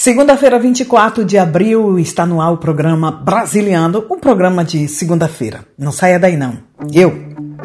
Segunda-feira, 0.00 0.58
24 0.58 1.26
de 1.26 1.36
abril, 1.36 1.98
está 1.98 2.24
no 2.24 2.40
ar 2.40 2.54
o 2.54 2.56
programa 2.56 3.10
Brasiliano, 3.10 4.02
um 4.10 4.18
programa 4.18 4.64
de 4.64 4.88
segunda-feira. 4.88 5.60
Não 5.76 5.92
saia 5.92 6.18
daí 6.18 6.38
não. 6.38 6.56
Eu 6.90 7.12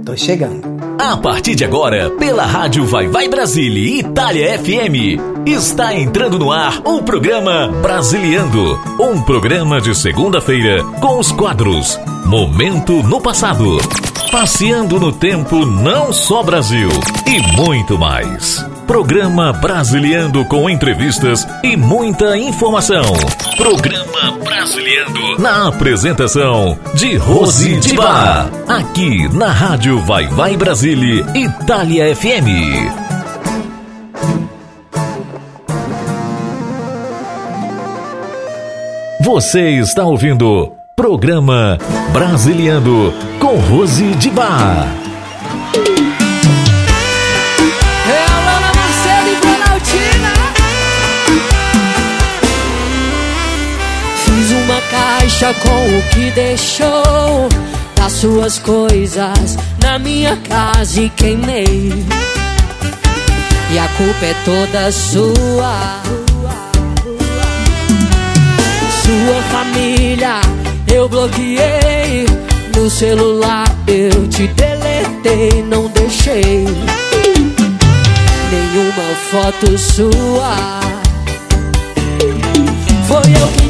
tô 0.03 0.17
chegando. 0.17 0.67
A 0.99 1.15
partir 1.15 1.55
de 1.55 1.63
agora, 1.63 2.11
pela 2.19 2.45
Rádio 2.45 2.85
Vai 2.85 3.07
Vai 3.07 3.29
Brasília 3.29 4.01
Itália 4.01 4.59
FM, 4.59 5.47
está 5.47 5.95
entrando 5.95 6.37
no 6.37 6.51
ar 6.51 6.81
o 6.83 7.01
programa 7.03 7.69
Brasiliando, 7.81 8.77
um 8.99 9.21
programa 9.21 9.79
de 9.79 9.95
segunda-feira 9.95 10.83
com 10.99 11.17
os 11.17 11.31
quadros 11.31 11.97
Momento 12.25 13.01
no 13.01 13.21
Passado, 13.21 13.77
Passeando 14.29 14.99
no 14.99 15.13
Tempo 15.13 15.65
Não 15.65 16.11
Só 16.11 16.43
Brasil 16.43 16.89
e 17.25 17.55
muito 17.55 17.97
mais. 17.97 18.74
Programa 18.87 19.51
Brasiliando 19.51 20.45
com 20.45 20.69
entrevistas 20.69 21.45
e 21.63 21.75
muita 21.75 22.37
informação. 22.37 23.03
Programa 23.57 24.37
Brasiliando 24.43 25.41
na 25.41 25.67
apresentação 25.67 26.77
de 26.93 27.15
Rose 27.17 27.77
de 27.77 27.95
Bar. 27.95 28.47
Aqui 28.67 29.27
na 29.33 29.47
Rádio 29.47 29.99
Vai 30.01 30.27
Vai 30.27 30.55
Brasília 30.55 31.25
Itália 31.33 32.15
FM. 32.15 33.05
Você 39.21 39.79
está 39.79 40.03
ouvindo 40.05 40.71
Programa 40.95 41.79
Brasiliando 42.13 43.11
com 43.39 43.55
Rose 43.57 44.13
de 44.15 44.29
Bar. 44.29 45.04
Com 55.43 55.97
o 55.97 56.01
que 56.13 56.31
deixou 56.31 57.49
das 57.97 58.13
suas 58.13 58.57
coisas 58.57 59.57
na 59.81 59.99
minha 59.99 60.37
casa 60.37 61.01
e 61.01 61.09
queimei. 61.09 61.91
E 63.69 63.77
a 63.77 63.87
culpa 63.97 64.25
é 64.25 64.33
toda 64.45 64.91
sua. 64.93 66.01
Sua 69.03 69.41
família 69.51 70.39
eu 70.87 71.09
bloqueei. 71.09 72.25
No 72.73 72.89
celular 72.89 73.65
eu 73.87 74.27
te 74.29 74.47
deletei, 74.47 75.63
não 75.63 75.87
deixei 75.89 76.65
nenhuma 78.51 79.15
foto 79.31 79.77
sua. 79.77 80.79
Foi 83.07 83.31
eu 83.33 83.47
que 83.57 83.64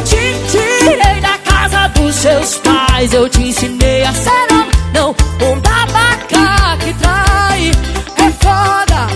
dos 2.06 2.16
seus 2.16 2.58
pais. 2.58 3.14
Eu 3.14 3.28
te 3.28 3.42
ensinei 3.42 4.04
a 4.04 4.14
ser 4.14 4.48
um, 4.52 4.94
não 4.94 5.10
um 5.10 5.60
babaca 5.60 6.78
que 6.80 6.94
trai. 6.94 7.72
É 8.18 8.32
foda, 8.44 9.08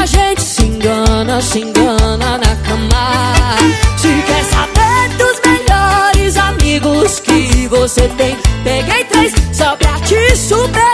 a 0.00 0.06
gente 0.06 0.40
se 0.40 0.64
engana, 0.64 1.40
se 1.40 1.60
engana 1.60 2.38
na 2.38 2.56
cama. 2.66 3.56
Se 3.98 4.08
quer 4.26 4.44
saber 4.44 5.16
dos 5.18 5.40
melhores 5.44 6.36
amigos 6.36 7.20
que 7.20 7.66
você 7.68 8.08
tem, 8.16 8.36
peguei 8.64 9.04
três 9.04 9.32
só 9.52 9.76
pra 9.76 9.92
te 10.00 10.36
superar 10.36 10.91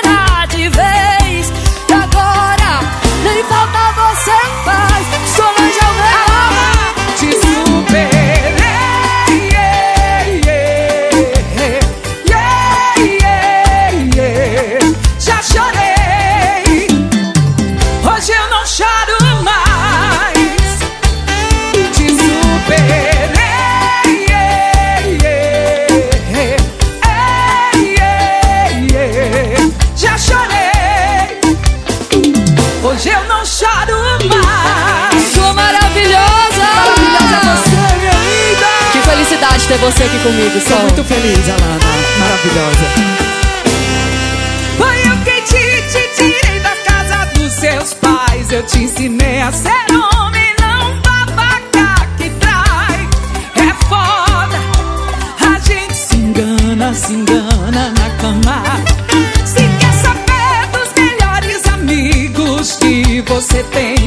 você 39.80 40.02
aqui 40.02 40.18
comigo, 40.20 40.60
Sou 40.60 40.76
Sol. 40.76 40.82
muito 40.82 41.04
feliz, 41.04 41.48
Alana. 41.48 41.78
Maravilhosa. 42.18 42.84
Foi 44.76 44.98
eu 45.00 45.16
quem 45.24 45.42
te, 45.42 45.82
te 45.92 46.08
tirei 46.16 46.60
da 46.60 46.74
casa 46.84 47.24
dos 47.34 47.52
seus 47.52 47.94
pais. 47.94 48.50
Eu 48.52 48.62
te 48.64 48.78
ensinei 48.78 49.40
a 49.40 49.52
ser 49.52 49.70
homem, 49.90 50.54
não 50.60 51.00
babaca 51.00 52.06
que 52.16 52.30
trai. 52.30 53.08
É 53.56 53.74
foda, 53.88 54.58
a 55.54 55.58
gente 55.60 55.94
se 55.94 56.16
engana, 56.16 56.94
se 56.94 57.12
engana 57.12 57.92
na 57.96 58.10
cama. 58.20 58.62
Se 59.44 59.62
quer 59.78 59.92
saber 60.02 60.68
dos 60.72 60.92
melhores 60.96 61.66
amigos 61.72 62.76
que 62.76 63.20
você 63.22 63.62
tem, 63.64 63.97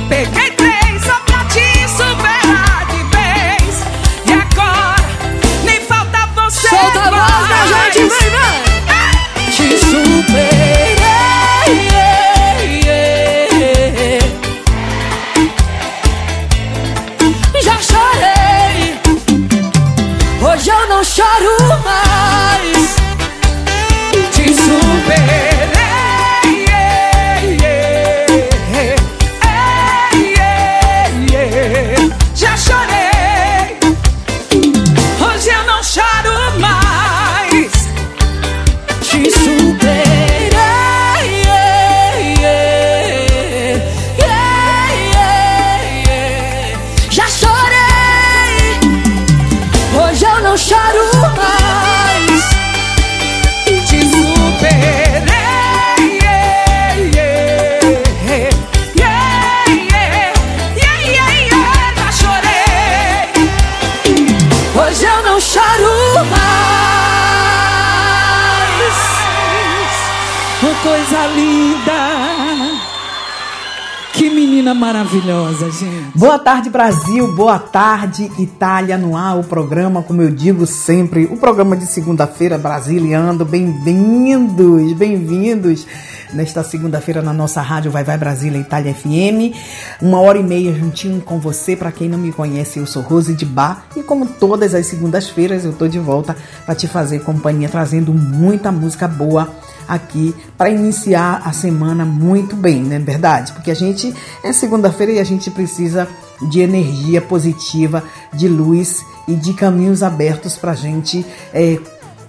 Brasil. 76.72 77.36
Boa 77.36 77.60
tarde, 77.60 78.32
Itália. 78.40 78.98
No 78.98 79.18
ar, 79.18 79.38
o 79.38 79.44
programa, 79.44 80.02
como 80.02 80.22
eu 80.22 80.32
digo 80.32 80.66
sempre, 80.66 81.26
o 81.26 81.36
programa 81.36 81.76
de 81.76 81.86
segunda-feira, 81.86 82.58
Brasiliando. 82.58 83.44
Bem-vindos, 83.44 84.94
bem-vindos 84.94 85.86
nesta 86.34 86.64
segunda-feira 86.64 87.22
na 87.22 87.34
nossa 87.34 87.62
rádio 87.62 87.92
Vai 87.92 88.06
Vai 88.06 88.18
Brasília 88.18 88.58
Itália 88.58 88.94
FM. 88.94 89.54
Uma 90.02 90.22
hora 90.22 90.38
e 90.38 90.44
meia 90.44 90.74
juntinho 90.74 91.20
com 91.22 91.40
você. 91.40 91.76
Para 91.76 91.92
quem 91.92 92.08
não 92.08 92.18
me 92.18 92.32
conhece, 92.32 92.80
eu 92.80 92.88
sou 92.88 93.02
Rose 93.02 93.34
de 93.34 93.46
Bar 93.46 93.86
e 93.96 94.02
como 94.02 94.26
todas 94.26 94.74
as 94.74 94.86
segundas-feiras 94.86 95.66
eu 95.66 95.74
tô 95.74 95.90
de 95.90 96.00
volta 96.00 96.38
para 96.66 96.74
te 96.74 96.88
fazer 96.88 97.20
companhia, 97.20 97.68
trazendo 97.68 98.14
muita 98.14 98.72
música 98.72 99.10
boa 99.10 99.54
aqui 99.88 100.34
para 100.58 100.70
iniciar 100.70 101.42
a 101.44 101.52
semana 101.52 102.06
muito 102.06 102.56
bem, 102.56 102.82
não 102.82 102.96
é 102.96 103.00
verdade? 103.00 103.52
Porque 103.52 103.72
a 103.72 103.76
gente 103.76 104.16
é 104.42 104.54
segunda-feira 104.54 105.12
e 105.12 105.20
a 105.20 105.24
gente 105.26 105.52
precisa 105.52 106.08
de 106.50 106.62
energia 106.62 107.22
positiva, 107.22 108.04
de 108.34 108.48
luz 108.48 109.06
e 109.28 109.36
de 109.36 109.54
caminhos 109.54 110.04
abertos 110.04 110.58
para 110.58 110.72
a 110.72 110.76
gente 110.76 111.26
é, 111.54 111.80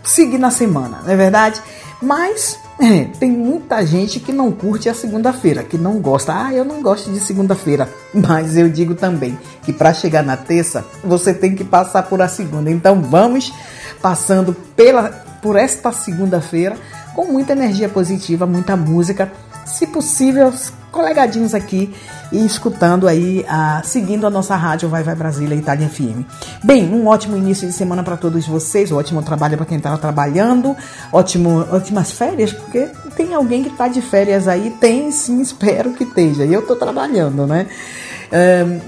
seguir 0.05 0.39
na 0.39 0.51
semana, 0.51 1.01
não 1.03 1.13
é 1.13 1.17
verdade? 1.17 1.61
Mas 2.01 2.59
É, 2.81 3.05
tem 3.21 3.31
muita 3.31 3.87
gente 3.87 4.19
que 4.19 4.33
não 4.33 4.51
curte 4.51 4.89
a 4.89 4.95
segunda-feira, 4.95 5.63
que 5.63 5.79
não 5.79 6.01
gosta. 6.01 6.33
Ah, 6.35 6.53
eu 6.53 6.65
não 6.65 6.83
gosto 6.83 7.13
de 7.13 7.21
segunda-feira. 7.21 7.89
Mas 8.13 8.57
eu 8.57 8.69
digo 8.69 8.97
também 8.97 9.39
que 9.63 9.73
para 9.73 9.95
chegar 9.95 10.25
na 10.25 10.37
terça, 10.37 10.85
você 11.05 11.33
tem 11.33 11.55
que 11.55 11.63
passar 11.63 12.03
por 12.03 12.21
a 12.21 12.27
segunda. 12.27 12.71
Então 12.71 13.01
vamos 13.01 13.53
passando 14.01 14.53
pela, 14.75 15.11
por 15.41 15.55
esta 15.55 15.93
segunda-feira 15.93 16.77
com 17.15 17.27
muita 17.27 17.53
energia 17.53 17.89
positiva, 17.89 18.47
muita 18.47 18.75
música. 18.75 19.31
Se 19.65 19.87
possível, 19.87 20.53
colegadinhos 20.91 21.55
aqui 21.55 21.93
e 22.31 22.45
escutando 22.45 23.09
aí, 23.09 23.45
a, 23.49 23.83
seguindo 23.85 24.27
a 24.27 24.31
nossa 24.31 24.55
rádio 24.55 24.89
Vai 24.89 25.03
Vai 25.03 25.15
Brasília 25.15 25.55
Itália 25.55 25.89
FM. 25.89 26.25
Bem, 26.63 26.93
um 26.93 27.07
ótimo 27.07 27.37
início 27.37 27.67
de 27.67 27.73
semana 27.73 28.03
para 28.03 28.17
todos 28.17 28.47
vocês, 28.47 28.93
um 28.93 28.97
ótimo 28.97 29.23
trabalho 29.23 29.57
para 29.57 29.67
quem 29.67 29.79
está 29.79 29.97
trabalhando, 29.97 30.77
ótimo, 31.13 31.67
ótimas 31.71 32.13
férias, 32.13 32.53
porque 32.53 32.89
tem 33.17 33.35
alguém 33.35 33.63
que 33.63 33.71
está 33.71 33.89
de 33.89 34.03
férias 34.03 34.47
aí, 34.47 34.71
tem 34.81 35.11
sim, 35.11 35.41
espero 35.43 35.93
que 35.93 36.05
esteja, 36.05 36.45
e 36.45 36.53
eu 36.53 36.61
estou 36.61 36.77
trabalhando, 36.77 37.47
né? 37.47 37.67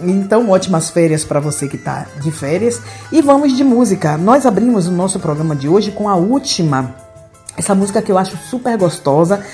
Então, 0.02 0.48
ótimas 0.48 0.88
férias 0.88 1.22
para 1.22 1.38
você 1.38 1.68
que 1.68 1.76
está 1.76 2.06
de 2.18 2.30
férias. 2.30 2.80
E 3.12 3.20
vamos 3.20 3.54
de 3.54 3.62
música. 3.62 4.16
Nós 4.16 4.46
abrimos 4.46 4.88
o 4.88 4.90
nosso 4.90 5.20
programa 5.20 5.54
de 5.54 5.68
hoje 5.68 5.90
com 5.90 6.08
a 6.08 6.16
última, 6.16 6.94
essa 7.54 7.74
música 7.74 8.00
que 8.00 8.10
eu 8.10 8.16
acho 8.16 8.38
super 8.38 8.76
gostosa 8.78 9.44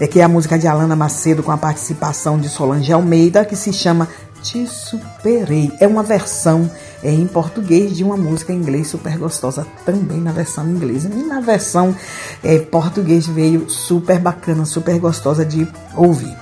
é 0.00 0.06
que 0.06 0.20
é 0.20 0.24
a 0.24 0.28
música 0.28 0.58
de 0.58 0.66
Alana 0.66 0.94
Macedo 0.94 1.42
com 1.42 1.52
a 1.52 1.56
participação 1.56 2.38
de 2.38 2.48
Solange 2.48 2.92
Almeida, 2.92 3.44
que 3.44 3.56
se 3.56 3.72
chama 3.72 4.08
Te 4.42 4.66
Superei. 4.66 5.72
É 5.80 5.86
uma 5.86 6.02
versão 6.02 6.70
é, 7.02 7.10
em 7.10 7.26
português 7.26 7.96
de 7.96 8.04
uma 8.04 8.16
música 8.16 8.52
em 8.52 8.56
inglês 8.56 8.88
super 8.88 9.16
gostosa, 9.16 9.66
também 9.84 10.20
na 10.20 10.32
versão 10.32 10.68
inglesa. 10.68 11.08
E 11.12 11.22
na 11.22 11.40
versão 11.40 11.94
é, 12.44 12.58
português 12.58 13.26
veio 13.26 13.70
super 13.70 14.18
bacana, 14.18 14.64
super 14.64 14.98
gostosa 14.98 15.44
de 15.44 15.66
ouvir. 15.96 16.36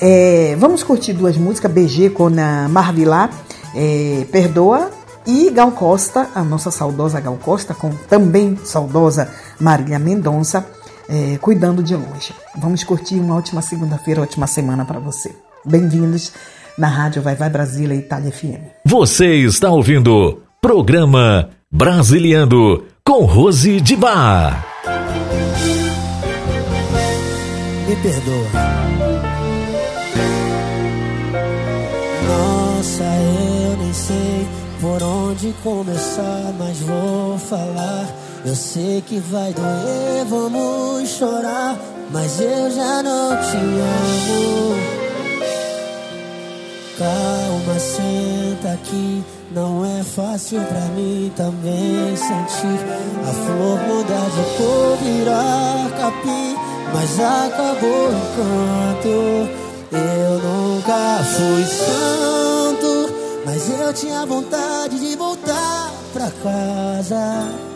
É, 0.00 0.54
vamos 0.58 0.82
curtir 0.82 1.12
duas 1.12 1.36
músicas, 1.36 1.72
BG 1.72 2.10
com 2.10 2.26
a 2.26 2.68
Marvilá, 2.68 3.30
é, 3.74 4.26
Perdoa, 4.30 4.90
e 5.26 5.50
Gal 5.50 5.72
Costa, 5.72 6.30
a 6.34 6.42
nossa 6.42 6.70
saudosa 6.70 7.20
Gal 7.20 7.36
Costa, 7.36 7.74
com 7.74 7.90
também 8.08 8.58
saudosa 8.64 9.28
Marília 9.60 9.98
Mendonça, 9.98 10.64
é, 11.08 11.38
cuidando 11.38 11.82
de 11.82 11.94
longe. 11.94 12.34
Vamos 12.56 12.84
curtir 12.84 13.16
uma 13.16 13.36
ótima 13.36 13.62
segunda-feira, 13.62 14.22
ótima 14.22 14.46
semana 14.46 14.84
para 14.84 15.00
você. 15.00 15.34
Bem-vindos 15.64 16.32
na 16.76 16.86
Rádio 16.86 17.22
Vai 17.22 17.34
Vai 17.34 17.48
Brasília 17.48 17.94
Itália 17.94 18.30
FM. 18.30 18.60
Você 18.84 19.36
está 19.36 19.70
ouvindo 19.70 20.42
programa 20.60 21.50
Brasiliando 21.70 22.84
com 23.04 23.24
Rose 23.24 23.80
de 23.80 23.96
Bar. 23.96 24.64
Me 27.88 27.96
perdoa. 27.96 28.78
Nossa, 32.28 33.04
eu 33.04 33.76
nem 33.78 33.92
sei 33.92 34.46
por 34.80 35.02
onde 35.02 35.54
começar, 35.64 36.54
mas 36.58 36.78
vou 36.80 37.38
falar 37.38 38.27
eu 38.48 38.56
sei 38.56 39.02
que 39.02 39.18
vai 39.18 39.52
doer, 39.52 40.24
vamos 40.26 41.06
chorar, 41.10 41.76
mas 42.10 42.40
eu 42.40 42.70
já 42.70 43.02
não 43.02 43.36
te 43.36 43.56
amo. 43.56 44.74
Calma, 46.96 47.78
senta 47.78 48.72
aqui. 48.72 49.22
Não 49.50 49.84
é 49.84 50.02
fácil 50.02 50.62
pra 50.62 50.80
mim 50.96 51.30
também 51.36 52.16
sentir 52.16 52.80
a 53.22 53.32
flor 53.32 53.80
mudar 53.86 54.28
de 54.30 54.56
cor, 54.56 54.96
virar 55.02 55.90
capim, 55.98 56.56
mas 56.92 57.20
acabou 57.20 58.10
enquanto 58.12 59.08
eu 59.92 60.38
nunca 60.42 61.22
fui 61.24 61.64
santo, 61.64 63.14
mas 63.44 63.80
eu 63.80 63.92
tinha 63.92 64.24
vontade 64.26 64.98
de 64.98 65.16
voltar 65.16 65.92
pra 66.12 66.30
casa. 66.42 67.67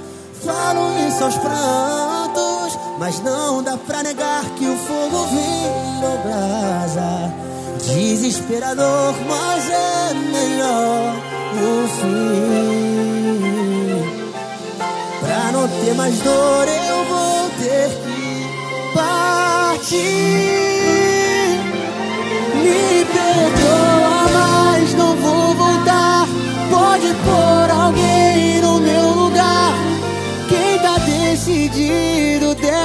Falo 0.44 0.98
isso 1.08 1.22
aos 1.22 1.36
prantos, 1.36 2.78
mas 2.98 3.20
não 3.20 3.62
dá 3.62 3.76
pra 3.76 4.02
negar 4.02 4.44
que 4.56 4.66
o 4.66 4.76
fogo 4.76 5.26
virou 5.26 6.18
brasa. 6.24 7.32
Desesperador, 7.84 9.14
mas 9.28 9.70
é 9.70 10.14
melhor 10.14 11.14
o 11.54 11.88
fim. 12.00 13.22
Pra 15.20 15.52
não 15.52 15.68
ter 15.68 15.94
mais 15.94 16.18
dor, 16.18 16.66
eu 16.68 17.04
vou 17.04 17.50
ter 17.60 17.88
que 18.02 18.94
partir. 18.94 20.71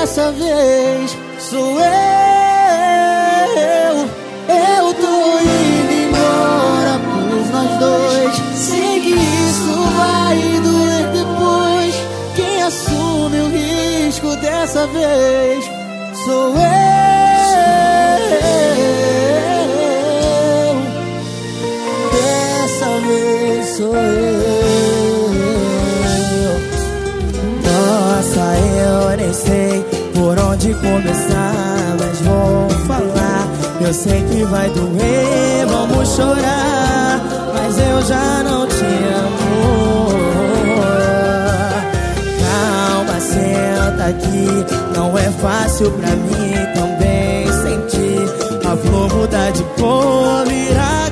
Dessa 0.08 0.32
vez 0.32 1.18
sou 1.38 1.80
eu. 1.82 1.88
Eu 4.48 4.94
tô 4.94 5.40
indo 5.42 5.94
embora 6.08 6.98
por 7.04 7.28
nós 7.52 7.72
dois. 7.78 8.36
Sei 8.56 9.02
que 9.02 9.10
isso 9.10 9.76
vai 9.98 10.38
doer 10.62 11.08
depois. 11.12 11.94
Quem 12.38 12.64
assume 12.64 13.42
o 13.42 13.50
risco 13.50 14.34
dessa 14.38 14.88
vez 14.88 15.66
sou 16.24 16.56
eu. 16.56 16.68
Dessa 22.14 23.00
vez 23.06 23.66
sou 23.76 23.94
eu. 23.94 24.48
eu 28.78 29.18
nem 29.18 29.34
sei 29.34 29.77
por 30.28 30.38
onde 30.40 30.74
começar, 30.74 31.96
mas 31.98 32.20
vou 32.20 32.70
falar. 32.86 33.48
Eu 33.80 33.94
sei 33.94 34.22
que 34.24 34.44
vai 34.44 34.70
doer, 34.72 35.66
vamos 35.68 36.10
chorar, 36.10 37.22
mas 37.54 37.78
eu 37.80 38.02
já 38.02 38.44
não 38.44 38.68
te 38.68 38.84
amo. 39.24 40.10
Calma, 42.42 43.20
senta 43.22 44.06
aqui, 44.10 44.98
não 44.98 45.18
é 45.18 45.32
fácil 45.32 45.92
pra 45.92 46.10
mim 46.10 46.56
também 46.76 47.46
sentir 47.64 48.70
a 48.70 48.76
flor 48.76 49.14
mudar 49.14 49.52
de 49.52 49.64
cor, 49.80 50.46
virar 50.46 51.10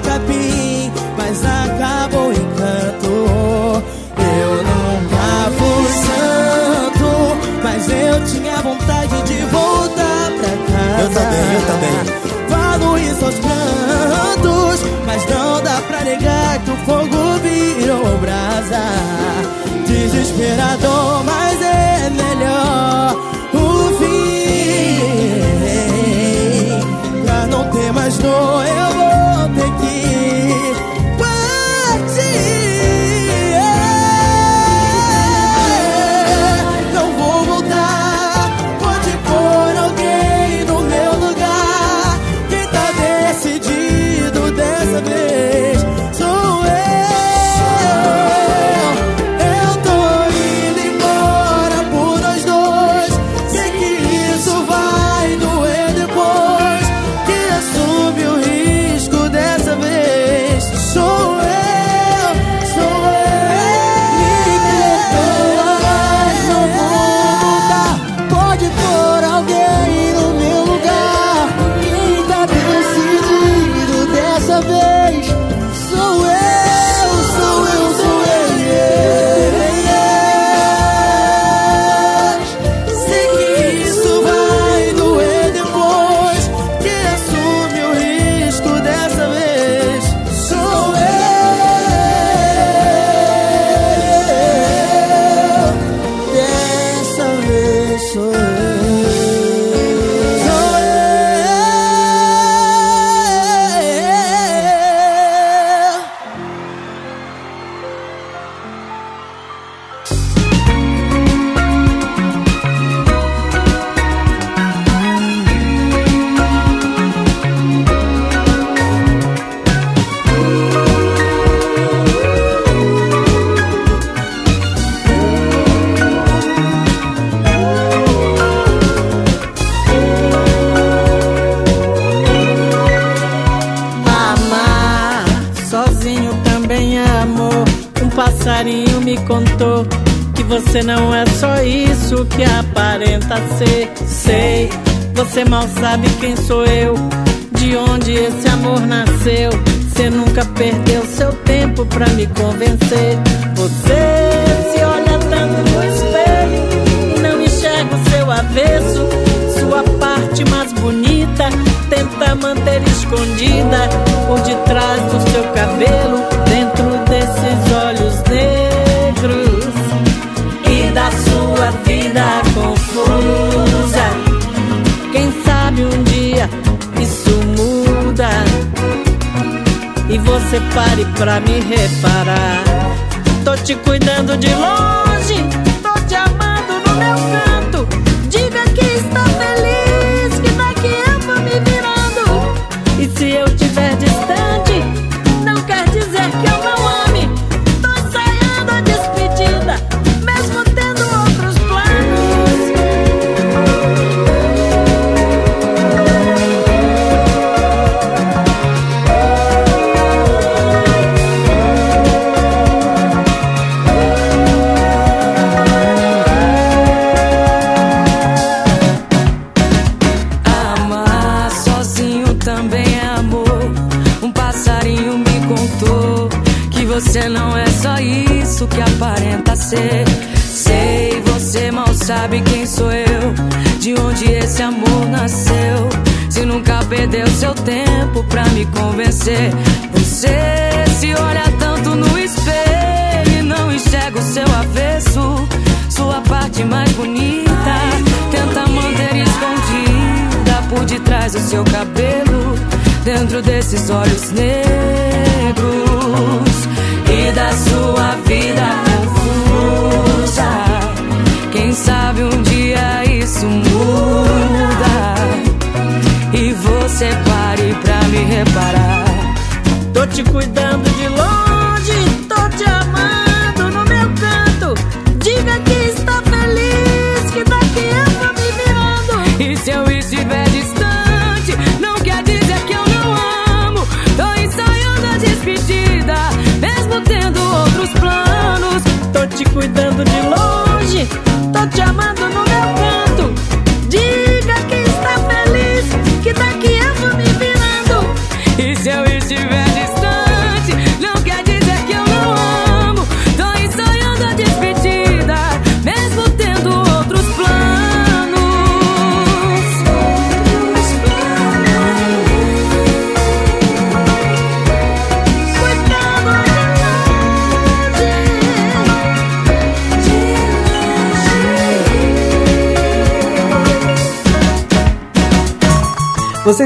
também. 11.66 12.26
Falo 12.50 12.98
isso 12.98 13.26
aos 13.26 13.36
prantos, 13.36 14.80
mas 15.06 15.26
não 15.30 15.62
dá 15.62 15.82
pra 15.88 16.04
negar 16.04 16.60
que 16.60 16.72
o 16.72 16.78
fogo 16.78 17.40
virou 17.42 18.18
brasa. 18.20 18.84
Desesperador, 19.88 21.24
mas 21.24 21.62
é 21.62 22.10
melhor 22.10 22.75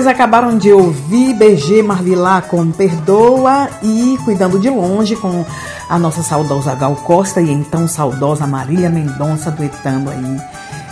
acabaram 0.10 0.58
de 0.58 0.72
ouvir 0.74 1.34
BG 1.36 1.84
Marvilá 1.84 2.42
com 2.42 2.72
Perdoa 2.72 3.70
e 3.84 4.18
Cuidando 4.26 4.60
de 4.60 4.70
Longe 4.70 5.16
com 5.16 5.46
a 5.88 6.00
nossa 6.00 6.24
saudosa 6.24 6.74
Gal 6.74 6.96
Costa 6.96 7.40
e 7.40 7.52
então 7.52 7.88
saudosa 7.88 8.48
Marília 8.48 8.90
Mendonça 8.90 9.52
duetando 9.52 10.10
aí 10.10 10.42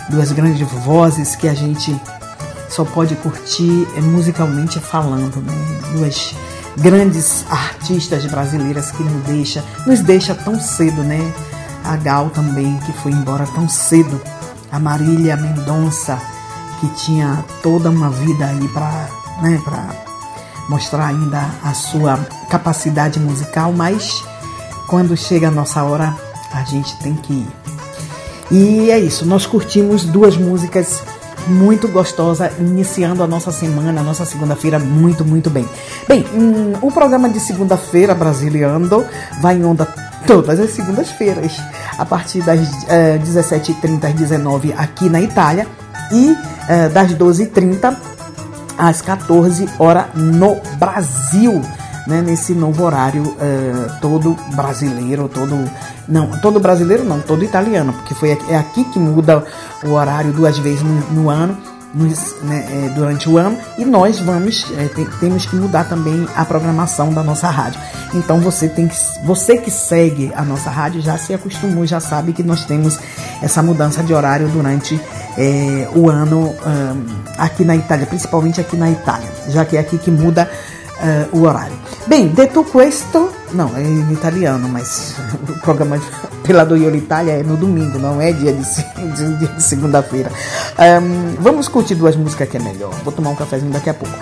duas 0.08 0.30
grandes 0.32 0.60
vozes 0.84 1.34
que 1.34 1.48
a 1.48 1.54
gente 1.54 2.00
só 2.68 2.84
pode 2.84 3.16
curtir 3.16 3.88
musicalmente 4.02 4.78
falando, 4.78 5.40
né? 5.40 5.52
Duas 5.92 6.34
grandes 6.76 7.44
artistas 7.50 8.24
brasileiras 8.26 8.92
que 8.92 9.02
nos 9.02 9.24
deixa, 9.24 9.64
nos 9.86 10.00
deixa 10.00 10.34
tão 10.34 10.60
cedo, 10.60 11.02
né? 11.02 11.32
A 11.84 11.96
Gal 11.96 12.30
também 12.30 12.78
que 12.86 12.92
foi 12.92 13.12
embora 13.12 13.46
tão 13.46 13.68
cedo, 13.68 14.20
a 14.70 14.78
Marília 14.78 15.36
Mendonça 15.36 16.20
que 16.80 16.88
tinha 16.94 17.44
toda 17.62 17.90
uma 17.90 18.10
vida 18.10 18.46
aí 18.46 18.68
para 18.68 19.08
né, 19.42 19.60
mostrar 20.68 21.06
ainda 21.06 21.50
a 21.62 21.72
sua 21.74 22.18
capacidade 22.50 23.18
musical, 23.18 23.72
mas 23.72 24.22
quando 24.86 25.16
chega 25.16 25.48
a 25.48 25.50
nossa 25.50 25.82
hora, 25.82 26.14
a 26.52 26.62
gente 26.64 26.96
tem 26.98 27.14
que 27.14 27.32
ir. 27.32 27.48
E 28.50 28.90
é 28.90 28.98
isso, 28.98 29.26
nós 29.26 29.46
curtimos 29.46 30.04
duas 30.04 30.36
músicas 30.36 31.02
muito 31.46 31.88
gostosas, 31.88 32.52
iniciando 32.58 33.22
a 33.22 33.26
nossa 33.26 33.50
semana, 33.50 34.00
a 34.00 34.04
nossa 34.04 34.24
segunda-feira, 34.24 34.78
muito, 34.78 35.24
muito 35.24 35.48
bem. 35.48 35.66
Bem, 36.06 36.24
hum, 36.34 36.74
o 36.82 36.90
programa 36.90 37.28
de 37.28 37.40
segunda-feira, 37.40 38.14
Brasiliando, 38.14 39.04
vai 39.40 39.56
em 39.56 39.64
onda 39.64 39.86
todas 40.26 40.60
as 40.60 40.70
segundas-feiras, 40.70 41.52
a 41.96 42.04
partir 42.04 42.42
das 42.42 42.60
eh, 42.88 43.18
17h30 43.18 44.04
às 44.04 44.14
19 44.14 44.74
aqui 44.74 45.08
na 45.08 45.20
Itália 45.20 45.66
e 46.12 46.36
eh, 46.68 46.88
das 46.88 47.12
12h30 47.12 47.96
às 48.76 49.02
14 49.02 49.68
horas 49.78 50.06
no 50.14 50.56
Brasil, 50.78 51.60
né, 52.06 52.22
nesse 52.22 52.54
novo 52.54 52.84
horário 52.84 53.36
eh, 53.40 53.90
todo 54.00 54.36
brasileiro, 54.54 55.28
todo 55.28 55.68
não, 56.08 56.30
todo 56.40 56.58
brasileiro 56.60 57.04
não, 57.04 57.20
todo 57.20 57.44
italiano, 57.44 57.92
porque 57.92 58.14
foi 58.14 58.38
é 58.48 58.56
aqui 58.56 58.84
que 58.84 58.98
muda 58.98 59.44
o 59.84 59.90
horário 59.90 60.32
duas 60.32 60.58
vezes 60.58 60.82
no, 60.82 61.00
no 61.10 61.30
ano, 61.30 61.56
nos- 61.98 62.36
né, 62.42 62.66
eh, 62.70 62.90
durante 62.94 63.28
o 63.28 63.36
ano, 63.36 63.58
e 63.76 63.84
nós 63.84 64.20
vamos 64.20 64.62
te- 64.62 65.08
temos 65.20 65.44
que 65.46 65.56
mudar 65.56 65.84
também 65.84 66.26
a 66.36 66.44
programação 66.44 67.12
da 67.12 67.22
nossa 67.22 67.48
rádio. 67.50 67.80
Então 68.14 68.40
você 68.40 68.68
tem 68.68 68.86
que 68.88 68.96
você 69.24 69.56
que 69.58 69.70
segue 69.70 70.32
a 70.34 70.42
nossa 70.42 70.70
rádio 70.70 71.00
já 71.02 71.18
se 71.18 71.34
acostumou, 71.34 71.84
já 71.86 72.00
sabe 72.00 72.32
que 72.32 72.42
nós 72.42 72.64
temos 72.64 72.98
essa 73.42 73.62
mudança 73.62 74.02
de 74.02 74.14
horário 74.14 74.48
durante 74.48 74.98
eh, 75.36 75.86
o 75.94 76.08
ano 76.10 76.54
ahn, 76.64 76.96
aqui 77.36 77.64
na 77.64 77.76
Itália, 77.76 78.06
principalmente 78.06 78.60
aqui 78.60 78.76
na 78.76 78.90
Itália, 78.90 79.28
já 79.48 79.64
que 79.64 79.76
é 79.76 79.80
aqui 79.80 79.96
que 79.98 80.10
muda 80.10 80.50
ah, 81.00 81.28
o 81.32 81.42
horário. 81.42 81.76
Bem, 82.06 82.28
detto 82.28 82.64
questo, 82.64 83.30
não, 83.52 83.76
é 83.76 83.82
em 83.82 84.12
italiano, 84.12 84.68
mas 84.68 85.14
o 85.48 85.60
programa 85.60 86.00
pela 86.42 86.64
do 86.64 86.76
Iolo 86.76 86.96
Itália 86.96 87.32
é 87.32 87.42
no 87.42 87.56
domingo, 87.56 87.98
não 87.98 88.20
é 88.20 88.32
dia 88.32 88.52
de, 88.52 88.62
de- 89.38 89.54
de 89.54 89.62
segunda-feira. 89.62 90.30
Ahn, 90.78 91.36
vamos 91.40 91.68
curtir 91.68 91.94
duas 91.94 92.16
músicas 92.16 92.48
que 92.48 92.56
é 92.56 92.60
melhor. 92.60 92.90
Vou 93.04 93.12
tomar 93.12 93.30
um 93.30 93.36
cafezinho 93.36 93.70
daqui 93.72 93.90
a 93.90 93.94
pouco. 93.94 94.14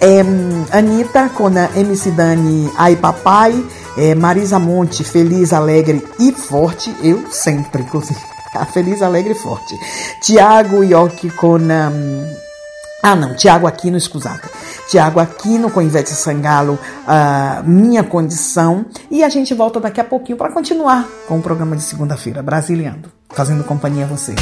Em, 0.00 0.66
Anitta 0.70 1.28
com 1.30 1.46
a 1.48 1.78
MC 1.78 2.10
Dani 2.12 2.70
Ai 2.76 2.96
Papai 2.96 3.64
É, 3.98 4.14
Marisa 4.14 4.58
Monte, 4.58 5.04
feliz, 5.04 5.52
alegre 5.52 6.06
e 6.18 6.32
forte. 6.32 6.94
Eu 7.02 7.24
sempre, 7.30 7.82
inclusive. 7.82 8.18
Feliz, 8.72 9.00
alegre 9.02 9.32
e 9.32 9.34
forte. 9.34 9.78
Tiago 10.20 10.82
Ioki 10.84 11.30
com. 11.30 11.56
Um, 11.56 12.41
ah, 13.02 13.16
não, 13.16 13.34
Tiago 13.34 13.66
Aquino, 13.66 13.96
escusado. 13.96 14.48
Tiago 14.88 15.18
Aquino 15.18 15.70
com 15.70 15.82
Ivete 15.82 16.10
Sangalo, 16.10 16.78
uh, 17.02 17.68
Minha 17.68 18.04
Condição. 18.04 18.86
E 19.10 19.24
a 19.24 19.28
gente 19.28 19.52
volta 19.54 19.80
daqui 19.80 20.00
a 20.00 20.04
pouquinho 20.04 20.38
para 20.38 20.52
continuar 20.52 21.08
com 21.26 21.38
o 21.38 21.42
programa 21.42 21.74
de 21.74 21.82
segunda-feira, 21.82 22.42
Brasiliando, 22.42 23.10
fazendo 23.30 23.64
companhia 23.64 24.04
a 24.04 24.08
você. 24.08 24.34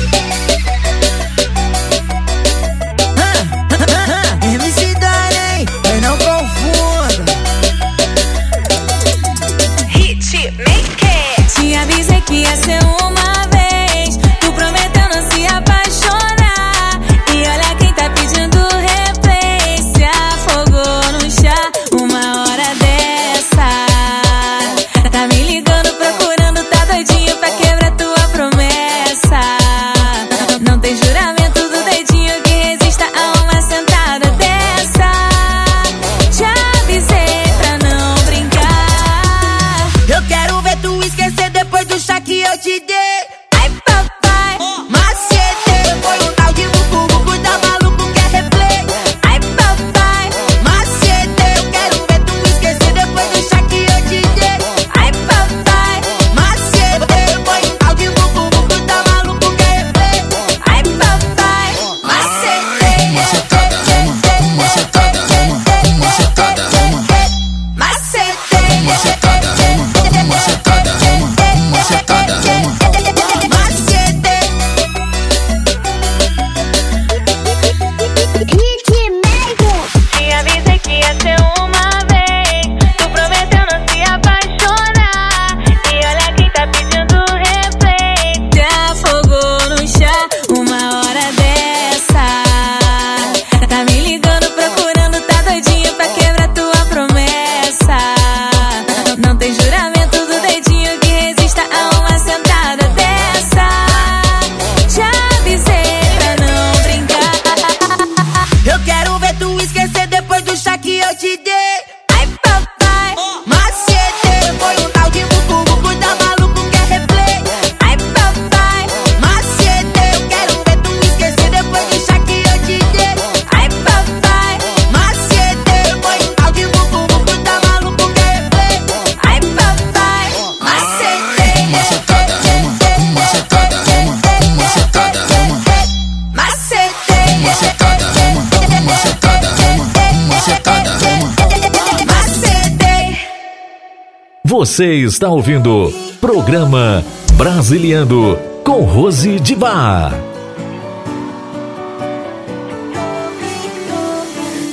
Você 144.61 144.92
está 144.96 145.27
ouvindo 145.31 145.90
programa 146.20 147.03
Brasiliando 147.33 148.38
com 148.62 148.83
Rose 148.83 149.40
de 149.40 149.57
Bar. 149.57 150.12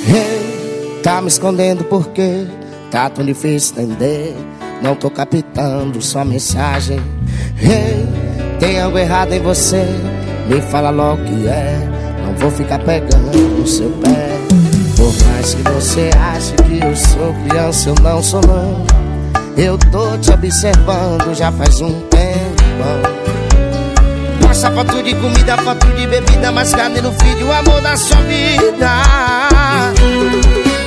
Hey, 0.06 1.00
tá 1.02 1.22
me 1.22 1.28
escondendo 1.28 1.84
porque 1.84 2.46
tá 2.90 3.08
tão 3.08 3.24
difícil 3.24 3.80
entender. 3.80 4.36
Não 4.82 4.94
tô 4.94 5.08
captando 5.08 6.02
sua 6.02 6.22
mensagem. 6.22 7.00
Hey, 7.58 8.06
tem 8.60 8.78
algo 8.82 8.98
errado 8.98 9.32
em 9.32 9.40
você. 9.40 9.86
Me 10.50 10.60
fala 10.60 10.90
logo 10.90 11.24
que 11.24 11.48
é. 11.48 11.88
Não 12.26 12.34
vou 12.34 12.50
ficar 12.50 12.78
pegando 12.80 13.38
no 13.38 13.66
seu 13.66 13.88
pé. 14.02 14.36
Por 14.98 15.14
mais 15.30 15.54
que 15.54 15.62
você 15.62 16.10
ache 16.14 16.52
que 16.56 16.84
eu 16.84 16.94
sou 16.94 17.34
criança, 17.48 17.88
eu 17.88 17.94
não 18.02 18.22
sou 18.22 18.42
não. 18.46 19.07
Eu 19.58 19.76
tô 19.76 20.16
te 20.18 20.30
observando 20.30 21.34
já 21.34 21.50
faz 21.50 21.80
um 21.80 22.00
tempo. 22.02 22.38
Passa 24.40 24.70
foto 24.70 25.02
de 25.02 25.12
comida, 25.16 25.56
foto 25.58 25.84
de 25.88 26.06
bebida 26.06 26.52
Mas 26.52 26.72
cadê 26.72 27.00
no 27.00 27.12
filho 27.12 27.48
o 27.48 27.52
amor 27.52 27.80
da 27.82 27.96
sua 27.96 28.16
vida? 28.22 29.02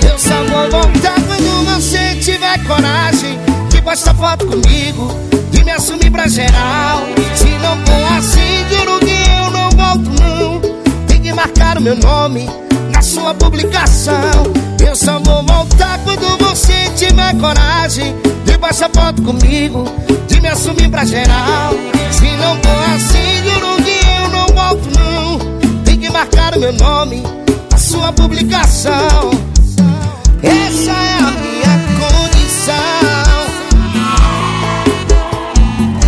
Eu 0.09 0.17
só 0.17 0.35
vou 0.45 0.71
voltar 0.71 1.15
quando 1.15 1.65
você 1.65 2.15
tiver 2.15 2.65
coragem 2.65 3.37
De 3.69 3.81
postar 3.81 4.15
foto 4.15 4.47
comigo 4.47 5.15
De 5.51 5.63
me 5.63 5.71
assumir 5.71 6.09
pra 6.09 6.27
geral 6.29 7.01
Se 7.35 7.49
não 7.59 7.77
for 7.85 8.17
assim, 8.17 8.65
juro 8.69 8.99
que 8.99 9.11
eu 9.11 9.51
não 9.51 9.69
volto 9.69 10.09
não 10.21 10.61
Tem 11.07 11.21
que 11.21 11.33
marcar 11.33 11.77
o 11.77 11.81
meu 11.81 11.97
nome 11.97 12.49
na 12.91 13.01
sua 13.01 13.33
publicação 13.33 14.15
Eu 14.85 14.95
só 14.95 15.19
vou 15.19 15.43
voltar 15.43 15.99
quando 16.03 16.37
você 16.39 16.89
tiver 16.95 17.37
coragem 17.37 18.15
baixa 18.61 18.87
foto 18.93 19.21
comigo 19.23 19.83
De 20.27 20.39
me 20.39 20.47
assumir 20.47 20.89
pra 20.89 21.03
geral. 21.03 21.73
Se 22.11 22.29
não 22.37 22.55
for 22.55 22.95
assim, 22.95 23.43
juro 23.43 23.83
que 23.83 23.99
eu 24.05 24.29
não 24.29 24.47
volto 24.47 24.87
não. 24.97 25.83
Tem 25.83 25.97
que 25.97 26.09
marcar 26.09 26.55
o 26.55 26.59
meu 26.59 26.71
nome 26.73 27.23
A 27.73 27.77
sua 27.77 28.13
publicação. 28.13 29.31
Essa 30.43 30.91
é 30.91 31.17
a 31.19 31.31
minha 31.31 31.73
condição. 31.99 32.75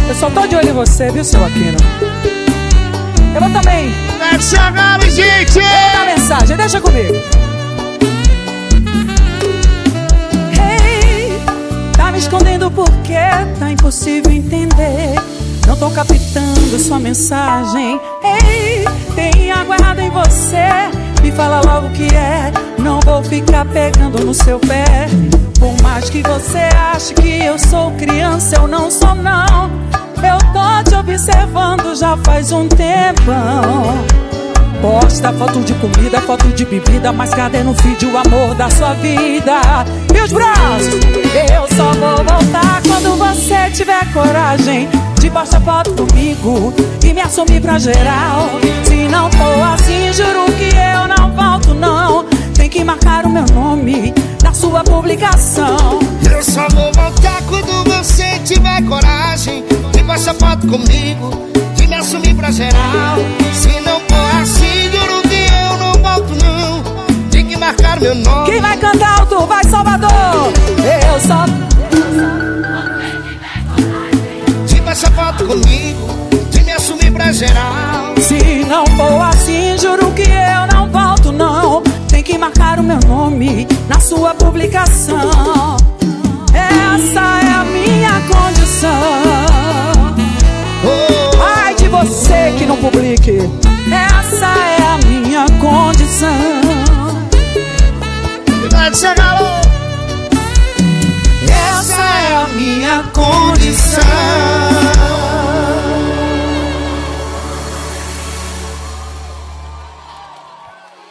Eu 0.08 0.16
só 0.16 0.30
tô 0.30 0.48
de 0.48 0.56
olho 0.56 0.70
em 0.70 0.74
você, 0.74 1.12
viu, 1.12 1.24
seu 1.24 1.44
Aquino? 1.44 1.78
Eu 3.36 3.42
também. 3.52 3.92
Let's 4.20 4.54
agora, 4.54 5.10
gente! 5.10 5.58
Eu 5.58 5.64
vou 5.64 5.92
dar 5.92 6.06
mensagem, 6.06 6.58
deixa 6.58 6.80
comigo 6.80 7.53
me 12.14 12.20
escondendo 12.20 12.70
porque 12.70 13.18
tá 13.60 13.72
impossível 13.72 14.32
entender. 14.32 15.16
Não 15.66 15.76
tô 15.76 15.90
captando 15.90 16.80
sua 16.80 17.00
mensagem. 17.00 18.00
Ei, 18.24 18.86
tem 19.16 19.52
água 19.52 19.76
errada 19.76 20.04
em 20.04 20.12
você. 20.12 20.68
Me 21.24 21.32
fala 21.32 21.62
logo 21.66 21.88
o 21.88 21.90
que 21.90 22.06
é. 22.14 22.52
Não 22.78 23.00
vou 23.00 23.24
ficar 23.24 23.66
pegando 23.66 24.24
no 24.24 24.34
seu 24.34 24.60
pé. 24.60 25.08
Por 25.60 25.82
mais 25.82 26.10
que 26.10 26.22
você 26.22 26.70
ache 26.94 27.16
que 27.16 27.44
eu 27.44 27.58
sou 27.58 27.92
criança, 27.94 28.58
eu 28.58 28.68
não 28.68 28.92
sou, 28.92 29.16
não. 29.16 29.72
Eu 30.18 30.38
tô 30.54 30.90
te 30.90 30.96
observando 30.96 31.96
já 31.96 32.16
faz 32.18 32.52
um 32.52 32.68
tempão. 32.68 34.33
Posta 34.84 35.32
foto 35.32 35.62
de 35.62 35.74
comida, 35.76 36.20
foto 36.20 36.50
de 36.50 36.66
bebida 36.66 37.14
Mas 37.14 37.34
cadê 37.34 37.64
no 37.64 37.74
feed 37.74 38.06
o 38.06 38.18
amor 38.18 38.54
da 38.54 38.70
sua 38.70 38.94
vida? 38.96 39.62
E 40.14 40.22
os 40.22 40.34
braços? 40.34 41.00
Eu 41.56 41.78
só 41.78 41.94
vou 41.94 42.18
voltar 42.18 42.82
quando 42.86 43.18
você 43.18 43.72
tiver 43.72 44.12
coragem 44.12 44.90
De 45.22 45.30
postar 45.30 45.62
foto 45.62 45.94
comigo 45.94 46.74
e 47.02 47.14
me 47.14 47.22
assumir 47.22 47.62
pra 47.62 47.80
geral 47.80 48.60
Se 48.84 49.08
não 49.08 49.32
for 49.32 49.64
assim, 49.74 50.12
juro 50.12 50.52
que 50.58 50.76
eu 50.76 51.08
não 51.08 51.32
volto 51.32 51.74
não 51.74 52.26
tem 52.54 52.68
que 52.70 52.84
marcar 52.84 53.26
o 53.26 53.30
meu 53.30 53.46
nome 53.54 54.14
na 54.44 54.54
sua 54.54 54.84
publicação. 54.84 56.00
Eu 56.30 56.44
só 56.44 56.68
vou 56.70 56.92
voltar 56.94 57.42
quando 57.48 57.84
você 57.86 58.38
tiver 58.40 58.82
coragem 58.84 59.64
de 59.92 60.04
passar 60.04 60.34
foto 60.34 60.68
comigo, 60.68 61.30
de 61.76 61.88
me 61.88 61.96
assumir 61.96 62.36
pra 62.36 62.52
geral. 62.52 63.18
Meu 68.04 68.16
nome. 68.16 68.52
Quem 68.52 68.60
vai 68.60 68.76
cantar 68.76 69.22
alto? 69.22 69.46
Vai 69.48 69.64
Salvador! 69.64 70.52
Eu 70.78 71.20
só. 71.22 71.46
De 74.68 74.82
passar 74.82 75.12
foto 75.12 75.46
comigo, 75.46 76.10
de 76.52 76.64
me 76.64 76.72
assumir 76.74 77.12
pra 77.14 77.32
geral. 77.32 78.14
Se 78.20 78.66
não 78.66 78.86
for 78.88 79.22
assim, 79.22 79.78
juro 79.78 80.12
que 80.12 80.24
eu 80.24 80.68
não 80.74 80.90
volto 80.90 81.32
não. 81.32 81.82
Tem 82.10 82.22
que 82.22 82.38
marcar 82.38 82.78
o 82.80 82.84
meu 82.84 83.00
nome 83.08 83.68
na 83.88 84.00
sua 84.02 84.34
publicação. 84.36 85.78
Essa 86.54 87.22
é 87.22 87.52
a 87.54 87.64
minha 87.64 88.22
condição. 88.30 89.00
Ai 91.56 91.74
de 91.76 91.88
você 91.88 92.54
que 92.58 92.66
não 92.66 92.76
publique. 92.76 93.50
Essa 93.90 94.46
é 94.46 94.84
a 94.84 94.98
minha 95.08 95.46
condição. 95.62 96.53
Vai 98.84 98.94
chegar 98.94 99.42
lá. 99.42 99.62
Essa 101.70 102.02
é 102.02 102.36
a 102.36 102.48
minha 102.50 103.04
condição. 103.14 104.04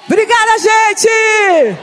Obrigada, 0.06 0.58
gente! 0.58 1.78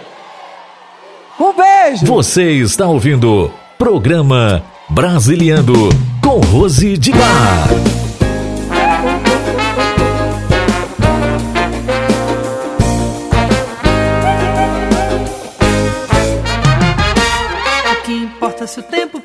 Um 1.39 1.53
beijo! 1.53 2.05
Você 2.05 2.51
está 2.51 2.85
ouvindo 2.85 3.51
Programa 3.77 4.61
Brasiliando 4.89 5.89
com 6.21 6.39
Rose 6.39 6.97
de 6.97 7.11
Bar. 7.11 8.08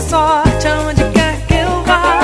sorte 0.00 0.68
aonde 0.68 1.04
quer 1.12 1.40
que 1.46 1.54
eu 1.54 1.82
vá. 1.84 2.20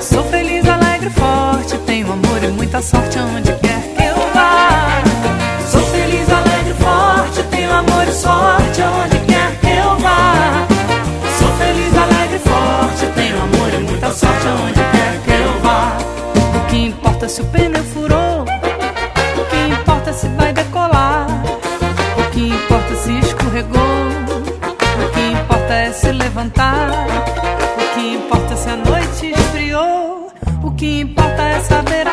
Sou 0.00 0.22
feliz, 0.24 0.66
alegre, 0.68 1.10
forte, 1.10 1.76
tenho 1.86 2.12
amor 2.12 2.42
e 2.42 2.48
muita 2.48 2.80
sorte 2.82 3.18
aonde 3.18 3.52
quer 3.52 3.82
que 3.96 4.02
eu 4.02 4.16
vá. 4.34 5.02
Sou 5.70 5.82
feliz, 5.82 6.28
alegre, 6.30 6.74
forte, 6.74 7.42
tenho 7.50 7.72
amor 7.72 8.06
e 8.08 8.12
sorte 8.12 8.82
aonde 8.82 9.18
quer 9.26 9.56
que 9.60 9.68
eu 9.68 9.98
vá. 9.98 10.66
Sou 11.38 11.48
feliz, 11.56 11.96
alegre, 11.96 12.38
forte, 12.38 13.06
tenho 13.14 13.36
amor 13.42 13.74
e 13.74 13.78
muita 13.78 14.10
sorte 14.12 14.46
aonde 14.48 14.80
quer 14.92 15.20
que 15.24 15.42
eu 15.42 15.60
vá. 15.62 15.96
O 16.56 16.66
que 16.68 16.76
importa 16.76 17.28
se 17.28 17.40
o 17.40 17.44
levantar. 26.38 27.06
O 27.76 27.94
que 27.94 28.14
importa 28.14 28.56
se 28.56 28.70
a 28.70 28.76
noite 28.76 29.32
esfriou. 29.32 30.32
O 30.62 30.70
que 30.72 31.00
importa 31.00 31.42
é 31.42 31.60
saber 31.60 32.07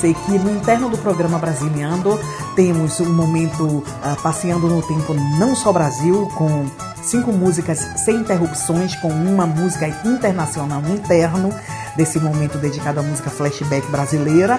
você 0.00 0.14
que 0.14 0.38
no 0.38 0.56
interno 0.56 0.88
do 0.88 0.96
programa 0.96 1.38
Brasiliando 1.38 2.18
temos 2.56 3.00
um 3.00 3.12
momento 3.12 3.84
ah, 4.02 4.16
passeando 4.22 4.66
no 4.66 4.80
tempo 4.80 5.12
não 5.38 5.54
só 5.54 5.70
Brasil, 5.74 6.26
com 6.38 6.64
cinco 7.02 7.30
músicas 7.30 7.86
sem 8.02 8.16
interrupções, 8.16 8.96
com 8.96 9.08
uma 9.08 9.44
música 9.44 9.86
internacional 10.06 10.80
no 10.80 10.94
interno 10.94 11.52
desse 11.96 12.18
momento 12.18 12.56
dedicado 12.56 13.00
à 13.00 13.02
música 13.02 13.28
flashback 13.28 13.86
brasileira, 13.88 14.58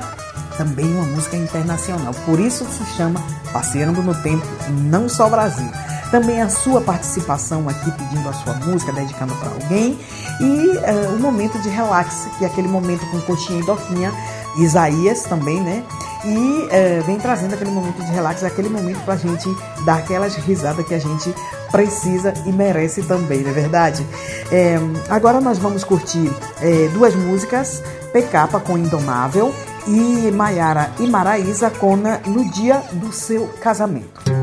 também 0.58 0.86
uma 0.86 1.06
música 1.06 1.36
internacional. 1.36 2.14
Por 2.24 2.40
isso 2.40 2.64
se 2.66 2.86
chama 2.96 3.20
Passeando 3.52 4.04
no 4.04 4.14
Tempo 4.22 4.46
Não 4.70 5.10
Só 5.10 5.28
Brasil. 5.28 5.68
Também 6.12 6.42
a 6.42 6.50
sua 6.50 6.82
participação 6.82 7.68
aqui 7.68 7.90
pedindo 7.90 8.28
a 8.30 8.34
sua 8.34 8.54
música, 8.56 8.92
dedicando 8.92 9.34
para 9.36 9.50
alguém. 9.50 9.98
E 10.42 10.78
eh, 10.84 11.10
um 11.16 11.20
momento 11.20 11.58
de 11.60 11.70
relax, 11.70 12.28
que 12.38 12.44
é 12.44 12.48
aquele 12.48 12.68
momento 12.68 13.10
com 13.10 13.22
coxinha 13.22 13.62
e 13.62 13.66
doquinha. 13.66 14.12
Isaías 14.58 15.24
também, 15.24 15.62
né? 15.62 15.84
E 16.24 16.68
eh, 16.70 17.02
vem 17.06 17.18
trazendo 17.18 17.54
aquele 17.54 17.72
momento 17.72 18.04
de 18.04 18.12
relax, 18.12 18.44
aquele 18.44 18.70
momento 18.70 19.04
para 19.04 19.16
a 19.16 19.18
gente 19.18 19.50
dar 19.86 19.98
aquelas 19.98 20.36
risadas 20.36 20.86
que 20.86 20.94
a 20.94 21.00
gente 21.00 21.34
precisa 21.72 22.34
e 22.46 22.52
merece 22.52 23.02
também, 23.04 23.42
não 23.42 23.50
é 23.50 23.54
verdade? 23.54 24.06
Eh, 24.52 24.80
agora 25.10 25.42
nós 25.42 25.58
vamos 25.58 25.84
curtir 25.84 26.32
eh, 26.62 26.90
duas 26.94 27.16
músicas, 27.16 27.82
Pecapa 28.14 28.60
com 28.60 28.78
Indomável 28.78 29.54
e 29.88 30.32
Maiara 30.32 30.92
e 31.00 31.08
Maraísa 31.08 31.70
com 31.70 31.96
No 31.96 32.46
Dia 32.52 32.84
do 32.94 33.12
Seu 33.12 33.48
Casamento. 33.62 34.41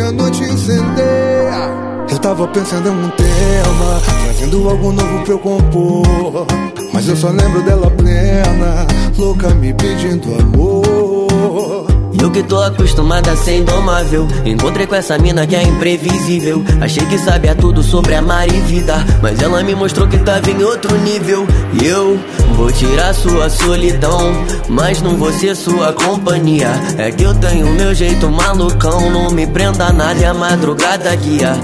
A 0.00 0.12
noite 0.12 0.42
incendeia. 0.42 1.70
Eu 2.10 2.18
tava 2.18 2.46
pensando 2.48 2.88
em 2.88 2.92
um 2.92 3.10
tema, 3.10 4.00
trazendo 4.24 4.68
algo 4.68 4.92
novo 4.92 5.24
pra 5.24 5.32
eu 5.32 5.38
compor. 5.38 6.46
Mas 6.92 7.08
eu 7.08 7.16
só 7.16 7.28
lembro 7.28 7.62
dela 7.62 7.90
plena, 7.90 8.86
louca 9.18 9.50
me 9.50 9.72
pedindo 9.74 10.28
amor. 10.40 11.86
Eu 12.20 12.30
que 12.30 12.42
tô 12.42 12.60
acostumada 12.60 13.32
a 13.32 13.36
ser 13.36 13.58
indomável 13.58 14.26
Encontrei 14.44 14.86
com 14.86 14.94
essa 14.94 15.18
mina 15.18 15.46
que 15.46 15.56
é 15.56 15.62
imprevisível 15.62 16.64
Achei 16.80 17.04
que 17.06 17.18
sabia 17.18 17.54
tudo 17.54 17.82
sobre 17.82 18.14
amar 18.14 18.48
e 18.48 18.60
vida 18.60 18.94
Mas 19.22 19.40
ela 19.40 19.62
me 19.62 19.74
mostrou 19.74 20.06
que 20.06 20.18
tava 20.18 20.50
em 20.50 20.62
outro 20.62 20.96
nível 20.98 21.46
E 21.80 21.86
eu 21.86 22.18
vou 22.54 22.70
tirar 22.72 23.14
sua 23.14 23.50
solidão 23.50 24.32
Mas 24.68 25.02
não 25.02 25.16
vou 25.16 25.32
ser 25.32 25.54
sua 25.54 25.92
companhia 25.92 26.70
É 26.98 27.10
que 27.10 27.24
eu 27.24 27.34
tenho 27.34 27.66
meu 27.72 27.94
jeito 27.94 28.30
malucão 28.30 29.10
Não 29.10 29.30
me 29.30 29.46
prenda 29.46 29.92
nada 29.92 30.20
e 30.20 30.24
a 30.24 30.34
madrugada 30.34 31.14
guia 31.16 31.54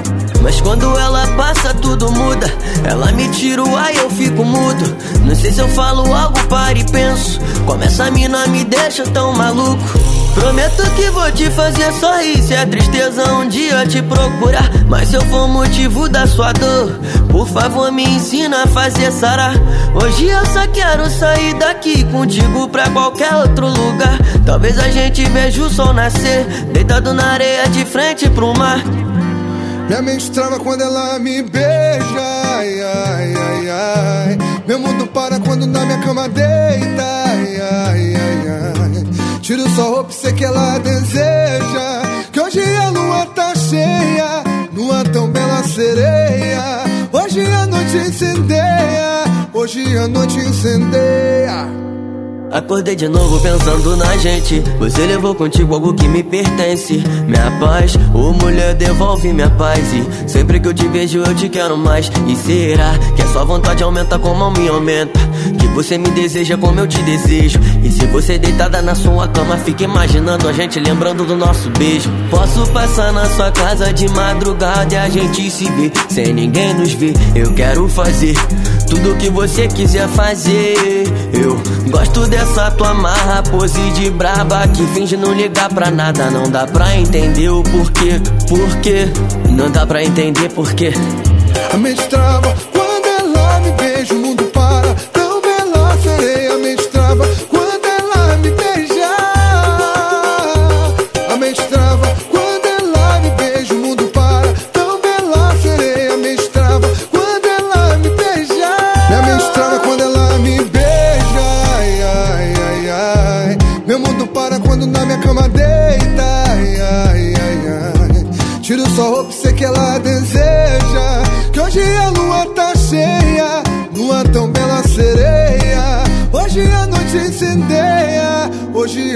mas 0.42 0.58
quando 0.60 0.86
ela 0.98 1.26
passa, 1.36 1.74
tudo 1.74 2.10
muda. 2.10 2.46
Ela 2.84 3.12
me 3.12 3.28
tira 3.28 3.62
o 3.62 3.76
ar 3.76 3.94
e 3.94 3.98
eu 3.98 4.10
fico 4.10 4.42
mudo. 4.42 4.96
Não 5.22 5.34
sei 5.34 5.52
se 5.52 5.60
eu 5.60 5.68
falo 5.68 6.10
algo, 6.14 6.42
paro 6.48 6.78
e 6.78 6.84
penso. 6.90 7.38
Como 7.66 7.84
essa 7.84 8.10
mina 8.10 8.46
me 8.46 8.64
deixa 8.64 9.04
tão 9.04 9.34
maluco. 9.34 10.19
Prometo 10.34 10.82
que 10.94 11.10
vou 11.10 11.30
te 11.32 11.50
fazer 11.50 11.92
sorrir 11.92 12.42
Se 12.42 12.54
a 12.54 12.66
tristeza 12.66 13.32
um 13.34 13.48
dia 13.48 13.86
te 13.86 14.00
procurar 14.02 14.70
Mas 14.88 15.08
se 15.08 15.16
eu 15.16 15.22
for 15.26 15.48
motivo 15.48 16.08
da 16.08 16.26
sua 16.26 16.52
dor 16.52 16.98
Por 17.30 17.46
favor 17.48 17.90
me 17.90 18.04
ensina 18.04 18.64
a 18.64 18.66
fazer 18.66 19.10
sará 19.12 19.52
Hoje 19.94 20.28
eu 20.28 20.44
só 20.46 20.66
quero 20.68 21.08
sair 21.10 21.54
daqui 21.54 22.04
Contigo 22.04 22.68
pra 22.68 22.88
qualquer 22.90 23.34
outro 23.34 23.68
lugar 23.68 24.18
Talvez 24.46 24.78
a 24.78 24.88
gente 24.90 25.24
veja 25.28 25.62
o 25.62 25.70
sol 25.70 25.92
nascer 25.92 26.44
Deitado 26.72 27.12
na 27.12 27.32
areia 27.32 27.68
de 27.68 27.84
frente 27.84 28.28
pro 28.30 28.56
mar 28.56 28.80
minha 29.90 30.02
mente 30.02 30.30
trava 30.30 30.60
quando 30.60 30.82
ela 30.82 31.18
me 31.18 31.42
beija. 31.42 32.00
Ai, 32.44 32.80
ai, 32.80 33.34
ai, 33.34 33.70
ai. 33.70 34.38
Meu 34.64 34.78
mundo 34.78 35.04
para 35.08 35.40
quando 35.40 35.66
na 35.66 35.84
minha 35.84 35.98
cama 35.98 36.28
deita. 36.28 36.99
Ai. 39.50 39.56
Tiro 39.56 39.68
sua 39.70 39.84
roupa, 39.84 40.12
sei 40.12 40.32
que 40.32 40.44
ela 40.44 40.78
deseja. 40.78 42.02
Que 42.32 42.40
hoje 42.40 42.60
a 42.60 42.90
lua 42.90 43.26
tá 43.26 43.52
cheia. 43.56 44.44
Lua 44.72 45.02
tão 45.04 45.28
bela 45.28 45.64
sereia. 45.64 46.84
Hoje 47.12 47.44
a 47.44 47.66
noite 47.66 47.96
incendeia. 47.96 49.24
Hoje 49.52 49.98
a 49.98 50.06
noite 50.06 50.38
incendeia. 50.38 51.66
Acordei 52.50 52.96
de 52.96 53.06
novo 53.06 53.38
pensando 53.40 53.96
na 53.96 54.16
gente. 54.16 54.60
Você 54.80 55.06
levou 55.06 55.36
contigo 55.36 55.72
algo 55.72 55.94
que 55.94 56.08
me 56.08 56.20
pertence. 56.20 57.00
Minha 57.26 57.48
paz, 57.60 57.96
ô 58.12 58.32
mulher, 58.32 58.74
devolve 58.74 59.32
minha 59.32 59.48
paz. 59.50 59.78
E 59.92 60.28
sempre 60.28 60.58
que 60.58 60.66
eu 60.66 60.74
te 60.74 60.88
vejo, 60.88 61.18
eu 61.18 61.34
te 61.34 61.48
quero 61.48 61.76
mais. 61.76 62.10
E 62.26 62.34
será 62.34 62.98
que 63.14 63.22
a 63.22 63.26
sua 63.28 63.44
vontade 63.44 63.84
aumenta 63.84 64.18
como 64.18 64.42
a 64.42 64.50
minha 64.50 64.72
aumenta? 64.72 65.20
Que 65.60 65.68
você 65.68 65.96
me 65.96 66.10
deseja 66.10 66.56
como 66.56 66.80
eu 66.80 66.88
te 66.88 67.00
desejo. 67.02 67.60
E 67.84 67.90
se 67.90 68.04
você 68.06 68.36
deitada 68.36 68.82
na 68.82 68.96
sua 68.96 69.28
cama, 69.28 69.56
fica 69.58 69.84
imaginando 69.84 70.48
a 70.48 70.52
gente 70.52 70.80
lembrando 70.80 71.24
do 71.24 71.36
nosso 71.36 71.70
beijo. 71.70 72.10
Posso 72.30 72.66
passar 72.72 73.12
na 73.12 73.26
sua 73.26 73.52
casa 73.52 73.92
de 73.92 74.08
madrugada 74.08 74.92
e 74.92 74.98
a 74.98 75.08
gente 75.08 75.48
se 75.52 75.70
ver 75.70 75.92
sem 76.08 76.32
ninguém 76.32 76.74
nos 76.74 76.92
ver. 76.94 77.14
Eu 77.32 77.52
quero 77.54 77.88
fazer 77.88 78.34
tudo 78.88 79.12
o 79.12 79.16
que 79.16 79.30
você 79.30 79.68
quiser 79.68 80.08
fazer. 80.08 81.04
Eu 81.32 81.56
gosto 81.90 82.28
de 82.28 82.39
essa 82.40 82.70
tua 82.70 82.94
marra, 82.94 83.42
pose 83.42 83.90
de 83.92 84.10
braba 84.10 84.66
que 84.68 84.86
finge 84.88 85.16
não 85.16 85.32
ligar 85.32 85.68
pra 85.68 85.90
nada. 85.90 86.30
Não 86.30 86.50
dá 86.50 86.66
pra 86.66 86.96
entender 86.96 87.50
o 87.50 87.62
porquê, 87.62 88.20
porquê. 88.48 89.08
Não 89.50 89.70
dá 89.70 89.86
pra 89.86 90.02
entender 90.02 90.48
porquê. 90.50 90.92
A 91.72 91.76
mente 91.76 92.02
trava 92.08 92.54
quando 92.72 93.06
ela 93.06 93.60
me 93.60 93.72
beija, 93.72 94.14
o 94.14 94.18
mundo 94.18 94.39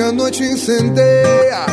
a 0.04 0.12
noite 0.12 0.42
incendeia. 0.42 1.64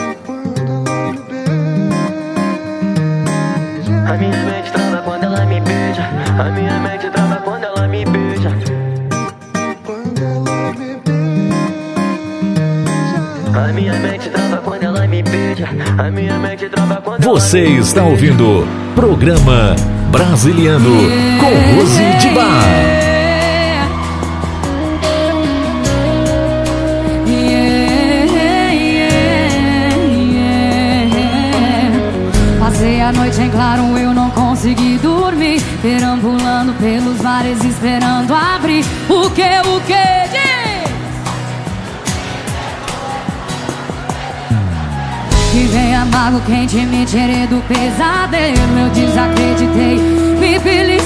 A 4.08 4.17
minha 4.17 4.46
mente 4.46 4.72
trava 4.72 5.02
quando 5.04 5.24
ela 5.26 5.46
me 5.46 5.60
beija. 5.60 6.04
A 6.39 6.52
minha 6.52 6.80
mente 6.80 7.10
trava 7.10 7.36
quando 7.38 7.65
ela 7.65 7.88
me 7.89 8.06
beija. 8.06 8.52
Quando 9.84 10.22
ela 10.24 10.74
me 10.74 11.02
A 13.54 13.74
minha 13.74 13.94
mente 14.00 14.30
trava 14.30 14.58
quando 14.58 14.84
ela 14.84 15.08
me 15.08 15.22
beija. 15.24 15.67
A 15.98 16.10
minha 16.10 16.39
mente 16.39 16.70
trava 16.70 17.02
quando 17.02 17.24
Você 17.24 17.60
ela 17.60 17.70
me 17.70 17.80
está 17.80 18.04
ouvindo 18.06 18.65
Programa 18.96 19.76
Brasiliano 20.10 21.02
com 21.38 21.76
Rose 21.76 22.17
de 22.22 22.30
Bar. 22.30 23.11
Quente, 46.72 46.86
me 46.86 47.06
tirei 47.06 47.48
do 47.48 47.62
pesadelo. 47.68 48.80
Eu 48.80 48.90
desacreditei, 48.90 49.98
me 50.40 50.60
belisquei 50.60 51.01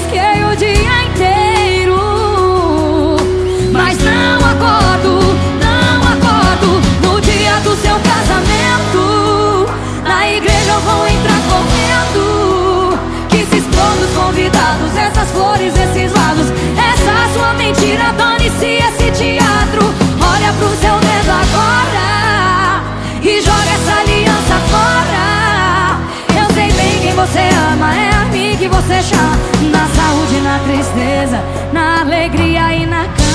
Na 29.14 29.86
saúde, 29.88 30.40
na 30.40 30.58
tristeza, 30.60 31.40
na 31.72 32.00
alegria 32.00 32.74
e 32.74 32.86
na 32.86 33.04
cama. 33.04 33.26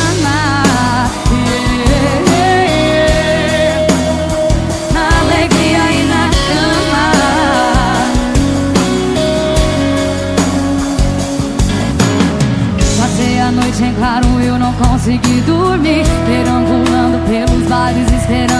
Em 13.81 13.95
claro, 13.95 14.27
eu 14.39 14.59
não 14.59 14.71
consegui 14.73 15.41
dormir. 15.41 16.05
Perambulando 16.27 17.17
pelos 17.27 17.67
bares, 17.67 18.05
esperando 18.11 18.50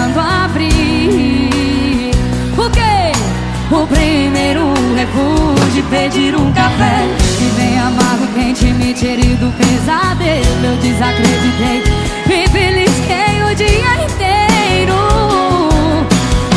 O 3.72 3.86
primeiro 3.86 4.74
recuo 4.94 5.54
de 5.72 5.80
pedir 5.84 6.36
um 6.36 6.52
café. 6.52 7.08
Que 7.38 7.44
vem 7.56 7.78
amargo, 7.80 8.26
quente, 8.34 8.66
me 8.66 8.92
tirei 8.92 9.34
do 9.36 9.50
pesadelo. 9.56 10.44
Eu 10.62 10.76
desacreditei, 10.76 11.82
me 12.26 12.46
belisquei 12.48 13.42
o 13.42 13.54
dia 13.54 14.04
inteiro. 14.04 14.94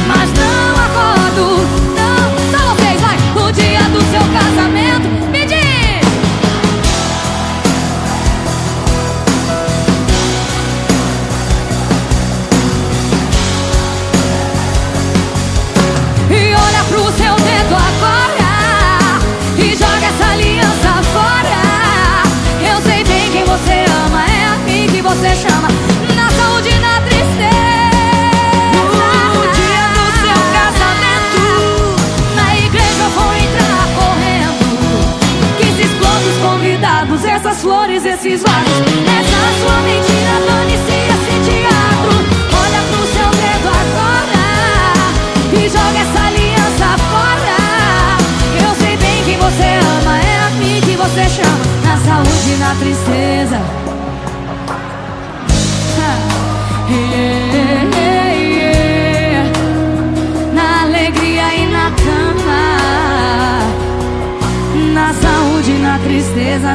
Mas 0.06 0.30
não 0.34 0.75
acordo, 0.84 1.45
não. 1.95 2.28
Só 2.51 2.75
vocês, 2.75 2.99
vai. 2.99 3.17
No 3.34 3.49
dia 3.54 3.84
do 3.93 4.01
seu 4.12 4.25
casamento, 4.38 4.94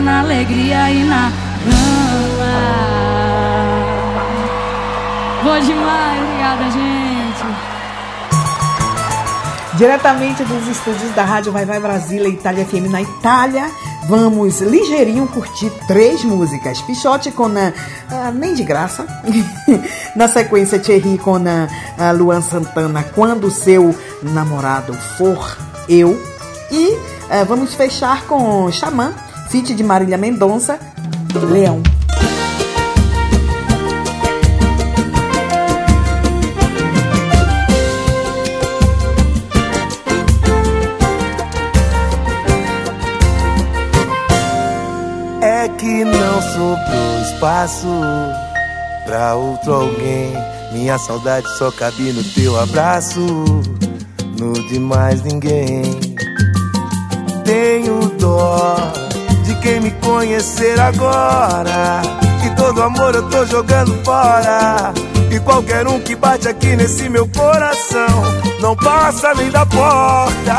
na 0.00 0.20
alegria 0.20 0.90
e 0.90 1.04
na 1.04 1.30
gama. 1.64 2.50
Boa 5.42 5.60
demais, 5.60 6.22
obrigada, 6.22 6.64
gente. 6.70 7.10
Diretamente 9.76 10.44
dos 10.44 10.68
estúdios 10.68 11.14
da 11.14 11.24
Rádio 11.24 11.52
Vai 11.52 11.64
Vai 11.64 11.80
Brasília, 11.80 12.28
Itália 12.28 12.64
FM 12.66 12.90
na 12.90 13.00
Itália, 13.00 13.70
vamos 14.08 14.60
ligeirinho 14.60 15.26
curtir 15.28 15.70
três 15.86 16.22
músicas. 16.24 16.80
Pichote 16.82 17.30
com 17.30 17.46
a, 17.46 17.72
ah, 18.10 18.30
Nem 18.30 18.54
de 18.54 18.62
Graça. 18.62 19.06
na 20.16 20.28
sequência, 20.28 20.78
Thierry 20.78 21.18
com 21.18 21.36
a, 21.36 21.68
a 22.08 22.10
Luan 22.12 22.42
Santana, 22.42 23.02
Quando 23.02 23.50
Seu 23.50 23.94
Namorado 24.22 24.92
For 25.16 25.56
Eu. 25.88 26.20
E 26.70 26.98
ah, 27.30 27.44
vamos 27.44 27.74
fechar 27.74 28.24
com 28.26 28.70
Xamã, 28.70 29.14
feat 29.50 29.74
de 29.74 29.82
Marília 29.82 30.16
Mendonça, 30.16 30.78
Leão. 31.34 31.82
É 45.42 45.68
que 45.76 46.04
não 46.04 46.42
sobrou 46.42 47.22
espaço 47.22 47.88
pra 49.04 49.34
outro 49.34 49.74
alguém. 49.74 50.32
Minha 50.72 50.96
saudade 50.96 51.48
só 51.58 51.72
cabe 51.72 52.12
no 52.12 52.22
teu 52.22 52.56
abraço, 52.60 53.18
no 54.38 54.52
de 54.68 54.78
mais 54.78 55.24
ninguém. 55.24 55.82
Tenho 57.44 58.08
dó 58.10 58.99
quem 59.60 59.80
me 59.80 59.90
conhecer 59.92 60.78
agora. 60.80 62.02
Que 62.42 62.50
todo 62.56 62.82
amor 62.82 63.14
eu 63.14 63.28
tô 63.28 63.44
jogando 63.46 63.92
fora. 64.04 64.92
E 65.30 65.38
qualquer 65.40 65.86
um 65.86 66.00
que 66.00 66.16
bate 66.16 66.48
aqui 66.48 66.74
nesse 66.74 67.08
meu 67.08 67.28
coração 67.28 68.24
não 68.60 68.74
passa 68.74 69.32
nem 69.34 69.50
da 69.50 69.64
porta. 69.64 70.56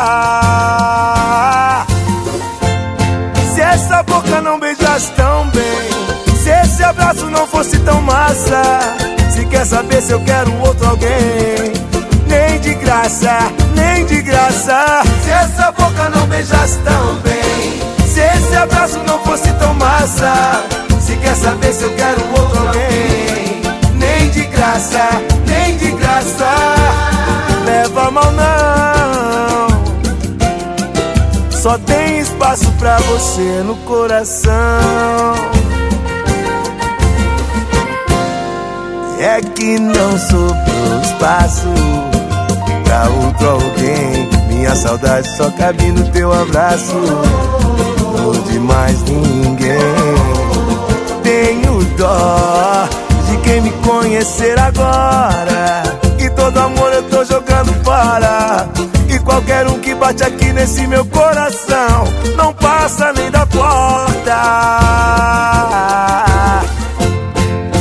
Se 3.53 3.61
essa 3.61 4.03
boca 4.03 4.41
não 4.41 4.59
beijasse 4.59 5.11
tão 5.11 5.47
bem, 5.49 6.35
se 6.41 6.49
esse 6.49 6.83
abraço 6.83 7.25
não 7.29 7.45
fosse 7.45 7.77
tão 7.79 8.01
massa, 8.01 8.79
se 9.33 9.45
quer 9.45 9.65
saber 9.65 10.01
se 10.01 10.13
eu 10.13 10.21
quero 10.21 10.53
outro 10.61 10.87
alguém, 10.87 11.73
nem 12.27 12.59
de 12.61 12.73
graça, 12.75 13.37
nem 13.75 14.05
de 14.05 14.21
graça. 14.21 15.03
Se 15.23 15.29
essa 15.29 15.71
boca 15.73 16.09
não 16.09 16.25
beijasse 16.27 16.77
tão 16.79 17.15
bem, 17.15 17.30
esse 18.51 18.57
abraço 18.57 18.99
não 19.07 19.17
fosse 19.19 19.49
tão 19.53 19.73
massa, 19.75 20.33
se 20.99 21.15
quer 21.15 21.35
saber 21.35 21.73
se 21.73 21.83
eu 21.83 21.95
quero 21.95 22.21
outro 22.37 22.67
alguém, 22.67 23.61
nem 23.95 24.29
de 24.29 24.43
graça, 24.47 25.09
nem 25.47 25.77
de 25.77 25.91
graça. 25.91 26.49
Leva 27.65 28.11
mal 28.11 28.29
não. 28.33 29.67
Só 31.49 31.77
tem 31.77 32.19
espaço 32.19 32.69
pra 32.73 32.97
você 32.97 33.63
no 33.65 33.77
coração. 33.85 34.51
É 39.17 39.39
que 39.39 39.79
não 39.79 40.17
sobrou 40.17 41.01
espaço 41.01 41.69
pra 42.83 43.07
outro 43.07 43.49
alguém. 43.49 44.29
Minha 44.49 44.75
saudade 44.75 45.29
só 45.37 45.49
cabe 45.51 45.89
no 45.91 46.03
teu 46.09 46.33
abraço. 46.33 46.97
Não 48.21 48.31
de 48.33 48.59
mais 48.59 49.01
ninguém. 49.01 49.79
Tenho 51.23 51.83
dó 51.97 52.87
de 53.27 53.37
quem 53.37 53.61
me 53.61 53.71
conhecer 53.71 54.59
agora. 54.59 55.81
E 56.19 56.29
todo 56.29 56.59
amor 56.59 56.93
eu 56.93 57.03
tô 57.09 57.25
jogando 57.25 57.73
fora. 57.83 58.69
E 59.09 59.17
qualquer 59.19 59.67
um 59.67 59.79
que 59.79 59.95
bate 59.95 60.23
aqui 60.23 60.53
nesse 60.53 60.85
meu 60.85 61.03
coração 61.05 62.07
não 62.37 62.53
passa 62.53 63.11
nem 63.13 63.31
da 63.31 63.43
porta. 63.47 64.37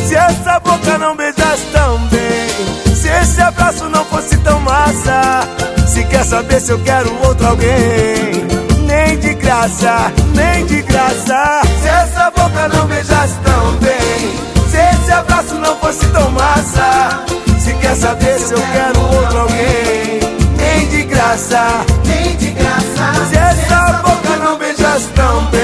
Se 0.08 0.14
essa 0.14 0.58
boca 0.60 0.96
não 0.96 1.14
beijasse 1.16 1.66
tão 1.70 1.98
bem, 2.08 2.94
se 2.94 3.08
esse 3.08 3.42
abraço 3.42 3.84
não 3.90 4.04
fosse 4.06 4.38
tão 4.38 4.58
massa, 4.60 5.42
se 5.86 6.02
quer 6.04 6.24
saber 6.24 6.60
se 6.60 6.72
eu 6.72 6.78
quero 6.78 7.14
outro 7.26 7.46
alguém, 7.46 8.46
nem 8.86 9.18
de 9.18 9.34
graça, 9.34 10.10
nem 10.40 10.64
de 10.66 10.82
graça. 10.82 11.60
Se 11.82 11.88
essa 11.88 12.30
boca 12.30 12.68
não 12.74 12.86
beijasse 12.86 13.34
tão 13.44 13.72
bem, 13.76 14.34
se 14.70 14.76
esse 14.76 15.12
abraço 15.12 15.54
não 15.54 15.76
fosse 15.76 16.06
tão 16.06 16.30
massa, 16.30 17.24
se 17.58 17.74
quer 17.74 17.94
saber 17.94 18.38
se 18.38 18.52
eu 18.52 18.62
quero 18.72 19.00
outro 19.00 19.38
alguém, 19.38 20.20
nem 20.56 20.88
de 20.88 21.02
graça, 21.02 21.62
nem 22.06 22.36
de 22.36 22.50
graça. 22.52 23.26
Se 23.28 23.36
essa 23.36 24.02
boca 24.02 24.36
não 24.42 24.56
beijasse 24.58 25.08
tão 25.14 25.44
bem, 25.46 25.60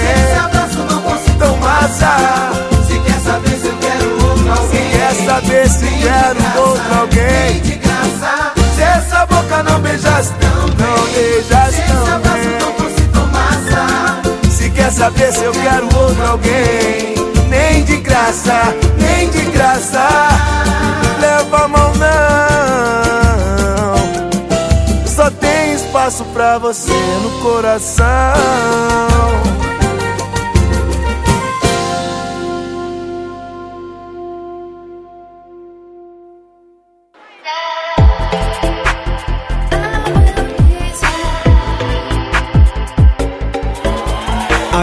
se 0.00 0.06
esse 0.16 0.38
abraço 0.44 0.78
não 0.90 1.02
fosse 1.02 1.30
tão 1.38 1.56
massa, 1.58 2.16
se 2.86 2.98
quer 2.98 3.20
saber 3.20 3.56
se 3.60 3.66
eu 3.66 3.76
quero 3.80 4.26
outro 4.26 4.50
alguém, 4.50 4.70
se 4.70 4.98
quer 4.98 5.14
saber 5.26 5.68
se 5.68 5.88
quero 6.02 6.60
outro 6.68 6.98
alguém, 7.00 7.60
de 7.60 7.74
graça. 7.76 8.52
Se 8.74 8.82
essa 8.82 9.26
boca 9.26 9.62
não 9.62 9.80
beijasse 9.80 10.32
tão 10.40 10.68
bem, 10.76 10.83
saber 15.04 15.32
se 15.34 15.44
eu 15.44 15.52
quero 15.52 15.84
outro 15.98 16.26
alguém, 16.26 17.14
nem 17.50 17.84
de 17.84 17.98
graça, 17.98 18.74
nem 18.98 19.28
de 19.28 19.44
graça, 19.50 20.08
leva 21.20 21.64
a 21.64 21.68
mão 21.68 21.92
não. 21.96 22.14
Só 25.06 25.30
tem 25.30 25.74
espaço 25.74 26.24
pra 26.32 26.56
você 26.56 26.94
no 27.22 27.42
coração. 27.42 28.04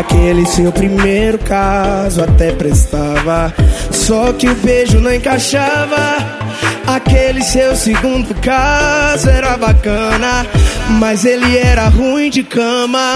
Aquele 0.02 0.48
seu 0.48 0.72
primeiro 0.72 1.38
caso 1.38 2.24
até 2.24 2.52
prestava, 2.52 3.54
só 3.92 4.34
que 4.34 4.50
o 4.50 4.56
beijo 4.56 5.00
não 5.00 5.14
encaixava. 5.14 6.18
Aquele 6.88 7.44
seu 7.44 7.76
segundo 7.76 8.34
caso 8.42 9.30
era 9.30 9.56
bacana, 9.58 10.48
mas 11.00 11.24
ele 11.24 11.56
era 11.56 11.88
ruim 11.88 12.32
de 12.32 12.42
cama. 12.42 13.14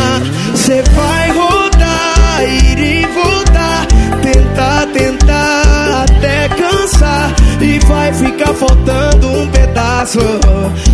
Cê 0.54 0.84
vai 0.84 1.32
rodar, 1.32 2.44
ir 2.44 2.78
e 2.78 3.06
voltar, 3.08 3.88
tentar, 4.22 4.86
tentar 4.94 6.04
até 6.04 6.50
cansar. 6.50 7.34
E 7.60 7.80
vai 7.88 8.14
ficar 8.14 8.54
faltando 8.54 9.28
um 9.28 9.48
pedaço. 9.48 10.20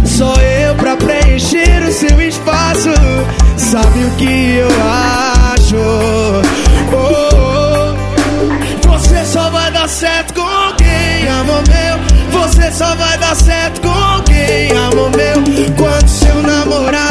Só 0.05 0.33
eu 0.35 0.73
pra 0.75 0.95
preencher 0.95 1.83
o 1.85 1.91
seu 1.91 2.21
espaço. 2.21 2.89
Sabe 3.57 4.05
o 4.05 4.11
que 4.11 4.55
eu 4.55 4.69
acho? 4.89 5.30
Oh, 5.73 6.41
oh. 6.93 7.21
Você 8.89 9.25
só 9.25 9.49
vai 9.49 9.71
dar 9.71 9.87
certo 9.87 10.33
com 10.33 10.75
quem 10.75 11.29
amor 11.29 11.63
meu. 11.67 12.41
Você 12.41 12.71
só 12.71 12.93
vai 12.95 13.17
dar 13.17 13.35
certo 13.35 13.81
com 13.81 14.23
quem 14.23 14.77
amor 14.77 15.09
meu. 15.11 15.41
Quando 15.77 16.09
seu 16.09 16.41
namorado 16.41 17.10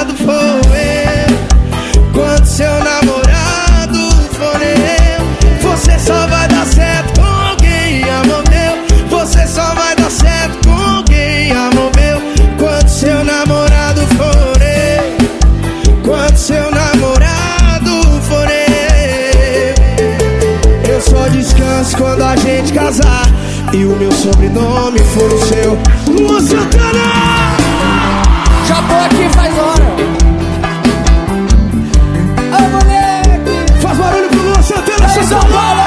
a 22.31 22.37
gente 22.37 22.73
casar. 22.73 23.27
E 23.73 23.85
o 23.85 23.97
meu 23.97 24.13
sobrenome 24.13 24.99
for 25.01 25.33
o 25.33 25.39
seu. 25.47 25.79
Luan 26.07 26.41
Santana! 26.41 27.57
Já 28.67 28.77
tô 28.83 28.95
aqui 28.95 29.29
faz 29.31 29.59
hora. 29.59 29.97
Ô 32.57 32.69
moleque! 32.71 33.81
Faz 33.81 33.99
barulho 33.99 34.29
pro 34.29 34.43
Luan 34.43 34.63
Santana, 34.63 35.07
Aí, 35.07 35.25
São 35.25 35.41
Paulo! 35.41 35.81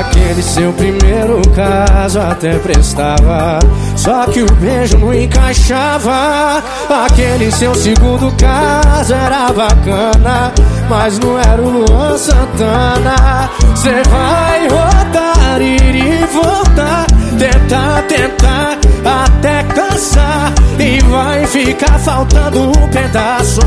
Aquele 0.00 0.42
Seu 0.42 0.72
primeiro 0.72 1.40
caso 1.54 2.20
até 2.20 2.58
prestava, 2.58 3.58
só 4.06 4.24
que 4.26 4.40
o 4.40 4.52
beijo 4.60 4.98
não 4.98 5.12
encaixava. 5.12 6.62
Aquele 7.06 7.50
seu 7.50 7.74
segundo 7.74 8.32
caso 8.36 9.12
era 9.12 9.52
bacana, 9.52 10.52
mas 10.88 11.18
não 11.18 11.36
era 11.40 11.60
o 11.60 11.68
Luan 11.68 12.16
Santana. 12.16 13.50
Cê 13.74 14.02
vai 14.08 14.68
rodar, 14.68 15.60
ir 15.60 15.96
e 15.96 16.24
voltar, 16.26 17.06
tentar, 17.36 18.02
tentar, 18.02 18.78
até 19.24 19.64
cansar. 19.74 20.52
E 20.78 21.00
vai 21.00 21.44
ficar 21.48 21.98
faltando 21.98 22.62
um 22.62 22.88
pedaço. 22.90 23.60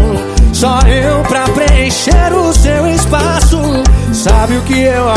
Só 0.54 0.80
eu 0.88 1.22
pra 1.24 1.44
preencher 1.50 2.34
o 2.34 2.54
seu 2.54 2.88
espaço. 2.88 3.60
Sabe 4.14 4.56
o 4.56 4.62
que 4.62 4.80
eu 4.84 5.10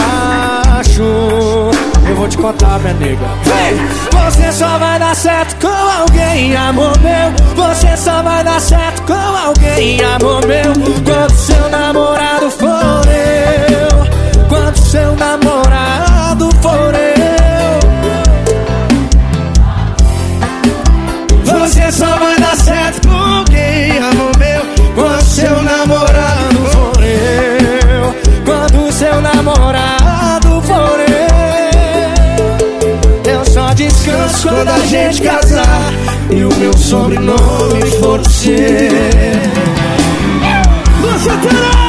acho? 0.81 1.92
Eu 2.09 2.17
vou 2.17 2.29
te 2.29 2.37
contar, 2.37 2.79
minha 2.81 2.95
nega. 2.95 3.29
Vem! 3.45 4.23
Você 4.23 4.53
só 4.53 4.79
vai 4.79 4.99
dar 4.99 5.15
certo 5.15 5.57
com 5.61 5.69
alguém, 5.69 6.57
amor 6.57 6.99
meu. 7.01 7.33
Você 7.55 7.97
só 7.97 8.23
vai 8.23 8.43
dar 8.45 8.61
certo 8.61 9.03
com 9.03 9.13
alguém, 9.13 10.03
amor 10.03 10.47
meu. 10.47 10.73
Quando 11.05 11.37
seu 11.37 11.69
namorado 11.71 12.51
for 12.51 13.07
eu. 13.07 14.49
Quando 14.49 14.77
seu 14.77 15.17
namorado 15.17 16.51
for 16.61 16.95
eu. 16.95 17.12
Quando 34.43 34.69
a 34.69 34.79
gente 34.87 35.23
casar. 35.23 35.93
E 36.31 36.45
o 36.45 36.55
meu 36.57 36.77
sobrenome 36.77 37.83
for 38.01 38.21
você. 38.21 38.89
Luan 41.01 41.19
Santana! 41.19 41.83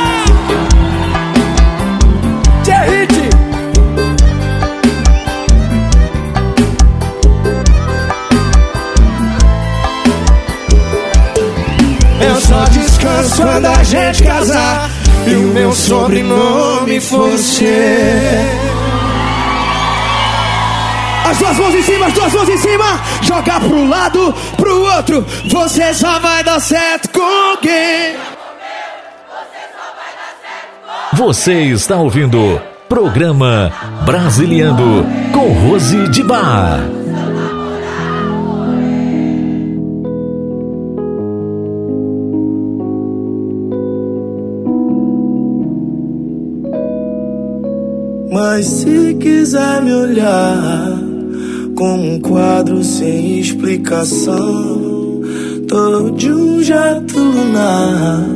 Hit! 2.66 3.14
Eu 12.22 12.42
só 12.42 12.64
descanso 12.66 13.42
quando 13.42 13.66
a 13.66 13.84
gente 13.84 14.24
casar 14.24 14.90
E 15.28 15.36
o 15.36 15.48
meu 15.54 15.74
sobrenome 15.74 17.00
for 17.00 17.32
você 17.32 18.83
As 21.34 21.40
duas 21.40 21.58
mãos 21.58 21.74
em 21.74 21.82
cima, 21.82 22.06
as 22.06 22.14
duas 22.14 22.32
mãos 22.32 22.50
em 22.50 22.58
cima. 22.58 22.86
Jogar 23.24 23.60
pro 23.60 23.90
lado, 23.90 24.36
pro 24.56 24.82
outro. 24.96 25.26
Você 25.50 25.92
só 25.96 26.20
vai 26.20 26.44
dar 26.44 26.60
certo 26.60 27.10
com 27.10 27.22
alguém 27.22 28.16
Você 31.14 31.54
está 31.64 31.98
ouvindo 31.98 32.62
Programa 32.88 33.72
Brasiliando 34.06 35.04
com 35.34 35.54
Rose 35.54 36.08
de 36.10 36.24
Bar. 36.24 36.82
Mas 48.32 48.66
se 48.68 49.16
quiser 49.20 49.82
me 49.82 49.94
olhar 49.94 51.13
como 51.76 52.14
um 52.14 52.20
quadro 52.20 52.84
sem 52.84 53.40
explicação, 53.40 55.22
tô 55.68 56.10
de 56.12 56.32
um 56.32 56.64
jato 56.64 57.20
lunar 57.20 58.28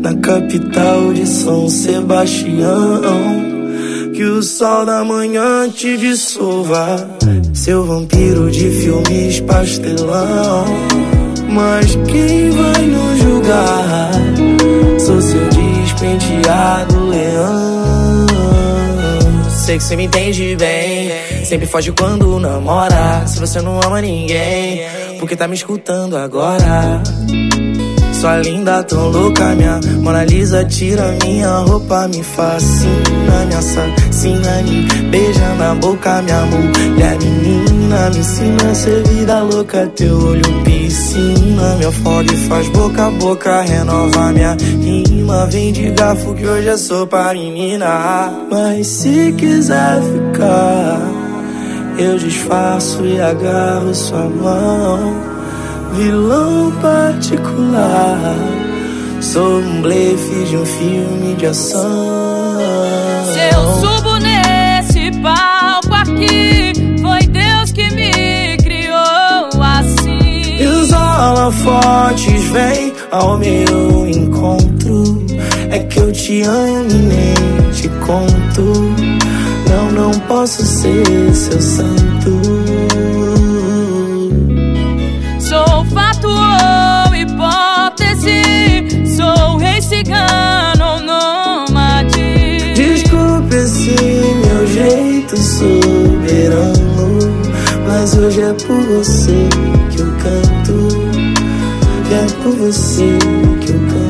na 0.00 0.14
capital 0.16 1.12
de 1.12 1.26
São 1.26 1.68
Sebastião. 1.68 3.02
Que 4.14 4.22
o 4.22 4.42
sol 4.42 4.86
da 4.86 5.02
manhã 5.02 5.68
te 5.68 5.96
dissolva, 5.96 7.08
seu 7.52 7.84
vampiro 7.84 8.50
de 8.50 8.70
filmes 8.70 9.40
pastelão. 9.40 10.64
Mas 11.48 11.96
quem 12.06 12.50
vai 12.50 12.86
nos 12.86 13.18
julgar? 13.18 14.10
Sou 15.00 15.20
seu 15.20 15.48
despenteado 15.48 17.06
leão. 17.08 17.73
Sei 19.64 19.78
que 19.78 19.84
você 19.84 19.96
me 19.96 20.04
entende 20.04 20.56
bem. 20.56 21.10
Sempre 21.42 21.66
foge 21.66 21.90
quando 21.90 22.38
namora. 22.38 23.26
Se 23.26 23.40
você 23.40 23.62
não 23.62 23.80
ama 23.80 23.98
ninguém, 24.02 24.82
porque 25.18 25.34
tá 25.34 25.48
me 25.48 25.54
escutando 25.54 26.18
agora. 26.18 27.02
Sua 28.24 28.38
linda, 28.38 28.82
tão 28.82 29.10
louca, 29.10 29.54
minha 29.54 29.78
Mona 30.00 30.24
Lisa 30.24 30.64
tira 30.64 31.14
minha 31.22 31.58
roupa, 31.58 32.08
me 32.08 32.22
fascina, 32.22 33.44
me 33.46 33.54
assassina, 33.54 34.62
me 34.62 35.10
beija 35.10 35.54
na 35.58 35.74
boca, 35.74 36.22
minha 36.22 36.40
mulher 36.46 37.18
menina, 37.18 38.08
me 38.08 38.18
ensina 38.20 38.70
a 38.70 38.74
ser 38.74 39.06
vida 39.08 39.42
louca, 39.42 39.86
teu 39.94 40.16
olho 40.16 40.64
piscina, 40.64 41.76
me 41.76 41.84
afoga 41.84 42.32
e 42.32 42.48
faz 42.48 42.66
boca 42.70 43.08
a 43.08 43.10
boca, 43.10 43.60
renova 43.60 44.32
minha 44.32 44.56
rima, 44.80 45.46
vem 45.48 45.70
de 45.70 45.90
garfo 45.90 46.32
que 46.32 46.46
hoje 46.46 46.68
é 46.70 46.78
sopa, 46.78 47.30
menina. 47.34 48.32
Mas 48.50 48.86
se 48.86 49.34
quiser 49.36 50.00
ficar, 50.00 50.98
eu 51.98 52.16
disfarço 52.16 53.04
e 53.04 53.20
agarro 53.20 53.94
sua 53.94 54.24
mão 54.30 55.33
vilão 55.94 56.72
particular. 56.82 58.36
Sou 59.20 59.60
um 59.60 59.80
blefe 59.80 60.44
de 60.48 60.56
um 60.56 60.66
filme 60.66 61.34
de 61.36 61.46
ação. 61.46 62.58
Se 63.32 63.54
eu 63.54 63.80
subo 63.80 64.18
nesse 64.18 65.10
palco 65.22 65.94
aqui, 65.94 66.72
foi 67.00 67.20
Deus 67.28 67.72
que 67.72 67.88
me 67.94 68.56
criou 68.58 69.62
assim. 69.62 70.56
E 70.60 70.66
os 70.66 70.92
holofotes 70.92 72.44
vêm 72.50 72.92
ao 73.10 73.38
meu 73.38 74.06
encontro. 74.08 75.24
É 75.70 75.78
que 75.78 75.98
eu 75.98 76.12
te 76.12 76.42
amo 76.42 76.90
e 76.90 76.94
nem 76.94 77.70
te 77.72 77.88
conto. 78.04 78.94
Não, 79.70 79.90
não 79.92 80.20
posso 80.20 80.64
ser 80.64 81.34
seu 81.34 81.60
santo. 81.60 82.33
Cigano 90.14 90.84
ou 90.92 91.00
nômade. 91.00 92.74
Desculpe 92.74 93.54
esse 93.56 93.94
meu 93.94 94.66
jeito 94.66 95.36
soberano, 95.36 97.18
mas 97.86 98.16
hoje 98.16 98.42
é 98.42 98.52
por 98.54 98.80
você 98.80 99.48
que 99.94 100.00
eu 100.00 100.12
canto. 100.18 100.88
É 102.10 102.26
por 102.42 102.54
você 102.56 103.18
que 103.60 103.72
eu 103.72 103.80
canto. 103.88 104.04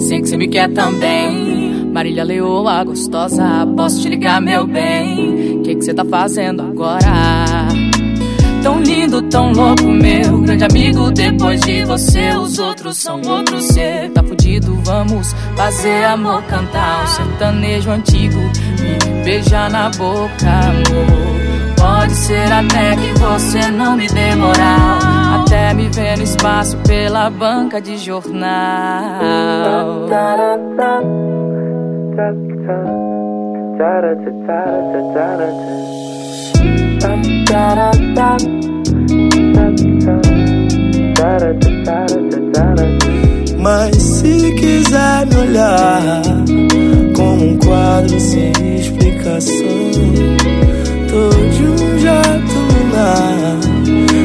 Sei 0.00 0.20
que 0.20 0.28
você 0.28 0.36
me 0.36 0.48
quer 0.48 0.72
também. 0.72 1.84
Marília 1.92 2.24
Leoa, 2.24 2.82
gostosa, 2.82 3.66
posso 3.76 4.02
te 4.02 4.08
ligar, 4.08 4.40
meu 4.40 4.66
bem? 4.66 5.58
O 5.58 5.62
que 5.62 5.76
que 5.76 5.84
você 5.84 5.94
tá 5.94 6.04
fazendo 6.04 6.62
agora? 6.62 7.83
Tão 8.64 8.80
lindo, 8.80 9.20
tão 9.28 9.52
louco, 9.52 9.84
meu 9.84 10.40
grande 10.40 10.64
amigo. 10.64 11.10
Depois 11.10 11.60
de 11.60 11.84
você, 11.84 12.30
os 12.30 12.58
outros 12.58 12.96
são 12.96 13.20
outros. 13.20 13.62
Cê 13.66 14.10
tá 14.14 14.22
fudido, 14.22 14.74
vamos 14.82 15.34
fazer 15.54 16.02
amor, 16.04 16.42
cantar 16.44 17.04
um 17.04 17.06
sertanejo 17.08 17.90
antigo. 17.90 18.38
Me 18.80 19.22
beijar 19.22 19.70
na 19.70 19.90
boca, 19.90 20.48
amor. 20.48 21.76
Pode 21.76 22.14
ser 22.14 22.50
até 22.50 22.96
que 22.96 23.12
você 23.18 23.70
não 23.70 23.98
me 23.98 24.06
dê 24.06 24.34
moral. 24.34 25.42
Até 25.42 25.74
me 25.74 25.90
ver 25.90 26.16
no 26.16 26.24
espaço 26.24 26.78
pela 26.78 27.28
banca 27.28 27.82
de 27.82 27.98
jornal. 27.98 29.20
Mas 43.58 43.96
se 43.96 44.52
quiser 44.52 45.26
me 45.26 45.36
olhar 45.36 46.22
como 47.16 47.52
um 47.52 47.58
quadro 47.58 48.20
sem 48.20 48.52
explicação, 48.76 49.54
tô 51.08 51.30
de 51.48 51.64
um 51.64 51.98
jato 51.98 52.58
lunar 52.74 53.56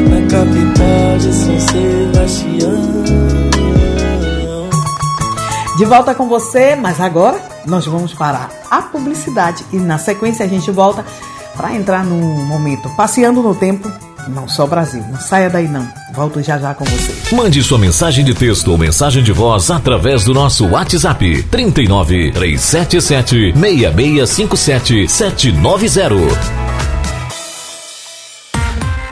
na 0.10 0.22
capital 0.28 1.18
de 1.20 1.34
São 1.34 1.60
Sebastião. 1.60 3.10
De 5.78 5.86
volta 5.86 6.14
com 6.14 6.28
você, 6.28 6.76
mas 6.76 7.00
agora 7.00 7.42
nós 7.66 7.86
vamos 7.86 8.14
para 8.14 8.50
a 8.70 8.82
publicidade. 8.82 9.64
E 9.72 9.78
na 9.78 9.98
sequência 9.98 10.46
a 10.46 10.50
gente 10.50 10.70
volta 10.70 11.06
para 11.60 11.76
entrar 11.76 12.06
no 12.06 12.16
momento 12.46 12.88
passeando 12.96 13.44
no 13.44 13.54
tempo, 13.54 13.92
não 14.30 14.48
só 14.48 14.66
Brasil. 14.66 15.04
Não 15.12 15.20
saia 15.20 15.50
daí 15.50 15.68
não. 15.68 15.86
Volto 16.14 16.42
já 16.42 16.58
já 16.58 16.74
com 16.74 16.86
você. 16.86 17.36
Mande 17.36 17.62
sua 17.62 17.78
mensagem 17.78 18.24
de 18.24 18.34
texto 18.34 18.70
ou 18.72 18.78
mensagem 18.78 19.22
de 19.22 19.34
voz 19.34 19.70
através 19.70 20.24
do 20.24 20.34
nosso 20.34 20.66
WhatsApp 20.68 21.44
39 21.44 22.32
377 22.32 23.52
6657 23.54 25.10
790. 25.10 26.69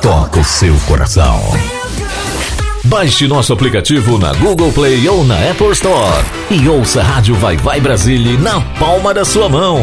toca 0.00 0.38
o 0.38 0.44
seu 0.44 0.74
coração. 0.86 1.40
Baixe 2.84 3.26
nosso 3.26 3.52
aplicativo 3.52 4.16
na 4.16 4.32
Google 4.34 4.72
Play 4.72 5.08
ou 5.08 5.24
na 5.24 5.34
Apple 5.50 5.72
Store 5.72 6.24
e 6.50 6.68
ouça 6.68 7.00
a 7.00 7.04
Rádio 7.04 7.34
Vai 7.34 7.56
Vai 7.56 7.80
Brasília 7.80 8.38
na 8.38 8.60
palma 8.78 9.12
da 9.12 9.24
sua 9.24 9.48
mão. 9.48 9.80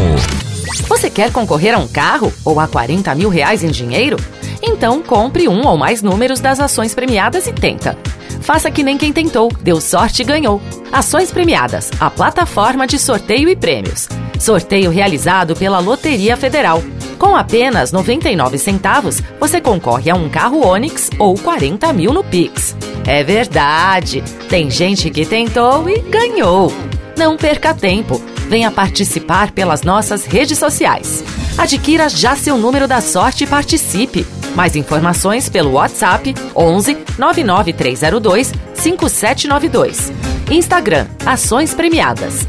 Você 0.88 1.10
quer 1.10 1.30
concorrer 1.30 1.74
a 1.74 1.78
um 1.78 1.86
carro 1.86 2.32
ou 2.44 2.58
a 2.58 2.66
40 2.66 3.14
mil 3.14 3.28
reais 3.28 3.62
em 3.62 3.70
dinheiro? 3.70 4.16
Então 4.62 5.02
compre 5.02 5.48
um 5.48 5.66
ou 5.66 5.76
mais 5.76 6.02
números 6.02 6.40
das 6.40 6.60
ações 6.60 6.94
premiadas 6.94 7.46
e 7.46 7.52
tenta. 7.52 7.96
Faça 8.40 8.70
que 8.70 8.82
nem 8.82 8.96
quem 8.96 9.12
tentou, 9.12 9.52
deu 9.60 9.80
sorte 9.80 10.22
e 10.22 10.24
ganhou. 10.24 10.62
Ações 10.90 11.30
premiadas, 11.30 11.90
a 12.00 12.08
plataforma 12.08 12.86
de 12.86 12.98
sorteio 12.98 13.48
e 13.50 13.56
prêmios. 13.56 14.08
Sorteio 14.38 14.90
realizado 14.90 15.56
pela 15.56 15.78
Loteria 15.78 16.36
Federal. 16.36 16.82
Com 17.18 17.34
apenas 17.34 17.92
99 17.92 18.58
centavos, 18.58 19.22
você 19.40 19.60
concorre 19.60 20.10
a 20.10 20.14
um 20.14 20.28
carro 20.28 20.66
Onix 20.66 21.10
ou 21.18 21.34
40 21.36 21.92
mil 21.92 22.12
no 22.12 22.22
Pix. 22.22 22.76
É 23.06 23.22
verdade! 23.22 24.22
Tem 24.48 24.70
gente 24.70 25.10
que 25.10 25.24
tentou 25.24 25.88
e 25.88 26.00
ganhou. 26.00 26.72
Não 27.16 27.36
perca 27.36 27.72
tempo. 27.72 28.20
Venha 28.48 28.70
participar 28.70 29.50
pelas 29.52 29.82
nossas 29.82 30.26
redes 30.26 30.58
sociais. 30.58 31.24
Adquira 31.56 32.08
já 32.08 32.36
seu 32.36 32.58
número 32.58 32.86
da 32.86 33.00
sorte 33.00 33.44
e 33.44 33.46
participe. 33.46 34.26
Mais 34.54 34.76
informações 34.76 35.48
pelo 35.48 35.72
WhatsApp 35.72 36.34
11 36.54 36.98
99302 37.18 38.52
5792. 38.74 40.12
Instagram 40.50 41.06
Ações 41.24 41.74
Premiadas. 41.74 42.46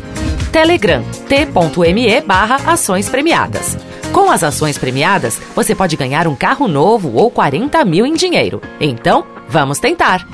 Telegram 0.51 1.03
t.me 1.27 2.21
barra 2.21 2.71
Ações 2.71 3.09
Premiadas. 3.09 3.77
Com 4.11 4.31
as 4.31 4.43
ações 4.43 4.77
premiadas, 4.77 5.39
você 5.55 5.75
pode 5.75 5.95
ganhar 5.95 6.27
um 6.27 6.35
carro 6.35 6.67
novo 6.67 7.13
ou 7.13 7.29
40 7.29 7.83
mil 7.85 8.05
em 8.05 8.13
dinheiro. 8.13 8.61
Então, 8.79 9.25
vamos 9.47 9.79
tentar! 9.79 10.27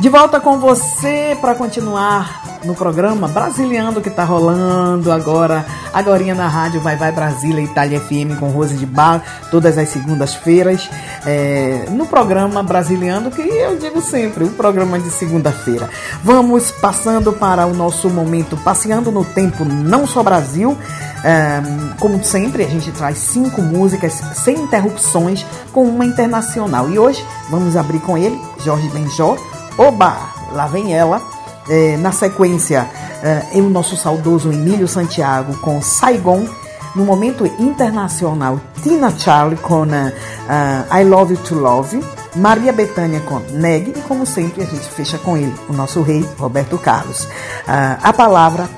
De 0.00 0.08
volta 0.08 0.38
com 0.38 0.58
você 0.58 1.36
para 1.40 1.54
continuar 1.56 2.47
no 2.64 2.74
programa 2.74 3.28
Brasiliando 3.28 4.00
que 4.00 4.10
tá 4.10 4.24
rolando 4.24 5.10
agora, 5.12 5.64
agora 5.92 6.34
na 6.34 6.48
rádio 6.48 6.80
Vai 6.80 6.96
Vai 6.96 7.12
Brasília 7.12 7.62
Itália 7.62 8.00
FM 8.00 8.38
com 8.38 8.48
Rose 8.48 8.76
de 8.76 8.86
Bar, 8.86 9.22
todas 9.50 9.78
as 9.78 9.88
segundas-feiras, 9.88 10.88
é, 11.24 11.86
no 11.90 12.06
programa 12.06 12.62
Brasiliando, 12.62 13.30
que 13.30 13.42
eu 13.42 13.76
digo 13.76 14.00
sempre, 14.00 14.44
o 14.44 14.50
programa 14.50 14.98
de 14.98 15.10
segunda-feira. 15.10 15.88
Vamos 16.22 16.70
passando 16.70 17.32
para 17.32 17.66
o 17.66 17.74
nosso 17.74 18.08
momento 18.10 18.56
Passeando 18.58 19.12
no 19.12 19.24
Tempo, 19.24 19.64
não 19.64 20.06
só 20.06 20.22
Brasil. 20.22 20.76
É, 21.24 21.60
como 21.98 22.22
sempre, 22.22 22.64
a 22.64 22.68
gente 22.68 22.90
traz 22.92 23.18
cinco 23.18 23.60
músicas 23.62 24.20
sem 24.34 24.56
interrupções 24.56 25.44
com 25.72 25.84
uma 25.84 26.04
internacional. 26.04 26.90
E 26.90 26.98
hoje 26.98 27.24
vamos 27.50 27.76
abrir 27.76 28.00
com 28.00 28.16
ele, 28.16 28.40
Jorge 28.64 28.88
Benjó. 28.88 29.36
Oba! 29.76 30.16
Lá 30.52 30.66
vem 30.66 30.94
ela 30.94 31.20
é, 31.68 31.96
na 31.96 32.12
sequência, 32.12 32.88
é, 33.22 33.58
o 33.58 33.68
nosso 33.68 33.96
saudoso 33.96 34.52
Emílio 34.52 34.88
Santiago 34.88 35.56
com 35.58 35.80
Saigon. 35.82 36.46
No 36.94 37.04
momento 37.04 37.46
internacional, 37.58 38.58
Tina 38.82 39.10
Charlie 39.16 39.58
com 39.58 39.82
uh, 39.82 40.98
I 40.98 41.04
Love 41.04 41.34
You 41.34 41.40
to 41.42 41.54
Love. 41.54 42.04
Maria 42.34 42.72
Bethânia 42.72 43.20
com 43.20 43.38
Neg. 43.52 43.90
E 43.90 44.00
como 44.02 44.26
sempre, 44.26 44.62
a 44.62 44.66
gente 44.66 44.88
fecha 44.88 45.18
com 45.18 45.36
ele, 45.36 45.54
o 45.68 45.72
nosso 45.72 46.02
rei 46.02 46.26
Roberto 46.38 46.78
Carlos. 46.78 47.24
Uh, 47.24 47.98
a 48.02 48.12
palavra 48.12 48.68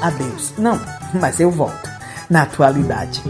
adeus. 0.00 0.54
Não, 0.56 0.80
mas 1.12 1.40
eu 1.40 1.50
volto 1.50 1.90
na 2.30 2.42
atualidade. 2.42 3.22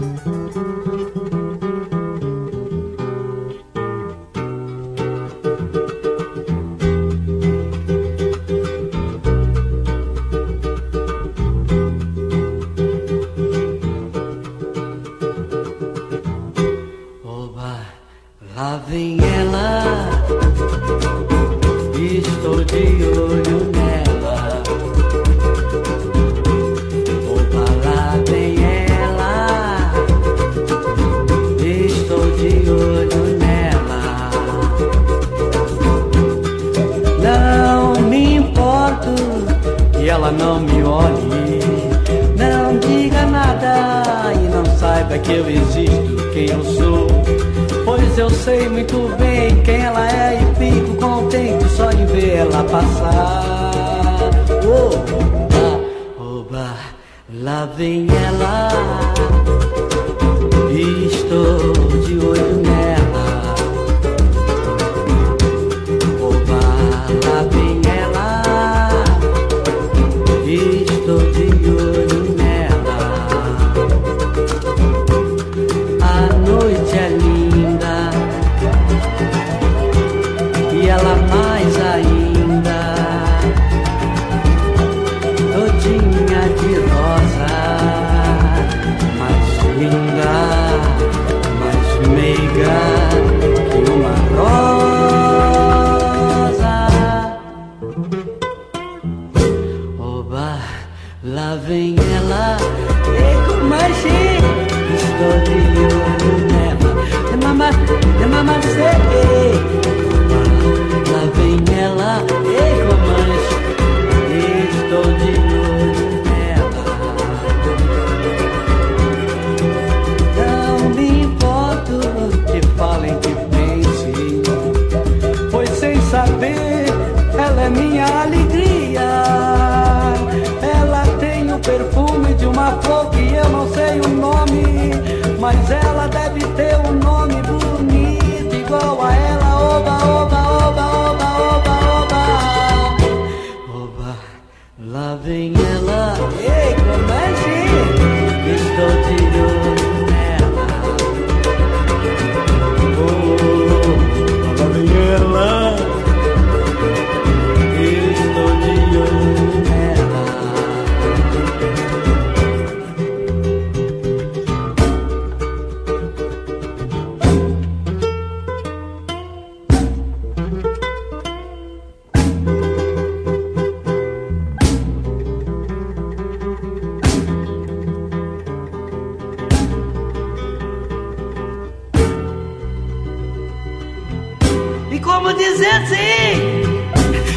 Como 185.17 185.33
dizer 185.33 185.87
sim? 185.87 186.37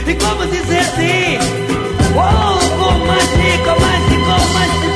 E 0.06 0.14
como 0.16 0.44
dizer 0.48 0.84
sim? 0.84 1.38
Oh, 2.14 2.58
como 2.78 3.10
assim, 3.10 3.56
como 3.64 3.86
assim, 3.86 4.20
como 4.20 4.36
assim, 4.36 4.58
como 4.58 4.58
assim? 4.58 4.89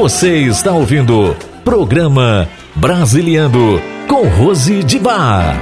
Você 0.00 0.36
está 0.42 0.70
ouvindo 0.70 1.36
Programa 1.64 2.48
Brasiliando 2.76 3.82
com 4.06 4.28
Rose 4.28 4.84
de 4.84 4.96
Bar. 4.96 5.58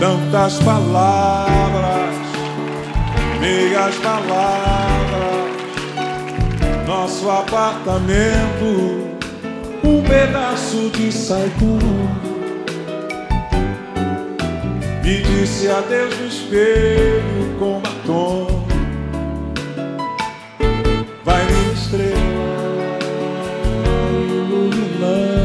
Tantas 0.00 0.58
palavras, 0.64 2.16
meias 3.40 3.94
palavras, 3.98 5.50
nosso 6.84 7.30
apartamento, 7.30 9.09
pedaço 10.70 10.90
de 10.90 11.12
saicuru. 11.12 12.10
Me 15.02 15.22
disse 15.22 15.68
adeus 15.68 16.16
no 16.18 16.26
espelho 16.26 17.56
com 17.58 17.80
batom. 17.80 18.64
Vai 21.24 21.44
minha 21.46 21.72
estrela 21.72 22.98
iluminando 24.28 25.36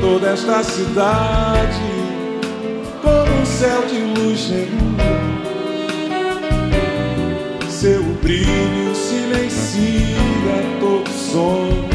toda 0.00 0.30
esta 0.30 0.62
cidade 0.62 1.80
como 3.02 3.40
um 3.40 3.46
céu 3.46 3.82
de 3.86 4.00
luz. 4.20 4.50
Seu 7.68 8.02
brilho 8.02 8.94
silencia 8.94 10.16
todo 10.80 11.10
som. 11.10 11.89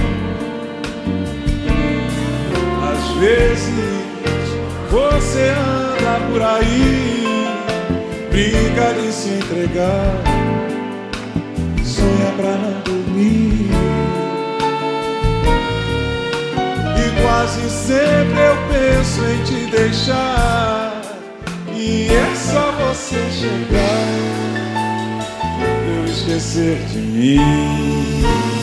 Vezes 3.26 3.73
você 4.91 5.49
anda 5.49 6.19
por 6.32 6.41
aí, 6.43 7.23
brinca 8.30 8.93
de 8.93 9.11
se 9.11 9.30
entregar, 9.30 10.21
sonha 11.84 12.32
pra 12.38 12.51
não 12.51 12.82
dormir. 12.82 13.71
E 17.01 17.21
quase 17.23 17.67
sempre 17.67 18.39
eu 18.39 18.57
penso 18.69 19.26
em 19.26 19.43
te 19.43 19.71
deixar. 19.71 21.01
E 21.76 22.07
é 22.07 22.36
só 22.36 22.71
você 22.73 23.19
chegar, 23.32 24.05
eu 25.97 26.05
esquecer 26.05 26.78
de 26.91 26.99
mim. 26.99 28.55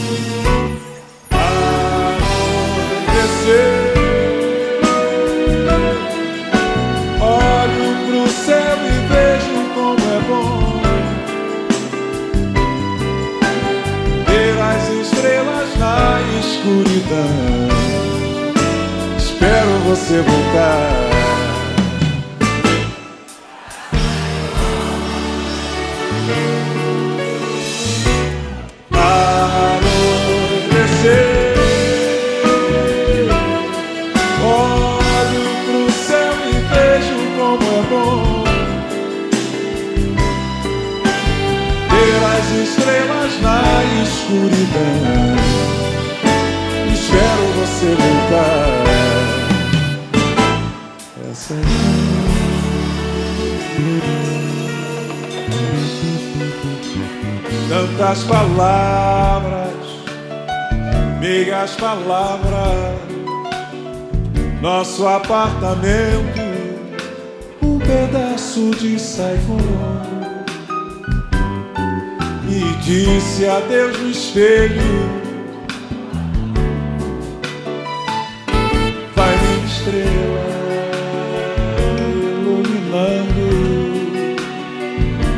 Escuridão. 44.32 45.36
Espero 46.92 47.46
você 47.58 47.86
voltar. 47.86 48.81
Tantas 57.72 58.22
palavras, 58.24 59.72
meias 61.18 61.74
palavras 61.76 63.00
nosso 64.60 65.08
apartamento, 65.08 66.42
um 67.62 67.78
pedaço 67.78 68.72
de 68.72 68.98
Saigon. 68.98 69.56
Me 72.44 72.60
disse 72.82 73.48
adeus 73.48 73.98
no 73.98 74.10
espelho. 74.10 75.22
Vai 79.16 79.36
minha 79.38 79.64
estrela 79.64 80.44
iluminando 82.38 83.46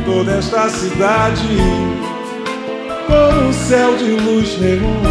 toda 0.05 0.33
esta 0.33 0.69
cidade 0.69 1.94
céu 3.67 3.95
de 3.97 4.11
luz 4.11 4.59
neon. 4.59 5.01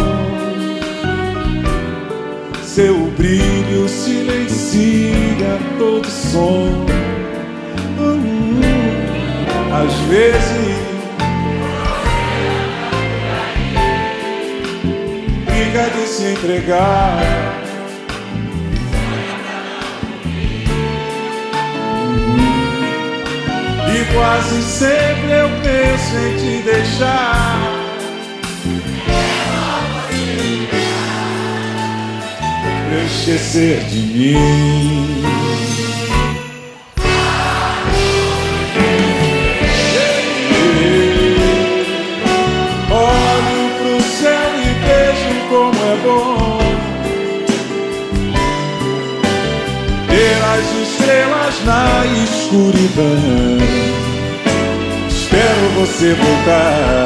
Seu 2.63 2.95
brilho 3.17 3.89
silencia 3.89 5.59
todo 5.77 6.07
som. 6.09 6.85
Hum, 7.99 8.61
às 9.73 9.93
vezes 10.09 10.77
fica 15.45 15.89
de 15.89 16.07
se 16.07 16.23
entregar. 16.23 17.19
E 23.93 24.13
quase 24.13 24.61
sempre 24.61 25.31
eu 25.31 25.49
penso 25.61 26.17
em 26.17 26.37
te 26.37 26.63
deixar. 26.63 27.74
Esquecer 33.03 33.83
de 33.85 33.97
mim. 33.97 35.23
Olho 42.91 43.69
pro 43.79 44.01
céu 44.03 44.51
e 44.57 44.67
vejo 44.85 45.33
como 45.49 45.79
é 45.83 45.95
bom 46.03 46.57
ter 50.07 50.37
as 50.53 50.65
estrelas 50.87 51.55
na 51.65 52.05
escuridão. 52.23 53.57
Espero 55.09 55.69
você 55.75 56.13
voltar. 56.13 57.05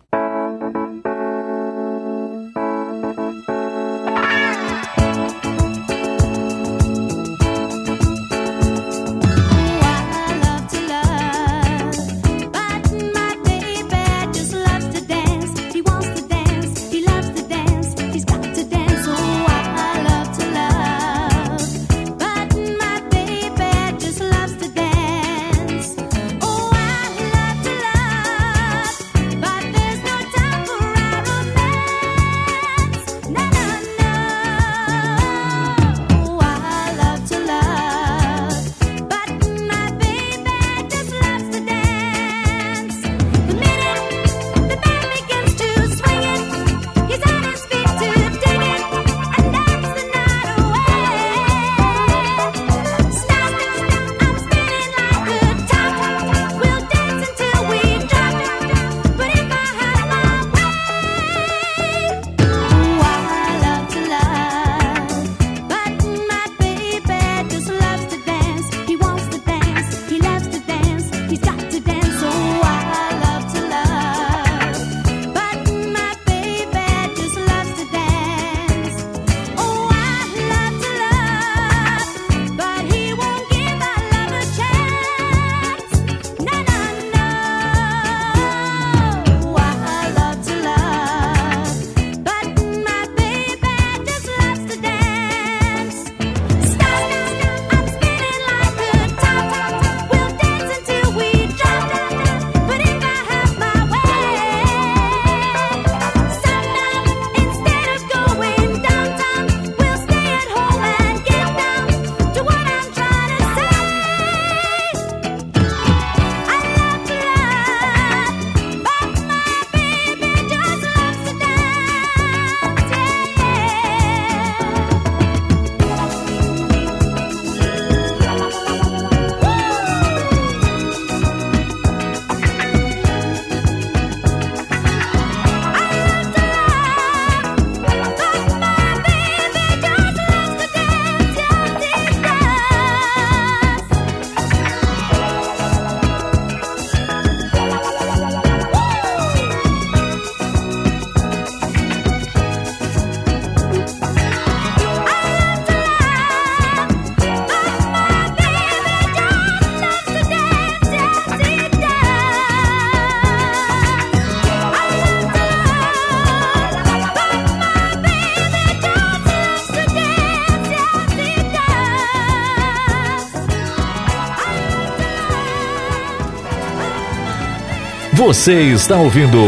Você 178.21 178.61
está 178.71 179.01
ouvindo 179.01 179.39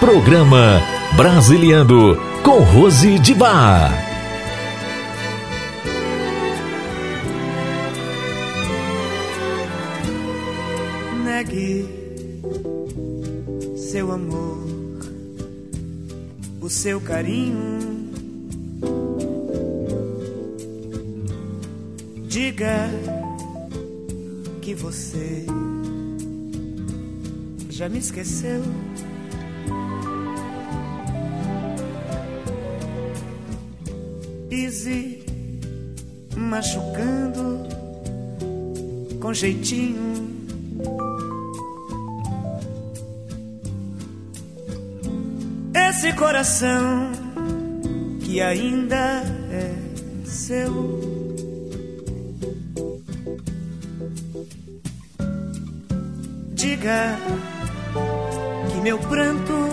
Programa 0.00 0.80
Brasiliano 1.18 2.16
com 2.42 2.60
Rose 2.60 3.18
de 3.18 3.34
Bar. 3.34 3.92
Negue 11.22 11.86
seu 13.76 14.10
amor, 14.10 14.66
o 16.58 16.70
seu 16.70 17.02
carinho. 17.02 17.78
Diga 22.26 22.88
que 24.62 24.74
você 24.74 25.44
já 27.82 27.88
me 27.88 27.98
esqueceu. 27.98 28.62
Easy 34.48 35.24
machucando 36.36 37.66
com 39.20 39.34
jeitinho. 39.34 40.12
Esse 45.74 46.12
coração 46.12 47.10
que 48.20 48.40
ainda 48.40 49.24
é 49.50 49.74
seu. 50.24 51.00
Diga 56.54 57.18
meu 58.82 58.98
pranto 58.98 59.68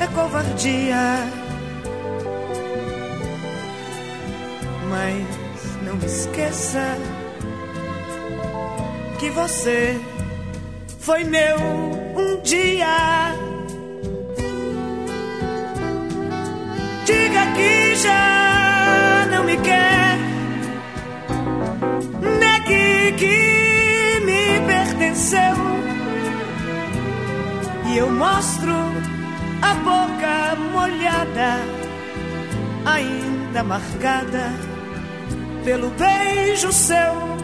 é 0.00 0.06
covardia. 0.08 0.96
Mas 4.90 5.82
não 5.82 5.96
esqueça 6.04 6.96
que 9.18 9.30
você 9.30 9.98
foi 10.98 11.22
meu 11.22 11.56
um 12.16 12.40
dia. 12.42 13.32
Diga 17.04 17.46
que 17.54 17.94
já 17.94 19.28
não 19.30 19.44
me 19.44 19.56
quer, 19.58 20.18
negue 22.40 23.12
que 23.16 24.20
me 24.24 24.66
pertenceu. 24.66 25.75
E 27.96 27.98
eu 27.98 28.10
mostro 28.10 28.74
a 29.62 29.74
boca 29.76 30.54
molhada, 30.70 31.64
ainda 32.84 33.62
marcada 33.62 34.52
pelo 35.64 35.88
beijo 35.92 36.70
seu. 36.70 37.35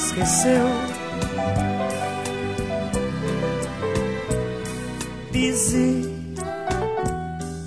Esqueceu. 0.00 0.66
Pise 5.30 6.10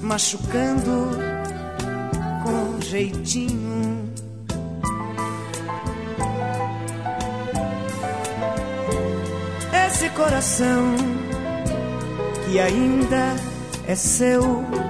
machucando 0.01 1.17
com 2.43 2.81
jeitinho. 2.81 4.11
Esse 9.85 10.09
coração 10.09 10.95
que 12.45 12.59
ainda 12.59 13.35
é 13.87 13.95
seu. 13.95 14.82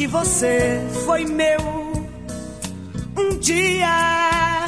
Que 0.00 0.06
você 0.06 0.80
foi 1.04 1.26
meu 1.26 1.60
um 3.18 3.36
dia. 3.38 4.64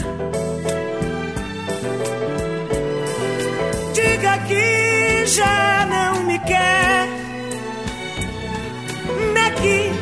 Diga 3.95 4.37
que 4.47 5.27
já 5.27 5.87
não 5.87 6.25
me 6.25 6.39
quer, 6.39 7.09
negue 9.33 9.93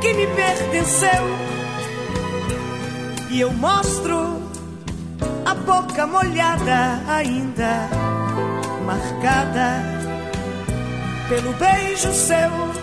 que 0.00 0.14
me 0.14 0.28
pertenceu. 0.28 1.24
E 3.30 3.40
eu 3.40 3.52
mostro 3.52 4.40
a 5.44 5.54
boca 5.54 6.06
molhada 6.06 7.00
ainda 7.08 7.88
marcada 8.86 9.82
pelo 11.28 11.52
beijo 11.54 12.12
seu. 12.12 12.73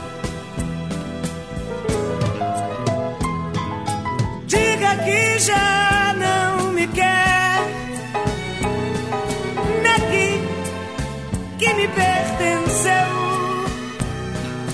Que 4.98 5.40
já 5.40 6.14
não 6.18 6.72
me 6.74 6.88
quer, 6.88 7.58
negue 9.84 10.48
que 11.58 11.74
me 11.74 11.88
pertenceu. 11.88 12.92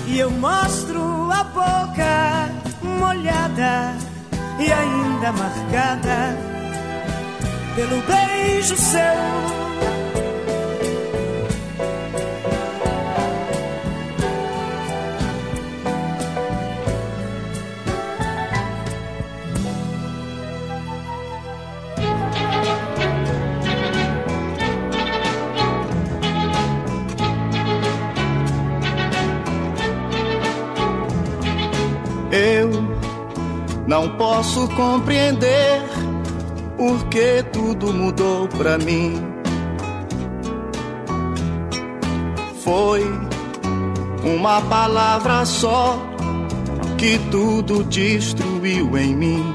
E 0.06 0.18
eu 0.18 0.30
mostro 0.30 1.30
a 1.30 1.44
boca 1.44 2.50
molhada 2.82 3.94
e 4.58 4.72
ainda 4.72 5.32
marcada 5.32 6.36
pelo 7.76 8.02
beijo 8.02 8.76
seu. 8.76 10.07
Não 33.88 34.06
posso 34.18 34.68
compreender 34.76 35.82
por 36.76 37.06
que 37.06 37.42
tudo 37.50 37.90
mudou 37.90 38.46
pra 38.46 38.76
mim. 38.76 39.14
Foi 42.62 43.02
uma 44.22 44.60
palavra 44.60 45.46
só 45.46 45.98
que 46.98 47.18
tudo 47.30 47.82
destruiu 47.84 48.98
em 48.98 49.16
mim. 49.16 49.54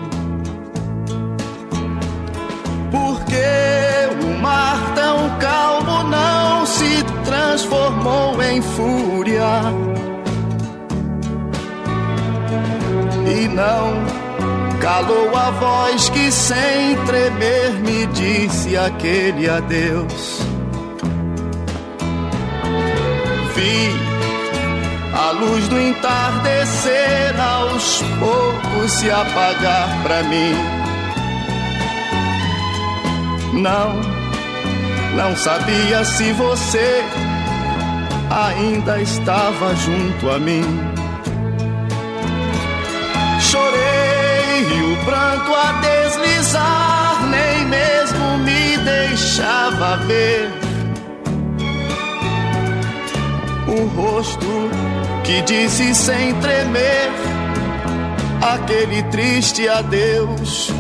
Porque 2.90 4.26
o 4.26 4.42
mar 4.42 4.96
tão 4.96 5.38
calmo 5.38 6.10
não 6.10 6.66
se 6.66 7.04
transformou 7.24 8.42
em 8.42 8.60
fúria. 8.64 9.62
E 13.28 13.48
não 13.48 14.13
calou 14.84 15.34
a 15.34 15.50
voz 15.52 16.10
que 16.10 16.30
sem 16.30 16.98
tremer 17.06 17.72
me 17.76 18.06
disse 18.08 18.76
aquele 18.76 19.50
adeus. 19.50 20.40
Vi 23.56 23.90
a 25.18 25.32
luz 25.32 25.70
do 25.70 25.80
entardecer 25.80 27.34
aos 27.40 28.02
poucos 28.20 28.92
se 28.92 29.10
apagar 29.10 30.04
pra 30.04 30.22
mim. 30.24 30.54
Não, 33.54 34.02
não 35.16 35.34
sabia 35.38 36.04
se 36.04 36.34
você 36.34 37.06
ainda 38.30 39.02
estava 39.02 39.74
junto 39.78 40.30
a 40.30 40.40
mim. 40.40 40.93
Chorei 44.64 44.78
e 44.78 44.94
o 44.94 44.98
pranto 45.06 45.54
a 45.54 45.72
deslizar 45.74 47.28
nem 47.28 47.66
mesmo 47.66 48.38
me 48.40 48.78
deixava 48.78 49.98
ver 49.98 50.50
o 53.68 53.86
rosto 53.96 54.70
que 55.24 55.42
disse 55.42 55.94
sem 55.94 56.34
tremer 56.36 57.12
aquele 58.42 59.04
triste 59.04 59.68
adeus. 59.68 60.73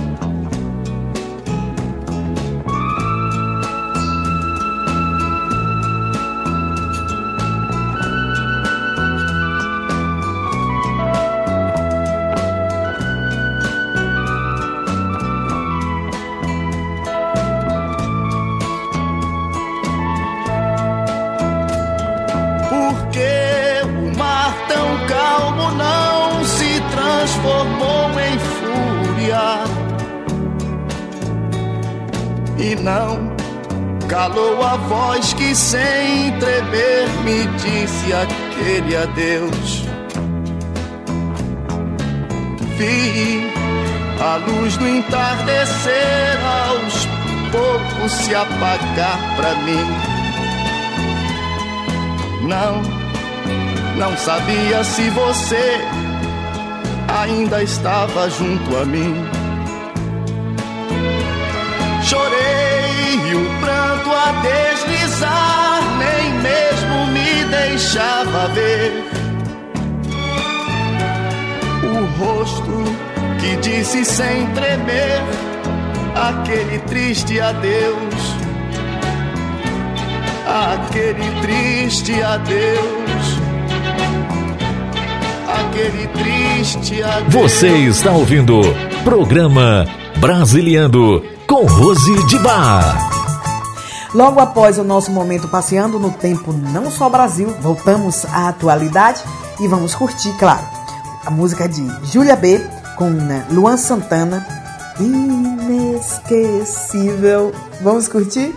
E 32.57 32.75
não 32.75 33.33
calou 34.07 34.61
a 34.63 34.75
voz 34.77 35.33
que 35.33 35.55
sem 35.55 36.31
tremer 36.39 37.09
me 37.23 37.47
disse 37.57 38.13
aquele 38.13 38.95
adeus. 38.95 39.83
Vi 42.77 43.51
a 44.21 44.35
luz 44.35 44.77
do 44.77 44.87
entardecer 44.87 46.39
aos 46.45 47.07
poucos 47.51 48.11
se 48.11 48.35
apagar 48.35 49.35
pra 49.35 49.55
mim. 49.55 50.13
Não, 52.47 52.81
não 53.97 54.17
sabia 54.17 54.83
se 54.83 55.09
você 55.09 55.81
ainda 57.07 57.63
estava 57.63 58.29
junto 58.29 58.77
a 58.77 58.85
mim. 58.85 59.32
Chorei 62.05 63.31
e 63.31 63.35
o 63.35 63.59
pranto 63.61 64.11
a 64.11 64.31
deslizar, 64.41 65.81
nem 65.97 66.33
mesmo 66.41 67.07
me 67.07 67.45
deixava 67.45 68.47
ver 68.49 68.91
o 71.81 72.23
rosto 72.23 72.83
que 73.39 73.55
disse 73.57 74.03
sem 74.03 74.47
tremer 74.47 75.21
aquele 76.15 76.79
triste 76.79 77.39
adeus. 77.39 78.13
Aquele 80.45 81.41
triste 81.41 82.21
adeus. 82.21 83.39
Aquele 85.47 86.07
triste 86.07 87.01
adeus. 87.01 87.33
Você 87.33 87.69
está 87.69 88.11
ouvindo 88.11 88.61
programa 89.03 89.85
Brasiliando 90.17 91.32
com 91.53 91.67
Rose 91.67 92.25
de 92.25 92.39
Bar. 92.39 93.11
Logo 94.11 94.39
após 94.39 94.79
o 94.79 94.83
nosso 94.83 95.11
momento 95.11 95.47
passeando 95.47 95.99
no 95.99 96.09
tempo 96.09 96.51
não 96.51 96.89
só 96.89 97.07
Brasil, 97.07 97.55
voltamos 97.61 98.25
à 98.25 98.47
atualidade 98.47 99.21
e 99.59 99.67
vamos 99.67 99.93
curtir, 99.93 100.33
claro, 100.39 100.65
a 101.23 101.29
música 101.29 101.69
de 101.69 101.87
Júlia 102.11 102.35
B 102.35 102.59
com 102.97 103.07
né, 103.07 103.45
Luan 103.51 103.77
Santana, 103.77 104.43
inesquecível. 104.99 107.53
Vamos 107.81 108.07
curtir? 108.07 108.55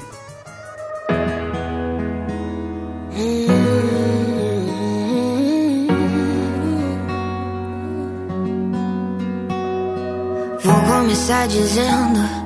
Vou 10.64 10.80
começar 10.88 11.46
dizendo: 11.46 12.45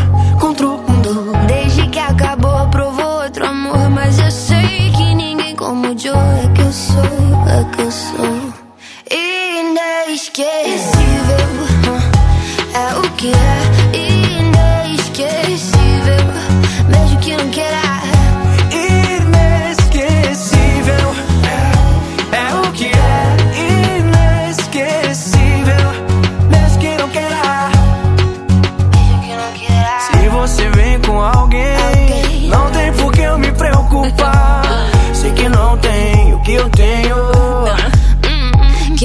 como 5.61 5.89
o 5.91 5.97
Joe 5.97 6.17
é 6.17 6.47
que 6.55 6.73
sou, 6.73 7.05
é 7.47 7.63
que 7.75 7.85
sou. 7.91 8.51
Inesquecível, 9.11 10.49
é 12.73 12.95
o 12.97 13.01
que 13.11 13.31
é 13.31 13.61
inesquecível, 14.39 16.25
mesmo 16.89 17.19
que 17.19 17.37
não 17.37 17.47
queira. 17.51 17.90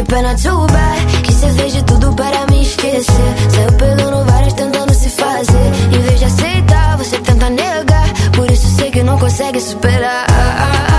Pena 0.07 0.35
too 0.37 0.67
bad 0.67 1.23
Que 1.23 1.33
cê 1.33 1.49
fez 1.51 1.73
de 1.73 1.83
tudo 1.85 2.13
para 2.15 2.47
me 2.47 2.63
esquecer. 2.63 3.35
Saiu 3.51 3.73
pegando 3.73 4.25
várias 4.25 4.53
tentando 4.55 4.95
se 4.95 5.11
fazer. 5.11 5.67
Em 5.93 6.01
vez 6.03 6.19
de 6.19 6.25
aceitar, 6.25 6.97
você 6.97 7.19
tenta 7.19 7.51
negar. 7.51 8.13
Por 8.35 8.51
isso 8.51 8.67
sei 8.77 8.91
que 8.91 9.03
não 9.03 9.19
consegue 9.19 9.61
superar 9.61 10.96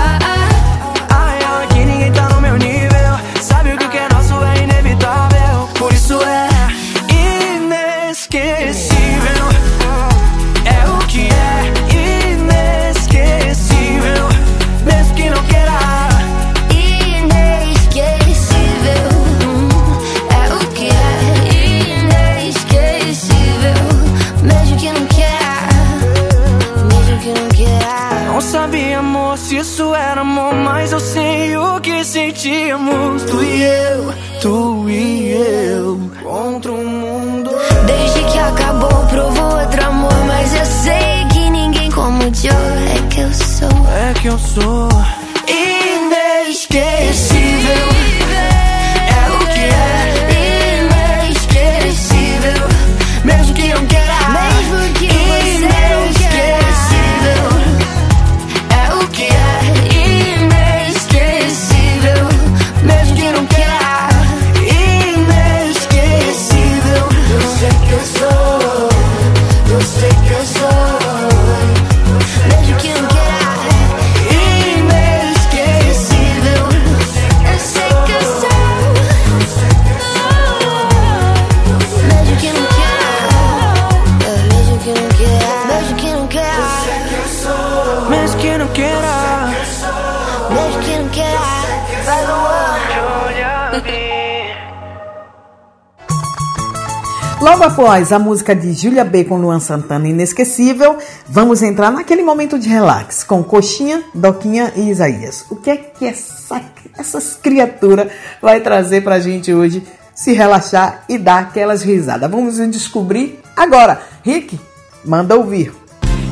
após 97.88 98.12
a 98.12 98.18
música 98.18 98.54
de 98.54 98.74
Júlia 98.74 99.02
B 99.02 99.24
com 99.24 99.38
Luan 99.38 99.60
Santana 99.60 100.06
Inesquecível, 100.06 100.98
vamos 101.26 101.62
entrar 101.62 101.90
naquele 101.90 102.22
momento 102.22 102.58
de 102.58 102.68
relax 102.68 103.24
com 103.24 103.42
Coxinha, 103.42 104.04
Doquinha 104.14 104.74
e 104.76 104.90
Isaías. 104.90 105.46
O 105.48 105.56
que 105.56 105.70
é 105.70 105.76
que 105.78 106.04
essa, 106.04 106.60
essas 106.98 107.34
criaturas 107.42 108.12
vai 108.42 108.60
trazer 108.60 109.00
pra 109.00 109.18
gente 109.20 109.54
hoje? 109.54 109.82
Se 110.14 110.34
relaxar 110.34 111.04
e 111.08 111.16
dar 111.16 111.38
aquelas 111.38 111.82
risadas. 111.82 112.30
Vamos 112.30 112.58
descobrir 112.70 113.40
agora. 113.56 114.02
Rick, 114.22 114.60
manda 115.02 115.34
ouvir. 115.34 115.72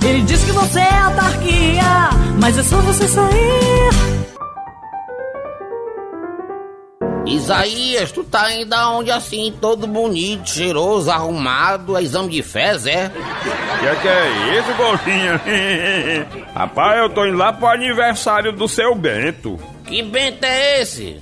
Ele 0.05 0.21
diz 0.25 0.45
que 0.45 0.53
você 0.53 0.81
é 0.81 0.99
autarquia, 0.99 2.11
mas 2.39 2.59
é 2.59 2.63
só 2.63 2.77
você 2.83 3.09
sair. 3.09 4.16
Isaías, 7.27 8.13
tu 8.13 8.23
tá 8.23 8.53
indo 8.53 8.73
aonde 8.73 9.11
assim, 9.11 9.53
todo 9.61 9.87
bonito, 9.87 10.49
cheiroso, 10.49 11.11
arrumado, 11.11 11.97
é 11.97 12.03
exame 12.03 12.29
de 12.29 12.43
fezes, 12.43 12.87
é? 12.87 13.11
Que 13.11 13.97
que 14.01 14.09
é 14.09 14.59
isso, 14.59 14.73
Golfinha? 14.75 15.41
Rapaz, 16.55 17.01
eu 17.01 17.11
tô 17.11 17.27
indo 17.27 17.37
lá 17.37 17.53
pro 17.53 17.67
aniversário 17.67 18.53
do 18.53 18.69
seu 18.69 18.95
Bento. 18.95 19.59
Que 19.85 20.03
Bento 20.03 20.45
é 20.45 20.81
esse? 20.81 21.21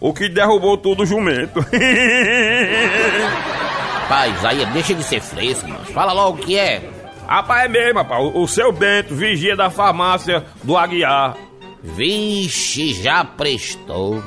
O 0.00 0.12
que 0.12 0.28
derrubou 0.28 0.78
tudo 0.78 1.02
o 1.02 1.06
jumento. 1.06 1.60
Pai, 4.08 4.30
Isaías, 4.30 4.68
deixa 4.68 4.94
de 4.94 5.02
ser 5.02 5.20
fresco, 5.20 5.68
mano. 5.68 5.84
Fala 5.86 6.12
logo 6.12 6.38
o 6.38 6.40
que 6.40 6.56
é. 6.56 6.82
Rapaz, 7.26 7.64
é 7.64 7.68
mesmo, 7.68 7.98
rapaz. 7.98 8.22
O, 8.22 8.42
o 8.42 8.48
seu 8.48 8.70
Bento, 8.70 9.14
vigia 9.14 9.56
da 9.56 9.70
farmácia 9.70 10.44
do 10.62 10.76
Aguiar. 10.76 11.36
Vixe, 11.82 12.92
já 12.94 13.24
prestou. 13.24 14.22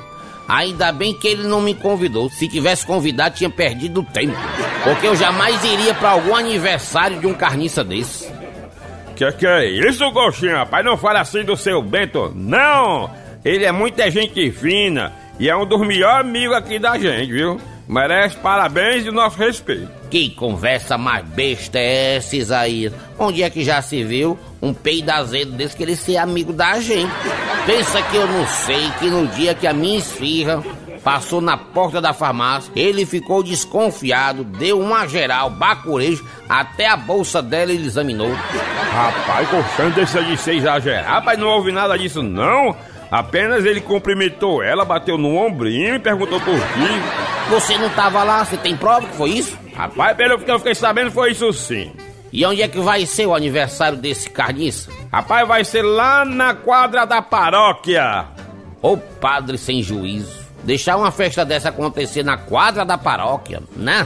Ainda 0.48 0.92
bem 0.92 1.14
que 1.14 1.28
ele 1.28 1.48
não 1.48 1.62
me 1.62 1.74
convidou. 1.74 2.30
Se 2.30 2.48
tivesse 2.48 2.86
convidado, 2.86 3.36
tinha 3.36 3.50
perdido 3.50 4.02
tempo. 4.02 4.38
Porque 4.84 5.08
eu 5.08 5.16
jamais 5.16 5.62
iria 5.64 5.94
pra 5.94 6.12
algum 6.12 6.36
aniversário 6.36 7.20
de 7.20 7.28
um 7.28 7.34
carniça 7.34 7.84
desse. 7.84 8.32
Que 9.16 9.32
que 9.32 9.48
é 9.48 9.66
isso, 9.66 10.10
Gostinho, 10.12 10.56
rapaz? 10.56 10.86
Não 10.86 10.96
fala 10.96 11.22
assim 11.22 11.44
do 11.44 11.58
seu 11.58 11.82
Bento, 11.82 12.32
não! 12.36 13.10
Ele 13.44 13.66
é 13.66 13.72
muita 13.72 14.10
gente 14.12 14.52
fina 14.52 15.12
e 15.40 15.50
é 15.50 15.56
um 15.56 15.66
dos 15.66 15.80
melhores 15.82 16.22
amigos 16.22 16.56
aqui 16.56 16.80
da 16.80 16.98
gente, 16.98 17.32
viu? 17.32 17.60
Merece 17.88 18.36
parabéns 18.38 19.06
e 19.06 19.12
nosso 19.12 19.38
respeito. 19.38 19.90
Que 20.10 20.30
conversa 20.30 20.98
mais 20.98 21.26
besta 21.26 21.80
é 21.80 22.16
essa, 22.18 22.36
Isaías? 22.36 22.94
Onde 23.18 23.44
é 23.44 23.50
que 23.50 23.64
já 23.64 23.82
se 23.82 24.04
viu 24.04 24.38
um 24.62 24.74
peido 24.74 25.10
azedo 25.10 25.52
desse 25.52 25.76
querer 25.76 25.96
ser 25.96 26.18
amigo 26.18 26.54
da 26.54 26.80
gente? 26.80 27.12
Pensa 27.66 28.02
que 28.02 28.16
eu 28.16 28.28
não 28.28 28.48
sei 28.48 28.90
que 29.00 29.10
no 29.10 29.28
dia 29.28 29.54
que 29.54 29.68
a 29.68 29.74
minha 29.74 29.98
esfirra 29.98 30.64
passou 31.04 31.40
na 31.40 31.56
porta 31.56 32.02
da 32.02 32.12
farmácia, 32.12 32.72
ele 32.76 33.06
ficou 33.06 33.42
desconfiado, 33.42 34.44
deu 34.44 34.80
uma 34.80 35.08
geral, 35.08 35.50
bacurejo, 35.50 36.26
até 36.50 36.88
a 36.88 36.98
bolsa 36.98 37.42
dela 37.42 37.72
ele 37.72 37.86
examinou. 37.86 38.32
Rapaz, 38.92 39.50
gostando 39.50 39.96
desse 39.96 40.22
de 40.24 40.38
ser 40.38 40.56
exagerado, 40.56 41.08
rapaz, 41.08 41.40
não 41.40 41.48
houve 41.48 41.72
nada 41.72 41.98
disso 41.98 42.22
não. 42.22 42.76
Apenas 43.10 43.64
ele 43.64 43.80
cumprimentou 43.80 44.62
ela, 44.62 44.84
bateu 44.84 45.18
no 45.18 45.34
ombrinho 45.38 45.96
e 45.96 46.00
perguntou 46.00 46.42
por 46.42 46.56
ti. 46.56 47.50
Você 47.50 47.78
não 47.78 47.90
tava 47.92 48.22
lá, 48.24 48.44
você 48.44 48.58
tem 48.58 48.76
prova 48.76 49.08
que 49.08 49.16
foi 49.16 49.30
isso? 49.30 49.58
Rapaz, 49.74 50.18
pelo 50.18 50.38
que 50.40 50.52
eu 50.52 50.60
fiquei 50.60 50.76
sabendo, 50.76 51.12
foi 51.12 51.32
isso 51.32 51.54
sim. 51.54 51.94
E 52.32 52.46
onde 52.46 52.62
é 52.62 52.68
que 52.68 52.80
vai 52.80 53.06
ser 53.06 53.26
o 53.26 53.36
aniversário 53.36 53.98
desse 53.98 54.30
carniça? 54.30 54.90
Rapaz, 55.12 55.48
vai 55.48 55.64
ser 55.64 55.82
lá 55.82 56.26
na 56.26 56.54
quadra 56.54 57.06
da 57.06 57.22
paróquia. 57.22 58.26
Ô 58.82 58.98
padre 58.98 59.58
sem 59.58 59.82
juízo. 59.82 60.48
Deixar 60.64 60.98
uma 60.98 61.12
festa 61.12 61.46
dessa 61.46 61.70
acontecer 61.70 62.24
na 62.24 62.36
quadra 62.36 62.84
da 62.84 62.98
paróquia, 62.98 63.62
né? 63.76 64.06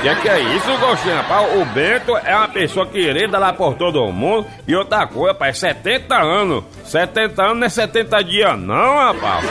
Que 0.00 0.14
que 0.22 0.28
é 0.28 0.40
isso, 0.40 0.78
Gostinho? 0.78 1.16
Rapaz, 1.16 1.60
o 1.60 1.64
Bento 1.66 2.16
é 2.16 2.34
uma 2.34 2.48
pessoa 2.48 2.86
querida 2.86 3.38
lá 3.38 3.52
por 3.52 3.74
todo 3.74 4.10
mundo. 4.10 4.46
E 4.66 4.74
outra 4.74 5.06
coisa, 5.06 5.32
rapaz, 5.32 5.58
70 5.58 6.14
anos. 6.16 6.64
70 6.84 7.42
anos 7.42 7.58
não 7.58 7.66
é 7.66 7.68
70 7.68 8.24
dias, 8.24 8.58
não, 8.58 8.96
rapaz. 8.96 9.44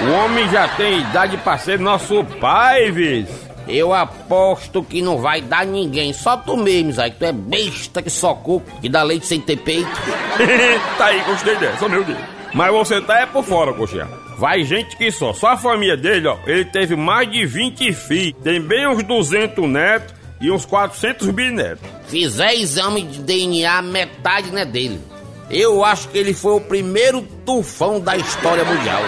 O 0.00 0.12
homem 0.24 0.48
já 0.48 0.66
tem 0.68 1.00
idade 1.00 1.36
pra 1.36 1.58
ser 1.58 1.78
nosso 1.78 2.24
pai, 2.40 2.90
vis. 2.90 3.49
Eu 3.70 3.94
aposto 3.94 4.82
que 4.82 5.00
não 5.00 5.18
vai 5.18 5.40
dar 5.40 5.64
ninguém. 5.64 6.12
Só 6.12 6.36
tu 6.36 6.56
mesmo, 6.56 6.92
Zé, 6.92 7.10
que 7.10 7.18
tu 7.18 7.24
é 7.24 7.32
besta 7.32 8.02
que 8.02 8.10
só 8.10 8.34
coco, 8.34 8.80
que 8.80 8.88
dá 8.88 9.02
leite 9.02 9.26
sem 9.26 9.40
ter 9.40 9.56
peito. 9.56 9.88
tá 10.98 11.06
aí, 11.06 11.20
gostei 11.22 11.56
dessa, 11.56 11.88
meu 11.88 12.04
Deus. 12.04 12.18
Mas 12.52 12.72
você 12.72 13.00
tá 13.00 13.20
é 13.20 13.26
por 13.26 13.44
fora, 13.44 13.72
coxinha. 13.72 14.08
Vai 14.36 14.64
gente 14.64 14.96
que 14.96 15.10
só. 15.10 15.32
Só 15.32 15.48
a 15.48 15.56
família 15.56 15.96
dele, 15.96 16.26
ó, 16.26 16.36
ele 16.46 16.64
teve 16.64 16.96
mais 16.96 17.30
de 17.30 17.46
20 17.46 17.92
filhos. 17.92 18.42
Tem 18.42 18.60
bem 18.60 18.88
uns 18.88 19.02
200 19.02 19.68
netos 19.68 20.14
e 20.40 20.50
uns 20.50 20.64
400 20.64 21.28
bisnetos. 21.28 21.88
Fizer 22.08 22.54
exame 22.54 23.02
de 23.02 23.20
DNA, 23.20 23.82
metade 23.82 24.50
não 24.50 24.58
é 24.58 24.64
dele. 24.64 25.00
Eu 25.50 25.84
acho 25.84 26.08
que 26.08 26.18
ele 26.18 26.32
foi 26.32 26.52
o 26.54 26.60
primeiro 26.60 27.22
tufão 27.44 28.00
da 28.00 28.16
história 28.16 28.64
mundial. 28.64 29.02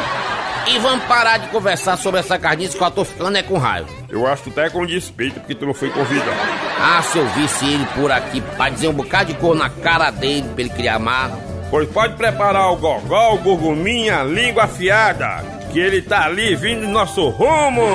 E 0.68 0.78
vamos 0.78 1.04
parar 1.06 1.38
de 1.38 1.48
conversar 1.48 1.96
sobre 1.96 2.20
essa 2.20 2.38
carniça 2.38 2.76
que 2.76 2.84
eu 2.84 2.90
tô 2.90 3.04
ficando 3.04 3.36
é 3.36 3.42
com 3.42 3.58
raiva. 3.58 4.01
Eu 4.12 4.26
acho 4.26 4.42
que 4.42 4.50
tu 4.50 4.54
tá 4.54 4.68
com 4.68 4.84
despeito 4.84 5.40
porque 5.40 5.54
tu 5.54 5.64
não 5.64 5.72
foi 5.72 5.88
convidado. 5.88 6.36
Ah, 6.78 7.02
se 7.02 7.16
eu 7.16 7.26
visse 7.28 7.64
ele 7.64 7.86
por 7.94 8.12
aqui 8.12 8.42
pra 8.42 8.68
dizer 8.68 8.88
um 8.88 8.92
bocado 8.92 9.32
de 9.32 9.38
cor 9.38 9.56
na 9.56 9.70
cara 9.70 10.10
dele 10.10 10.46
pra 10.50 10.60
ele 10.60 10.68
criar 10.68 10.98
marra. 10.98 11.38
Pois 11.70 11.88
pode 11.88 12.14
preparar 12.16 12.70
o 12.70 12.76
gogó, 12.76 13.32
o 13.32 13.38
gurguminha, 13.38 14.22
língua 14.22 14.64
afiada, 14.64 15.42
que 15.72 15.80
ele 15.80 16.02
tá 16.02 16.26
ali 16.26 16.54
vindo 16.54 16.84
em 16.84 16.92
nosso 16.92 17.26
rumo. 17.30 17.86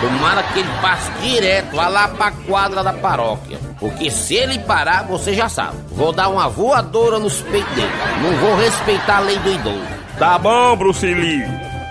Tomara 0.00 0.42
que 0.42 0.58
ele 0.58 0.68
passe 0.82 1.12
direto 1.20 1.76
lá 1.76 2.08
pra 2.08 2.32
quadra 2.32 2.82
da 2.82 2.92
paróquia. 2.92 3.60
Porque 3.78 4.10
se 4.10 4.34
ele 4.34 4.58
parar, 4.58 5.04
você 5.04 5.32
já 5.32 5.48
sabe. 5.48 5.76
Vou 5.92 6.10
dar 6.10 6.28
uma 6.28 6.48
voadora 6.48 7.20
nos 7.20 7.40
peitos 7.42 7.72
dele. 7.76 7.92
Não 8.20 8.32
vou 8.38 8.56
respeitar 8.56 9.18
a 9.18 9.20
lei 9.20 9.38
do 9.38 9.52
idoso. 9.52 9.86
Tá 10.18 10.36
bom, 10.38 10.76
Bruce 10.76 11.06
Lee. 11.06 11.44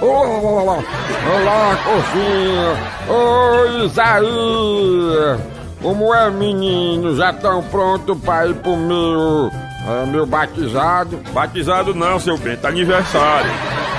Olá, 0.00 1.76
coxinha! 1.84 2.76
Oi, 3.08 3.86
Isaías! 3.86 5.40
Como 5.80 6.12
é, 6.12 6.28
menino? 6.30 7.14
Já 7.14 7.30
estão 7.30 7.62
prontos 7.64 8.18
para 8.22 8.48
ir 8.48 8.54
pro 8.56 8.76
meu, 8.76 9.50
é, 9.86 10.06
meu 10.06 10.26
batizado? 10.26 11.20
Batizado 11.32 11.94
não, 11.94 12.18
seu 12.18 12.36
Bento, 12.36 12.66
aniversário. 12.66 13.50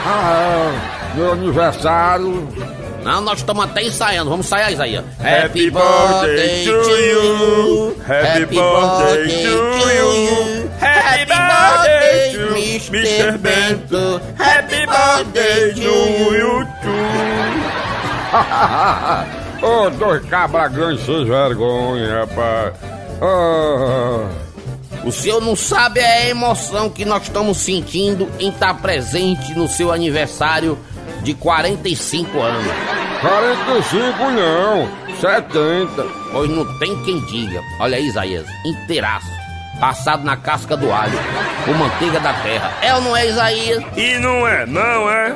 Ah, 0.05 0.33
é, 0.33 1.15
meu 1.15 1.31
aniversário. 1.31 2.45
Não, 3.03 3.21
nós 3.21 3.39
estamos 3.39 3.63
até 3.63 3.83
ensaiando. 3.83 4.29
Vamos 4.29 4.45
ensaiar, 4.45 4.71
Isaías. 4.71 5.05
Happy 5.19 5.69
birthday 5.69 6.65
to 6.65 6.71
you. 6.71 7.95
Happy 8.07 8.45
birthday 8.45 9.43
to 9.43 9.49
you. 9.93 10.69
Happy 10.79 11.25
birthday 11.25 12.33
to 12.33 12.53
Mr. 12.91 13.37
Bento. 13.37 14.21
Happy 14.37 14.85
birthday 14.85 15.73
to 15.73 15.81
you 15.81 16.65
too. 16.81 16.99
Ô, 19.65 19.85
oh, 19.85 19.89
dois 19.89 20.23
cabra 20.25 20.67
grandes 20.69 21.05
sem 21.05 21.25
vergonha, 21.25 22.21
rapaz. 22.21 22.73
Ah. 23.21 24.29
O 25.03 25.11
senhor 25.11 25.41
não 25.41 25.55
sabe 25.55 25.99
a 26.01 26.29
emoção 26.29 26.89
que 26.89 27.05
nós 27.05 27.23
estamos 27.23 27.57
sentindo 27.57 28.29
em 28.39 28.49
estar 28.49 28.73
presente 28.81 29.53
no 29.53 29.67
seu 29.67 29.91
aniversário 29.91 30.77
de 31.23 31.33
45 31.33 32.41
anos. 32.41 32.73
45 33.21 34.31
não, 34.31 34.89
70. 35.19 36.05
Pois 36.31 36.49
não 36.49 36.79
tem 36.79 36.95
quem 37.03 37.19
diga. 37.25 37.61
Olha 37.79 37.97
aí, 37.97 38.05
Isaías, 38.05 38.47
inteiraço. 38.65 39.27
Passado 39.79 40.23
na 40.23 40.35
casca 40.35 40.75
do 40.75 40.91
alho, 40.91 41.17
com 41.65 41.73
manteiga 41.73 42.19
da 42.19 42.33
terra. 42.33 42.73
É 42.81 42.93
ou 42.93 43.01
não 43.01 43.15
é, 43.15 43.27
Isaías? 43.27 43.83
E 43.95 44.17
não 44.19 44.45
é, 44.45 44.65
não 44.65 45.09
é? 45.09 45.33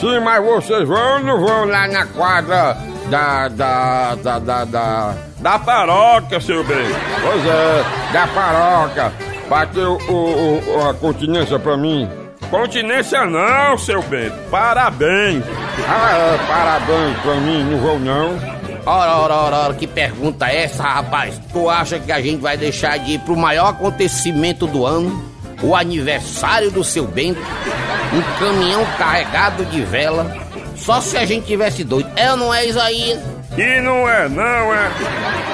Sim, 0.00 0.18
mas 0.20 0.42
vocês 0.42 0.88
vão 0.88 1.14
ou 1.14 1.20
não 1.20 1.40
vão 1.40 1.64
lá 1.66 1.86
na 1.88 2.06
quadra 2.06 2.76
da. 3.10 3.48
da. 3.48 4.14
da. 4.14 4.38
da. 4.38 4.64
da, 4.64 5.14
da 5.38 5.58
paróquia, 5.58 6.40
seu 6.40 6.64
bem? 6.64 6.86
Pois 7.22 7.46
é, 7.46 8.12
da 8.12 8.26
paróquia. 8.28 9.12
Bateu 9.48 9.98
o, 10.08 10.78
o, 10.78 10.88
a 10.88 10.94
continência 10.94 11.58
pra 11.58 11.76
mim. 11.76 12.08
Continência 12.52 13.24
não, 13.24 13.78
seu 13.78 14.02
Bento. 14.02 14.36
Parabéns. 14.50 15.42
Ah, 15.88 16.10
é, 16.12 16.46
parabéns 16.46 17.18
pra 17.22 17.34
mim, 17.36 17.64
não 17.64 17.78
vou 17.78 17.98
não. 17.98 18.38
Ora, 18.84 19.16
ora, 19.16 19.34
ora, 19.34 19.56
ora, 19.56 19.74
que 19.74 19.86
pergunta 19.86 20.46
é 20.50 20.64
essa, 20.64 20.82
rapaz? 20.82 21.40
Tu 21.50 21.70
acha 21.70 21.98
que 21.98 22.12
a 22.12 22.20
gente 22.20 22.42
vai 22.42 22.58
deixar 22.58 22.98
de 22.98 23.12
ir 23.12 23.20
pro 23.20 23.34
maior 23.34 23.68
acontecimento 23.68 24.66
do 24.66 24.84
ano? 24.84 25.24
O 25.62 25.74
aniversário 25.74 26.70
do 26.70 26.84
seu 26.84 27.06
Bento? 27.06 27.40
Um 28.12 28.38
caminhão 28.38 28.84
carregado 28.98 29.64
de 29.64 29.80
vela? 29.80 30.30
Só 30.76 31.00
se 31.00 31.16
a 31.16 31.24
gente 31.24 31.46
tivesse 31.46 31.82
doido. 31.82 32.10
É 32.16 32.32
ou 32.32 32.36
não 32.36 32.52
é, 32.52 32.66
Isaías? 32.68 33.18
E 33.56 33.80
não 33.80 34.06
é, 34.06 34.28
não 34.28 34.74
é. 34.74 34.90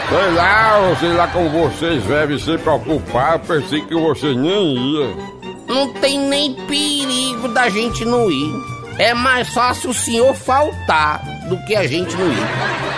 Sei 0.08 0.32
lá, 0.34 0.96
sei 0.98 1.12
lá 1.12 1.28
como 1.28 1.48
vocês 1.48 2.02
devem 2.02 2.38
se 2.40 2.58
preocupar, 2.58 3.38
pensei 3.38 3.82
que 3.82 3.94
vocês 3.94 4.36
nem 4.36 4.74
iam 4.74 5.37
não 5.68 5.92
tem 5.92 6.18
nem 6.18 6.54
perigo 6.66 7.48
da 7.48 7.68
gente 7.68 8.04
não 8.04 8.30
ir. 8.30 8.52
É 8.98 9.14
mais 9.14 9.48
fácil 9.50 9.90
o 9.90 9.94
senhor 9.94 10.34
faltar 10.34 11.22
do 11.48 11.56
que 11.64 11.76
a 11.76 11.86
gente 11.86 12.16
não 12.16 12.26
ir. 12.26 12.48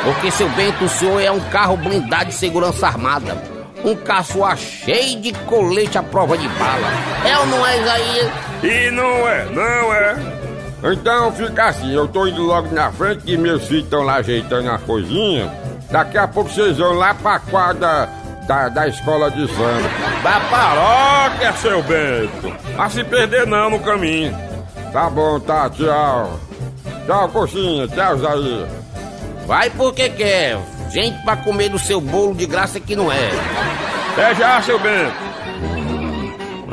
Porque, 0.04 0.30
seu 0.30 0.48
Bento, 0.50 0.84
o 0.84 0.88
senhor 0.88 1.20
é 1.20 1.30
um 1.30 1.40
carro 1.50 1.76
blindado 1.76 2.26
de 2.26 2.34
segurança 2.34 2.86
armada. 2.86 3.36
Um 3.84 3.94
caçoar 3.94 4.56
cheio 4.56 5.20
de 5.20 5.32
colete 5.44 5.98
à 5.98 6.02
prova 6.02 6.38
de 6.38 6.48
bala. 6.48 6.88
É 7.26 7.38
ou 7.38 7.46
não 7.46 7.66
é, 7.66 7.80
Isaías? 7.80 8.32
E 8.62 8.90
não 8.90 9.28
é, 9.28 9.44
não 9.46 9.94
é. 9.94 10.40
Então 10.92 11.32
fica 11.32 11.66
assim, 11.66 11.92
eu 11.92 12.08
tô 12.08 12.26
indo 12.26 12.42
logo 12.42 12.74
na 12.74 12.90
frente 12.90 13.24
que 13.24 13.36
meus 13.36 13.66
filhos 13.66 13.84
estão 13.84 14.02
lá 14.02 14.16
ajeitando 14.16 14.70
a 14.70 14.78
coisinha. 14.78 15.52
Daqui 15.90 16.16
a 16.16 16.26
pouco 16.26 16.48
vocês 16.50 16.78
vão 16.78 16.94
lá 16.94 17.12
pra 17.14 17.38
quadra 17.38 18.08
da, 18.50 18.68
da 18.68 18.88
escola 18.88 19.30
de 19.30 19.46
samba. 19.46 19.88
Da 20.24 20.40
paróquia, 20.50 21.52
seu 21.52 21.80
Bento. 21.84 22.52
Mas 22.76 22.92
se 22.92 23.04
perder 23.04 23.46
não 23.46 23.70
no 23.70 23.78
caminho. 23.78 24.36
Tá 24.92 25.08
bom, 25.08 25.38
tá, 25.38 25.70
tchau. 25.70 26.40
Tchau, 27.06 27.28
coxinha, 27.28 27.86
tchau, 27.86 28.18
Jair. 28.18 28.66
Vai 29.46 29.70
porque 29.70 30.08
quer. 30.08 30.58
Gente 30.90 31.22
pra 31.22 31.36
comer 31.36 31.68
do 31.68 31.78
seu 31.78 32.00
bolo 32.00 32.34
de 32.34 32.44
graça 32.44 32.80
que 32.80 32.96
não 32.96 33.12
é. 33.12 33.30
Até 34.12 34.34
já, 34.34 34.60
seu 34.62 34.80
Bento. 34.80 35.14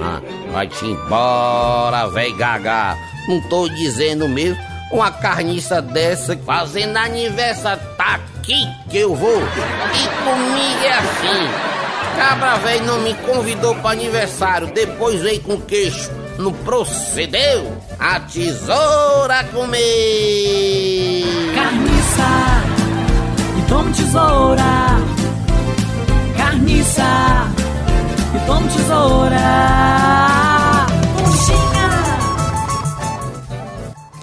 Ah, 0.02 0.20
vai-te 0.52 0.84
embora, 0.84 2.08
véi 2.08 2.34
gaga. 2.34 2.98
Não 3.28 3.40
tô 3.50 3.70
dizendo 3.70 4.28
mesmo. 4.28 4.58
Uma 4.92 5.12
carniça 5.12 5.80
dessa 5.80 6.36
fazendo 6.38 6.98
aniversário, 6.98 7.84
tá 7.96 8.20
aqui 8.48 8.68
que 8.90 8.98
eu 8.98 9.14
vou. 9.14 9.38
E 9.38 10.08
comigo 10.24 10.86
é 10.86 10.94
assim. 10.94 11.50
Cabra 12.18 12.56
velho 12.58 12.86
não 12.86 13.00
me 13.02 13.14
convidou 13.14 13.76
para 13.76 13.92
aniversário, 13.92 14.68
depois 14.68 15.22
veio 15.22 15.42
com 15.42 15.60
queixo. 15.60 16.10
Não 16.40 16.54
procedeu? 16.54 17.78
A 18.00 18.20
tesoura 18.22 19.44
comer. 19.46 21.24
Carniça 21.54 22.24
e 23.58 23.62
tome 23.70 23.94
tesoura. 23.94 24.64
Carniça 26.38 27.04
e 28.36 28.48
tome 28.48 28.70
tesoura. 28.70 29.38
Coxinha. 31.18 31.90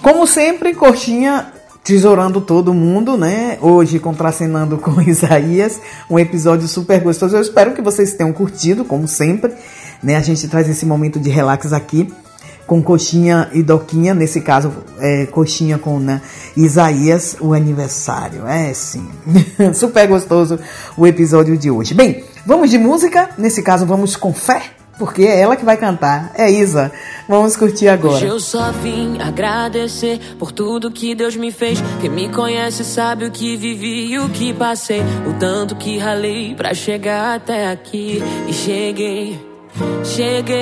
Como 0.01 0.25
sempre, 0.25 0.73
Coxinha 0.73 1.54
tesourando 1.85 2.41
todo 2.41 2.73
mundo, 2.73 3.15
né? 3.15 3.59
Hoje 3.61 3.99
contracenando 3.99 4.79
com 4.81 4.99
Isaías, 4.99 5.79
um 6.09 6.17
episódio 6.17 6.67
super 6.67 6.99
gostoso. 6.99 7.37
Eu 7.37 7.41
espero 7.41 7.73
que 7.73 7.81
vocês 7.81 8.13
tenham 8.13 8.33
curtido, 8.33 8.83
como 8.83 9.07
sempre, 9.07 9.53
né? 10.01 10.15
A 10.15 10.21
gente 10.21 10.47
traz 10.47 10.67
esse 10.67 10.85
momento 10.85 11.19
de 11.19 11.29
relax 11.29 11.71
aqui 11.71 12.11
com 12.65 12.81
Coxinha 12.81 13.51
e 13.53 13.61
Doquinha, 13.61 14.15
nesse 14.15 14.41
caso, 14.41 14.73
é, 14.99 15.27
Coxinha 15.27 15.77
com 15.77 15.99
né, 15.99 16.19
Isaías, 16.57 17.37
o 17.39 17.53
aniversário. 17.53 18.47
É 18.47 18.73
sim, 18.73 19.07
super 19.75 20.07
gostoso 20.07 20.57
o 20.97 21.05
episódio 21.05 21.55
de 21.55 21.69
hoje. 21.69 21.93
Bem, 21.93 22.23
vamos 22.47 22.71
de 22.71 22.79
música, 22.79 23.29
nesse 23.37 23.61
caso 23.61 23.85
vamos 23.85 24.15
com 24.15 24.33
fé, 24.33 24.63
porque 24.97 25.23
é 25.23 25.39
ela 25.39 25.55
que 25.55 25.65
vai 25.65 25.77
cantar, 25.77 26.31
é 26.35 26.49
Isa. 26.49 26.91
Vamos 27.27 27.55
curtir 27.55 27.85
Hoje 27.85 27.89
agora. 27.89 28.25
eu 28.25 28.39
só 28.39 28.71
vim 28.71 29.19
agradecer 29.19 30.19
por 30.37 30.51
tudo 30.51 30.91
que 30.91 31.15
Deus 31.15 31.35
me 31.35 31.51
fez. 31.51 31.79
Quem 31.99 32.09
me 32.09 32.29
conhece 32.29 32.83
sabe 32.83 33.25
o 33.25 33.31
que 33.31 33.57
vivi 33.57 34.11
e 34.13 34.19
o 34.19 34.29
que 34.29 34.53
passei. 34.53 35.01
O 35.27 35.33
tanto 35.39 35.75
que 35.75 35.97
ralei 35.97 36.53
pra 36.55 36.73
chegar 36.73 37.35
até 37.35 37.71
aqui. 37.71 38.21
E 38.47 38.53
cheguei, 38.53 39.39
cheguei. 40.03 40.61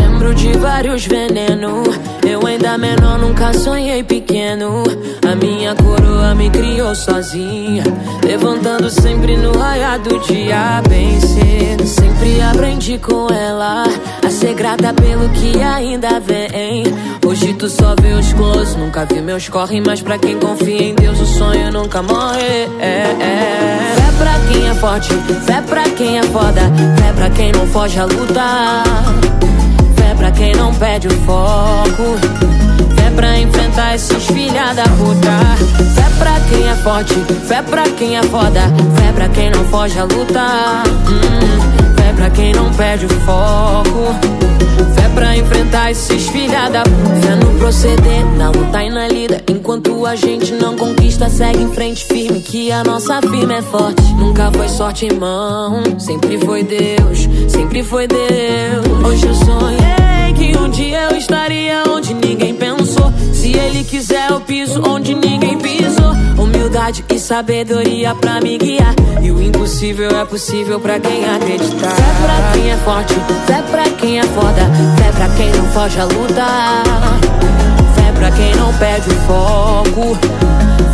Lembro 0.00 0.34
de 0.34 0.52
vários 0.58 1.06
venenos. 1.06 1.88
Eu 2.26 2.46
ainda 2.46 2.78
menor, 2.78 3.18
nunca 3.18 3.52
sonhei 3.52 4.02
pequeno. 4.02 4.82
A 5.30 5.34
minha 5.34 5.74
coroa 5.74 6.34
me 6.34 6.50
criou 6.50 6.94
sozinha. 6.94 7.84
Levantando 8.24 8.90
sempre 8.90 9.36
no 9.36 9.56
raiar 9.56 9.98
do 9.98 10.18
dia, 10.20 10.82
bem 10.88 11.20
cedo. 11.20 11.86
Sempre 11.86 12.40
aprendi 12.40 12.98
com 12.98 13.28
ela 13.32 13.84
a 14.24 14.30
ser 14.30 14.54
grata 14.54 14.92
pelo 14.94 15.28
que 15.30 15.60
ainda 15.60 16.20
vem. 16.20 16.84
Hoje 17.26 17.54
tu 17.54 17.68
só 17.70 17.94
vê 18.00 18.12
os 18.12 18.32
close, 18.34 18.76
nunca 18.76 19.06
vi 19.06 19.20
meus 19.22 19.48
corre. 19.48 19.80
Mas 19.80 20.02
pra 20.02 20.18
quem 20.18 20.38
confia 20.38 20.82
em 20.82 20.94
Deus, 20.94 21.18
o 21.20 21.26
sonho 21.26 21.72
nunca 21.72 22.02
morre. 22.02 22.68
É, 22.78 23.06
é. 23.18 23.94
Fé 23.96 24.12
pra 24.18 24.38
quem 24.48 24.68
é 24.68 24.74
forte, 24.74 25.08
fé 25.46 25.62
pra 25.62 25.82
quem 25.84 26.18
é 26.18 26.22
foda. 26.24 26.60
Fé 26.98 27.12
pra 27.16 27.30
quem 27.30 27.52
não 27.52 27.66
foge 27.68 27.98
a 27.98 28.04
lutar. 28.04 28.84
Fé 29.96 30.14
pra 30.14 30.30
quem 30.32 30.54
não 30.54 30.74
perde 30.74 31.08
o 31.08 31.20
foco. 31.22 32.18
Fé 32.94 33.10
pra 33.16 33.38
enfrentar 33.38 33.94
esses 33.94 34.26
filha 34.26 34.74
da 34.74 34.84
puta. 34.84 35.94
Fé 35.94 36.06
pra 36.18 36.40
quem 36.50 36.68
é 36.68 36.74
forte, 36.76 37.14
fé 37.48 37.62
pra 37.62 37.82
quem 37.84 38.16
é 38.18 38.22
foda. 38.24 38.60
Fé 38.96 39.12
pra 39.14 39.28
quem 39.30 39.50
não 39.50 39.64
foge 39.64 39.98
a 39.98 40.04
lutar. 40.04 40.82
Hum, 41.08 41.94
fé 41.96 42.12
pra 42.14 42.30
quem 42.30 42.52
não 42.52 42.70
perde 42.74 43.06
o 43.06 43.08
foco. 43.20 44.14
Enfrentar 45.34 45.90
esses 45.90 46.28
filha 46.28 46.68
da 46.70 46.84
Fé 46.84 47.34
no 47.36 47.58
proceder, 47.58 48.24
na 48.36 48.50
luta 48.50 48.82
e 48.82 48.90
na 48.90 49.08
lida. 49.08 49.42
Enquanto 49.48 50.06
a 50.06 50.14
gente 50.14 50.52
não 50.52 50.76
conquista, 50.76 51.28
segue 51.28 51.62
em 51.62 51.72
frente 51.72 52.04
firme. 52.04 52.40
Que 52.40 52.70
a 52.70 52.84
nossa 52.84 53.20
firma 53.20 53.54
é 53.54 53.62
forte. 53.62 54.02
Nunca 54.14 54.50
foi 54.52 54.68
sorte, 54.68 55.06
irmão. 55.06 55.82
Sempre 55.98 56.38
foi 56.38 56.62
Deus, 56.62 57.28
sempre 57.48 57.82
foi 57.82 58.06
Deus. 58.06 59.04
Hoje 59.04 59.26
eu 59.26 59.34
sonhei 59.34 60.13
que 60.34 60.56
um 60.58 60.68
dia 60.68 61.08
eu 61.10 61.16
estaria 61.16 61.82
onde 61.88 62.12
ninguém 62.12 62.54
pensou. 62.54 63.12
Se 63.32 63.52
ele 63.52 63.84
quiser, 63.84 64.30
eu 64.30 64.40
piso 64.40 64.82
onde 64.86 65.14
ninguém 65.14 65.58
pisou. 65.58 66.12
Humildade 66.36 67.04
e 67.12 67.18
sabedoria 67.18 68.14
pra 68.14 68.40
me 68.40 68.58
guiar. 68.58 68.94
E 69.22 69.30
o 69.30 69.40
impossível 69.40 70.10
é 70.20 70.24
possível 70.24 70.80
pra 70.80 70.98
quem 70.98 71.24
acreditar. 71.24 71.90
Fé 71.90 72.12
pra 72.22 72.52
quem 72.52 72.70
é 72.70 72.76
forte, 72.78 73.14
fé 73.46 73.62
pra 73.70 73.84
quem 73.90 74.18
é 74.18 74.22
foda. 74.24 74.62
Fé 74.98 75.12
pra 75.12 75.28
quem 75.36 75.50
não 75.52 75.66
foge 75.68 76.00
a 76.00 76.04
lutar. 76.04 76.82
Fé 77.94 78.12
pra 78.18 78.30
quem 78.32 78.54
não 78.56 78.72
perde 78.74 79.10
o 79.10 79.14
foco. 79.26 80.18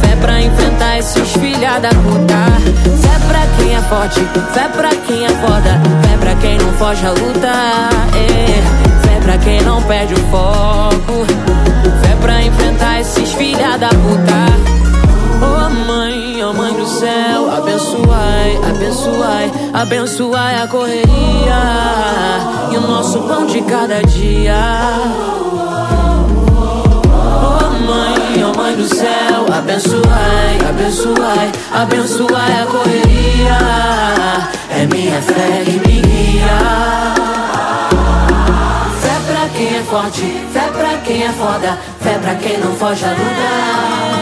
Fé 0.00 0.16
pra 0.16 0.40
enfrentar 0.42 0.98
esses 0.98 1.32
filha 1.32 1.78
da 1.78 1.90
puta. 1.90 2.60
Fé 3.00 3.18
pra 3.26 3.46
quem 3.56 3.74
é 3.74 3.80
forte, 3.82 4.20
fé 4.52 4.68
pra 4.68 4.90
quem 4.90 5.24
é 5.24 5.28
foda. 5.28 5.80
Fé 6.02 6.16
pra 6.18 6.34
quem 6.36 6.58
não 6.58 6.72
foge 6.74 7.06
a 7.06 7.10
lutar. 7.10 7.90
É. 8.14 8.89
Pra 9.22 9.38
quem 9.38 9.60
não 9.62 9.82
perde 9.82 10.14
o 10.14 10.20
foco. 10.30 11.26
Fé 12.02 12.16
pra 12.20 12.42
enfrentar 12.42 13.00
esses 13.00 13.32
filha 13.32 13.76
da 13.78 13.88
puta. 13.88 14.70
Oh 15.42 15.70
mãe, 15.86 16.44
oh 16.44 16.52
mãe 16.52 16.74
do 16.74 16.86
céu, 16.86 17.50
abençoai, 17.50 18.58
abençoai, 18.68 19.50
abençoai 19.72 20.62
a 20.62 20.66
correria 20.66 21.62
e 22.70 22.76
o 22.76 22.80
nosso 22.82 23.20
pão 23.22 23.46
de 23.46 23.62
cada 23.62 24.02
dia. 24.02 24.54
Oh 27.02 27.70
mãe, 27.86 28.44
oh 28.44 28.54
mãe 28.54 28.76
do 28.76 28.86
céu, 28.86 29.46
abençoai, 29.50 30.58
abençoai, 30.68 31.52
abençoai 31.72 32.62
a 32.62 32.66
correria. 32.66 33.58
É 34.70 34.86
minha 34.86 35.22
fé 35.22 35.62
que 35.64 35.88
me 35.88 36.00
guia. 36.02 37.20
Quem 39.70 39.78
é 39.78 39.82
forte, 39.84 40.22
fé 40.52 40.68
pra 40.72 40.98
quem 41.04 41.22
é 41.22 41.28
foda, 41.28 41.78
fé 42.00 42.18
pra 42.18 42.34
quem 42.34 42.58
não 42.58 42.74
foge 42.74 43.04
a 43.04 43.10
lutar. 43.10 44.18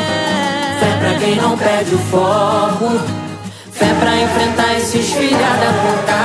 Fé 0.78 0.98
pra 1.00 1.18
quem 1.18 1.36
não 1.36 1.56
perde 1.56 1.94
o 1.94 1.98
foco. 1.98 3.00
Fé 3.72 3.86
pra 3.98 4.14
enfrentar 4.14 4.74
esses 4.76 5.10
filha 5.10 5.38
da 5.38 5.72
puta. 5.80 6.18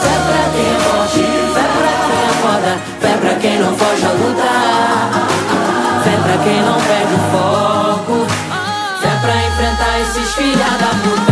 Fé 0.00 0.14
pra 0.24 0.42
quem 0.54 0.70
é 0.70 0.78
forte, 0.84 1.18
fé 1.52 1.66
pra 1.74 1.90
quem 2.06 2.20
é 2.22 2.32
foda. 2.42 2.78
Fé 3.00 3.12
pra 3.16 3.34
quem 3.40 3.58
não 3.58 3.76
foge 3.76 4.06
a 4.06 4.12
lutar. 4.12 5.10
Fé 6.04 6.16
pra 6.22 6.44
quem 6.44 6.62
não 6.62 6.80
perde 6.80 7.14
o 7.14 7.18
foco. 7.32 8.26
Fé 9.00 9.12
pra 9.20 9.34
enfrentar 9.48 9.98
esses 9.98 10.34
filha 10.36 10.70
da 10.78 10.90
puta. 11.02 11.29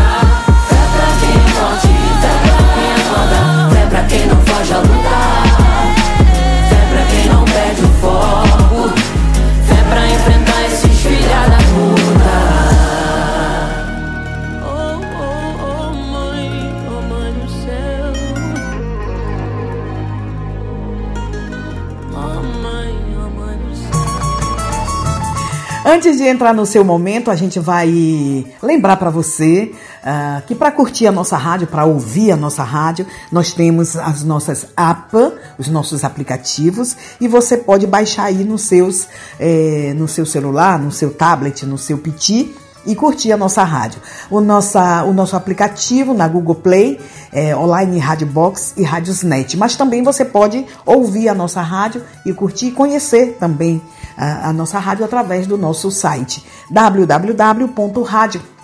Antes 25.90 26.18
de 26.18 26.24
entrar 26.24 26.52
no 26.52 26.66
seu 26.66 26.84
momento, 26.84 27.30
a 27.30 27.34
gente 27.34 27.58
vai 27.58 28.44
lembrar 28.62 28.98
para 28.98 29.08
você 29.08 29.72
ah, 30.04 30.42
que 30.46 30.54
para 30.54 30.70
curtir 30.70 31.06
a 31.06 31.12
nossa 31.12 31.34
rádio, 31.34 31.66
para 31.66 31.86
ouvir 31.86 32.30
a 32.30 32.36
nossa 32.36 32.62
rádio, 32.62 33.06
nós 33.32 33.54
temos 33.54 33.96
as 33.96 34.22
nossas 34.22 34.66
apps, 34.76 35.32
os 35.56 35.68
nossos 35.68 36.04
aplicativos, 36.04 36.94
e 37.18 37.26
você 37.26 37.56
pode 37.56 37.86
baixar 37.86 38.24
aí 38.24 38.44
nos 38.44 38.64
seus, 38.64 39.08
eh, 39.40 39.94
no 39.96 40.06
seu 40.06 40.26
celular, 40.26 40.78
no 40.78 40.92
seu 40.92 41.10
tablet, 41.10 41.64
no 41.64 41.78
seu 41.78 41.96
PT 41.96 42.50
e 42.88 42.96
curtir 42.96 43.30
a 43.30 43.36
nossa 43.36 43.62
rádio. 43.62 44.00
O, 44.30 44.40
nossa, 44.40 45.04
o 45.04 45.12
nosso 45.12 45.36
aplicativo 45.36 46.14
na 46.14 46.26
Google 46.26 46.56
Play, 46.56 46.98
é, 47.30 47.54
online 47.54 47.98
Rádio 47.98 48.26
Box 48.26 48.72
e 48.76 48.82
Rádiosnet. 48.82 49.56
Mas 49.56 49.76
também 49.76 50.02
você 50.02 50.24
pode 50.24 50.66
ouvir 50.84 51.28
a 51.28 51.34
nossa 51.34 51.60
rádio 51.60 52.02
e 52.24 52.32
curtir 52.32 52.68
e 52.68 52.72
conhecer 52.72 53.36
também 53.38 53.80
a, 54.16 54.48
a 54.48 54.52
nossa 54.52 54.78
rádio 54.78 55.04
através 55.04 55.46
do 55.46 55.58
nosso 55.58 55.90
site 55.90 56.44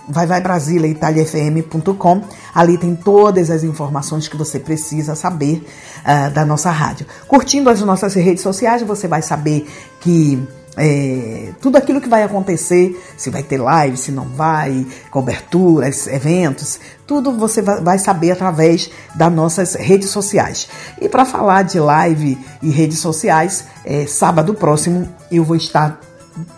vai 0.07 0.27
vai 0.27 0.41
Brasília 0.41 0.87
italiafm.com. 0.87 2.21
Ali 2.53 2.77
tem 2.77 2.95
todas 2.95 3.49
as 3.49 3.63
informações 3.63 4.27
que 4.27 4.37
você 4.37 4.59
precisa 4.59 5.15
saber 5.15 5.67
uh, 6.01 6.31
da 6.31 6.45
nossa 6.45 6.69
rádio. 6.69 7.05
Curtindo 7.27 7.69
as 7.69 7.81
nossas 7.81 8.13
redes 8.13 8.43
sociais, 8.43 8.81
você 8.83 9.07
vai 9.07 9.21
saber 9.21 9.67
que 9.99 10.47
é, 10.77 11.51
tudo 11.61 11.77
aquilo 11.77 12.01
que 12.01 12.09
vai 12.09 12.23
acontecer, 12.23 12.99
se 13.17 13.29
vai 13.29 13.43
ter 13.43 13.57
live, 13.57 13.97
se 13.97 14.11
não 14.11 14.25
vai, 14.25 14.85
coberturas, 15.09 16.07
eventos, 16.07 16.79
tudo 17.07 17.37
você 17.37 17.61
vai 17.61 17.97
saber 17.97 18.31
através 18.31 18.89
das 19.13 19.31
nossas 19.31 19.75
redes 19.75 20.09
sociais. 20.09 20.67
E 20.99 21.07
para 21.07 21.25
falar 21.25 21.63
de 21.63 21.79
live 21.79 22.37
e 22.61 22.69
redes 22.69 22.99
sociais, 22.99 23.65
é, 23.85 24.05
sábado 24.05 24.53
próximo 24.53 25.07
eu 25.31 25.43
vou 25.43 25.55
estar 25.55 25.99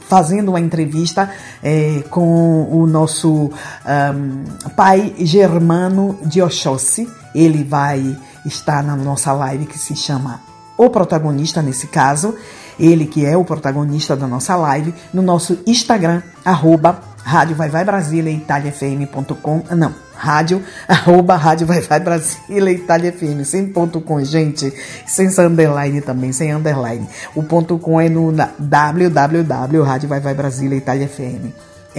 fazendo 0.07 0.49
uma 0.49 0.59
entrevista 0.59 1.29
é, 1.61 2.03
com 2.09 2.67
o 2.71 2.87
nosso 2.87 3.51
um, 3.51 4.69
pai 4.75 5.13
Germano 5.19 6.17
de 6.23 6.41
Oxóssi. 6.41 7.07
Ele 7.35 7.63
vai 7.63 8.17
estar 8.45 8.83
na 8.83 8.95
nossa 8.95 9.31
live 9.33 9.65
que 9.65 9.77
se 9.77 9.95
chama 9.95 10.41
O 10.77 10.89
Protagonista, 10.89 11.61
nesse 11.61 11.87
caso. 11.87 12.35
Ele 12.79 13.05
que 13.05 13.25
é 13.25 13.35
o 13.35 13.43
protagonista 13.43 14.15
da 14.15 14.27
nossa 14.27 14.55
live, 14.55 14.93
no 15.13 15.21
nosso 15.21 15.59
Instagram, 15.65 16.21
arroba 16.45 16.99
Rádio 17.23 17.55
Vai 17.57 17.69
Vai 17.69 17.83
Brasília, 17.83 18.31
italiafm.com. 18.31 19.63
Não, 19.75 19.93
rádio, 20.15 20.63
arroba 20.87 21.35
Rádio 21.35 21.67
Vai 21.67 21.81
Vai 21.81 21.99
Brasília, 21.99 23.43
sem 23.43 23.67
ponto 23.67 23.99
com, 23.99 24.23
gente, 24.23 24.73
sem 25.05 25.27
underline 25.39 25.99
também, 26.01 26.31
sem 26.31 26.53
underline. 26.53 27.05
O 27.35 27.43
ponto 27.43 27.77
com 27.77 27.99
é 27.99 28.07
no 28.07 28.31
www, 28.31 29.83
Rádio 29.83 30.07
Vai 30.07 30.21
Vai 30.21 30.33
Brasília. 30.33 30.81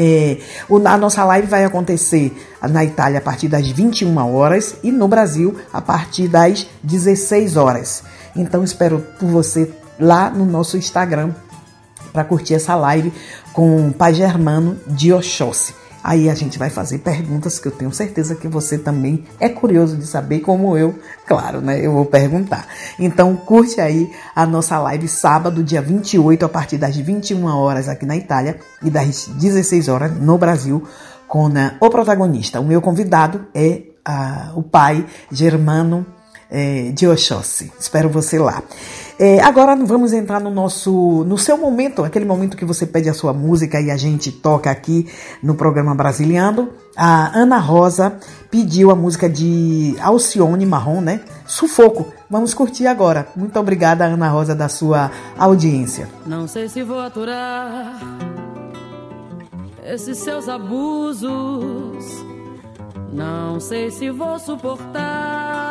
É, 0.01 0.39
a 0.85 0.97
nossa 0.97 1.25
live 1.25 1.49
vai 1.49 1.65
acontecer 1.65 2.33
na 2.71 2.85
Itália 2.85 3.19
a 3.19 3.23
partir 3.23 3.49
das 3.49 3.69
21 3.69 4.17
horas 4.33 4.77
e 4.83 4.93
no 4.93 5.09
Brasil 5.09 5.57
a 5.73 5.83
partir 5.83 6.29
das 6.29 6.67
16 6.83 7.57
horas. 7.57 8.05
Então 8.37 8.63
espero 8.63 9.05
por 9.19 9.29
você 9.29 9.67
lá 9.99 10.31
no 10.31 10.45
nosso 10.45 10.77
Instagram 10.77 11.33
para 12.13 12.25
curtir 12.25 12.55
essa 12.55 12.75
live 12.75 13.13
com 13.53 13.89
o 13.89 13.93
Pai 13.93 14.15
Germano 14.15 14.79
de 14.87 15.13
Oxóssi. 15.13 15.75
Aí 16.03 16.31
a 16.31 16.35
gente 16.35 16.59
vai 16.59 16.71
fazer 16.71 16.99
perguntas 16.99 17.59
que 17.59 17.67
eu 17.67 17.73
tenho 17.73 17.93
certeza 17.93 18.35
que 18.35 18.47
você 18.47 18.79
também 18.79 19.25
é 19.39 19.49
curioso 19.49 19.97
de 19.97 20.07
saber, 20.07 20.41
como 20.41 20.77
eu, 20.77 20.99
claro, 21.27 21.61
né? 21.61 21.85
Eu 21.85 21.93
vou 21.93 22.05
perguntar. 22.07 22.67
Então 22.99 23.37
curte 23.37 23.81
aí 23.81 24.11
a 24.35 24.47
nossa 24.47 24.79
live 24.79 25.09
sábado, 25.09 25.63
dia 25.63 25.83
28, 25.83 26.47
a 26.47 26.49
partir 26.49 26.79
das 26.79 26.97
21 26.97 27.45
horas 27.47 27.89
aqui 27.89 28.07
na 28.07 28.17
Itália 28.17 28.59
e 28.83 28.91
das 28.91 29.29
16 29.29 29.89
horas 29.89 30.13
no 30.13 30.39
Brasil, 30.39 30.87
com 31.27 31.49
né, 31.49 31.77
o 31.81 31.91
protagonista. 31.91 32.61
O 32.61 32.65
meu 32.65 32.81
convidado 32.81 33.47
é 33.53 33.83
uh, 34.09 34.59
o 34.59 34.63
pai 34.63 35.05
Germano 35.31 36.07
é, 36.51 36.91
de 36.93 37.07
Oxóssi. 37.07 37.71
Espero 37.79 38.09
você 38.09 38.39
lá. 38.39 38.63
É, 39.21 39.41
agora 39.41 39.75
vamos 39.75 40.13
entrar 40.13 40.41
no 40.41 40.49
nosso, 40.49 41.25
no 41.25 41.37
seu 41.37 41.59
momento, 41.59 42.05
aquele 42.05 42.25
momento 42.25 42.57
que 42.57 42.65
você 42.65 42.87
pede 42.87 43.09
a 43.09 43.15
sua 43.15 43.33
música 43.33 43.81
e 43.81 43.91
a 43.91 43.97
gente 43.97 44.31
toca 44.31 44.71
aqui 44.71 45.09
no 45.43 45.57
programa 45.57 45.93
Brasiliano. 45.93 46.69
A 46.97 47.37
Ana 47.37 47.59
Rosa 47.59 48.17
pediu 48.49 48.93
a 48.93 48.95
música 48.95 49.29
de 49.29 49.97
Alcione 50.01 50.65
Marrom, 50.65 51.01
né? 51.01 51.21
Sufoco. 51.45 52.07
Vamos 52.31 52.55
curtir 52.55 52.87
agora. 52.87 53.27
Muito 53.35 53.59
obrigada, 53.59 54.05
Ana 54.05 54.29
Rosa, 54.29 54.55
da 54.55 54.69
sua 54.69 55.11
audiência. 55.37 56.09
Não 56.25 56.47
sei 56.47 56.69
se 56.69 56.85
vou 56.85 57.01
aturar 57.01 58.01
esses 59.85 60.19
seus 60.19 60.49
abusos. 60.49 62.05
Não 63.13 63.59
sei 63.59 63.91
se 63.91 64.11
vou 64.11 64.39
suportar 64.39 65.69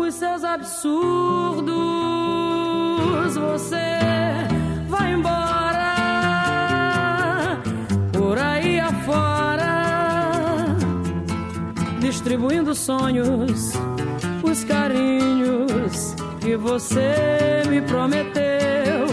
os 0.00 0.14
seus 0.14 0.44
absurdos. 0.44 1.68
Você 3.34 3.98
vai 4.88 5.12
embora 5.12 5.94
por 8.12 8.38
aí 8.38 8.80
afora, 8.80 10.76
distribuindo 12.00 12.74
sonhos, 12.74 13.72
os 14.42 14.64
carinhos 14.64 16.14
que 16.40 16.56
você 16.56 17.62
me 17.68 17.82
prometeu. 17.82 19.06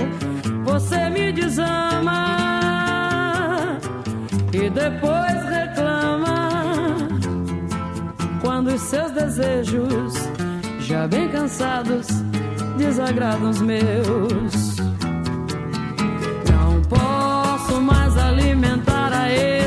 Você 0.63 1.09
me 1.09 1.31
desama 1.31 2.25
e 4.51 4.69
depois 4.69 5.49
reclama 5.49 6.49
quando 8.41 8.67
os 8.67 8.81
seus 8.81 9.11
desejos 9.11 10.34
já 10.85 11.07
bem 11.07 11.27
cansados, 11.29 12.07
desagradam 12.77 13.49
os 13.49 13.59
meus. 13.59 14.75
Não 16.51 16.81
posso 16.83 17.81
mais 17.81 18.15
alimentar 18.17 19.11
a 19.11 19.31
esse 19.31 19.64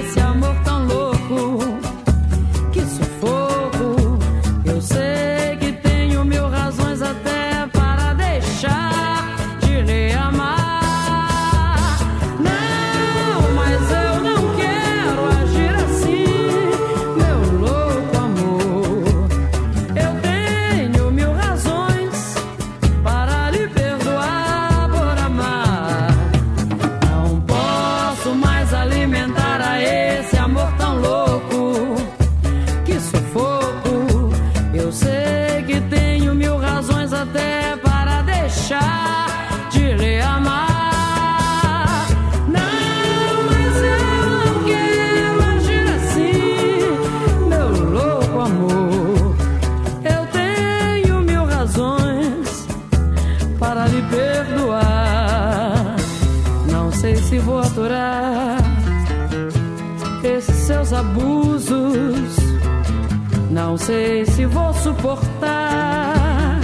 sei 63.88 64.26
se 64.26 64.44
vou 64.44 64.74
suportar 64.74 66.60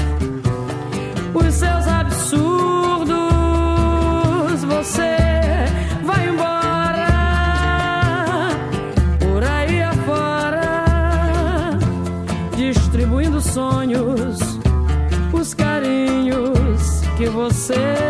os 1.32 1.54
seus 1.54 1.88
absurdos. 1.88 3.14
Você 4.62 5.16
vai 6.04 6.28
embora 6.28 7.08
por 9.20 9.42
aí 9.42 9.82
afora, 9.82 11.78
distribuindo 12.58 13.40
sonhos, 13.40 14.38
os 15.32 15.54
carinhos 15.54 17.00
que 17.16 17.24
você 17.24 18.03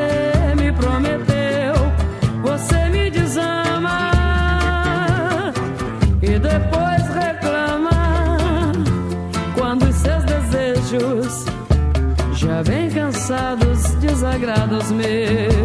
cansados 14.35 14.39
desagradam 14.39 14.79
os 14.79 14.91
meus. 14.91 15.64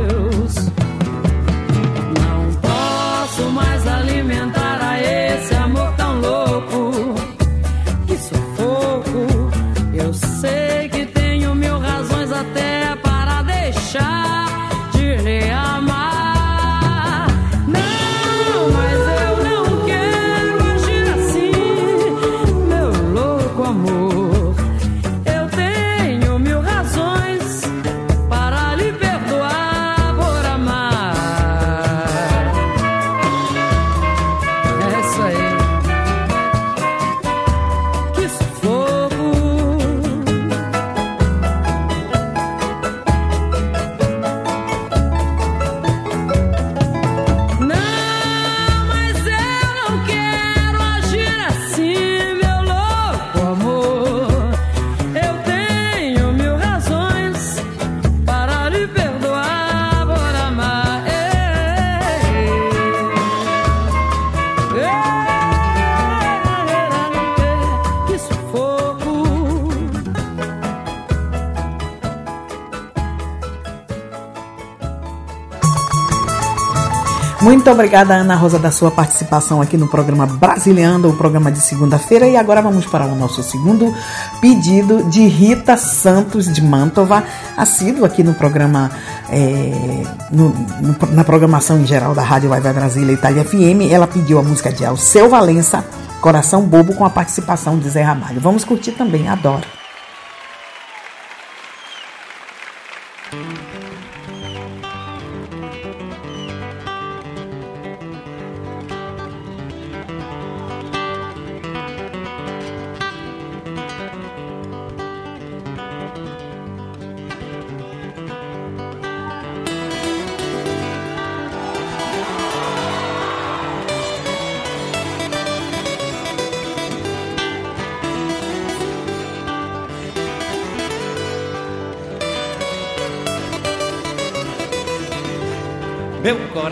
Obrigada, 77.80 78.14
Ana 78.16 78.36
Rosa, 78.36 78.60
da 78.60 78.72
sua 78.72 78.92
participação 78.92 79.62
aqui 79.62 79.78
no 79.78 79.88
programa 79.88 80.26
Brasiliando, 80.26 81.10
o 81.10 81.16
programa 81.16 81.50
de 81.50 81.60
segunda-feira. 81.62 82.28
E 82.28 82.36
agora 82.36 82.62
vamos 82.62 82.86
para 82.86 83.06
o 83.06 83.16
nosso 83.16 83.42
segundo 83.42 83.94
pedido 84.42 85.04
de 85.10 85.26
Rita 85.28 85.78
Santos 85.78 86.52
de 86.52 86.62
Mantova, 86.62 87.24
assíduo 87.56 88.04
aqui 88.04 88.22
no 88.22 88.34
programa, 88.34 88.92
é, 89.30 90.04
no- 90.30 90.50
no- 90.50 91.12
na 91.14 91.24
programação 91.24 91.80
em 91.80 91.86
geral 91.86 92.14
da 92.14 92.22
Rádio 92.22 92.50
Vai 92.50 92.60
Brasília 92.60 93.14
Itália 93.14 93.44
FM. 93.46 93.90
Ela 93.90 94.06
pediu 94.08 94.38
a 94.40 94.44
música 94.44 94.72
de 94.74 94.84
Alceu 94.86 95.30
Valença, 95.30 95.84
Coração 96.20 96.64
Bobo, 96.64 96.94
com 96.96 97.06
a 97.06 97.10
participação 97.10 97.80
de 97.80 97.90
Zé 97.90 98.02
Ramalho. 98.02 98.42
Vamos 98.42 98.66
curtir 98.66 98.92
também, 98.92 99.30
adoro. 99.30 99.79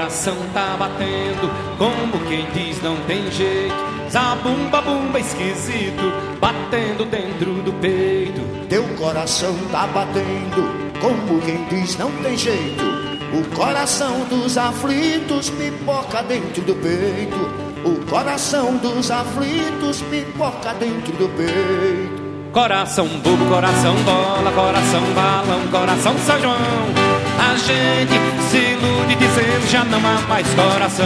Coração 0.07 0.37
tá 0.53 0.77
batendo, 0.79 1.51
como 1.77 2.17
quem 2.29 2.45
diz 2.53 2.81
não 2.81 2.95
tem 3.07 3.29
jeito. 3.29 3.75
Zabumba 4.09 4.81
bumba 4.81 5.19
esquisito, 5.19 6.13
batendo 6.39 7.03
dentro 7.03 7.51
do 7.55 7.73
peito. 7.73 8.39
Teu 8.69 8.85
coração 8.95 9.53
tá 9.69 9.85
batendo, 9.87 10.63
como 11.01 11.41
quem 11.41 11.61
diz 11.65 11.97
não 11.97 12.09
tem 12.23 12.37
jeito. 12.37 12.85
O 13.33 13.53
coração 13.53 14.23
dos 14.29 14.57
aflitos 14.57 15.49
pipoca 15.49 16.23
dentro 16.23 16.61
do 16.61 16.75
peito. 16.75 17.67
O 17.83 18.05
coração 18.09 18.77
dos 18.77 19.11
aflitos 19.11 20.01
pipoca 20.03 20.73
dentro 20.75 21.11
do 21.17 21.27
peito. 21.35 22.27
Coração 22.53 23.07
bobo, 23.07 23.45
coração 23.49 23.93
bola, 24.05 24.51
coração 24.53 25.01
balão, 25.13 25.67
coração 25.69 26.17
São 26.19 26.39
João. 26.39 27.06
A 27.47 27.55
gente 27.55 28.19
se 28.49 28.57
ilude 28.57 29.15
dizendo 29.15 29.67
já 29.71 29.83
não 29.85 29.99
há 29.99 30.21
mais 30.27 30.47
coração. 30.53 31.05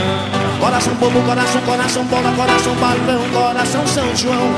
Coração 0.59 0.93
bobo, 0.95 1.21
coração, 1.21 1.61
coração 1.61 2.03
bola, 2.05 2.31
coração 2.35 2.73
balão, 2.75 3.29
coração 3.31 3.85
São 3.85 4.15
João. 4.15 4.51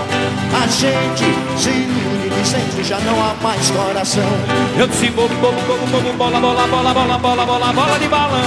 A 0.64 0.66
gente 0.68 1.26
se 1.58 1.70
ilude 1.70 2.30
dizendo 2.30 2.84
já 2.86 3.00
não 3.00 3.22
há 3.22 3.34
mais 3.44 3.70
coração. 3.70 4.24
Eu 4.78 4.88
disse 4.88 5.10
bobo, 5.10 5.36
bobo, 5.36 5.60
bobo, 5.68 5.86
bobo, 5.88 6.14
bola, 6.14 6.40
bola, 6.40 6.68
bola, 6.68 6.94
bola, 6.94 7.18
bola, 7.18 7.46
bola, 7.46 7.74
bola 7.74 8.00
de 8.00 8.08
balão. 8.08 8.42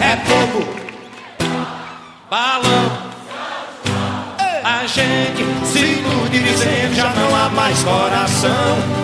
É 0.00 0.16
bobo, 0.16 0.66
balão. 2.30 2.81
A 4.82 4.86
gente 4.88 5.44
se 5.64 5.78
ilude 5.78 6.40
dizendo 6.40 6.96
já 6.96 7.14
não 7.14 7.36
há 7.36 7.48
mais 7.50 7.80
coração. 7.84 8.50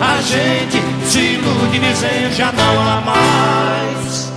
A 0.01 0.21
gente 0.21 0.83
se 1.07 1.19
ilude 1.19 1.79
dizendo 1.79 2.35
já 2.35 2.51
não 2.51 2.81
há 2.81 2.99
mais 2.99 4.28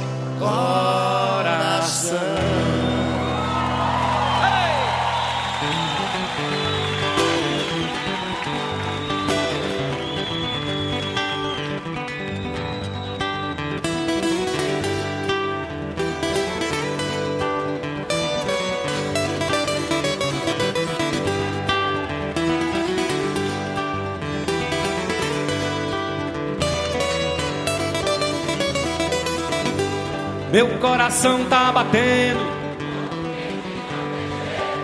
Meu 30.53 30.69
coração 30.79 31.47
tá 31.47 31.73
batendo. 31.73 32.47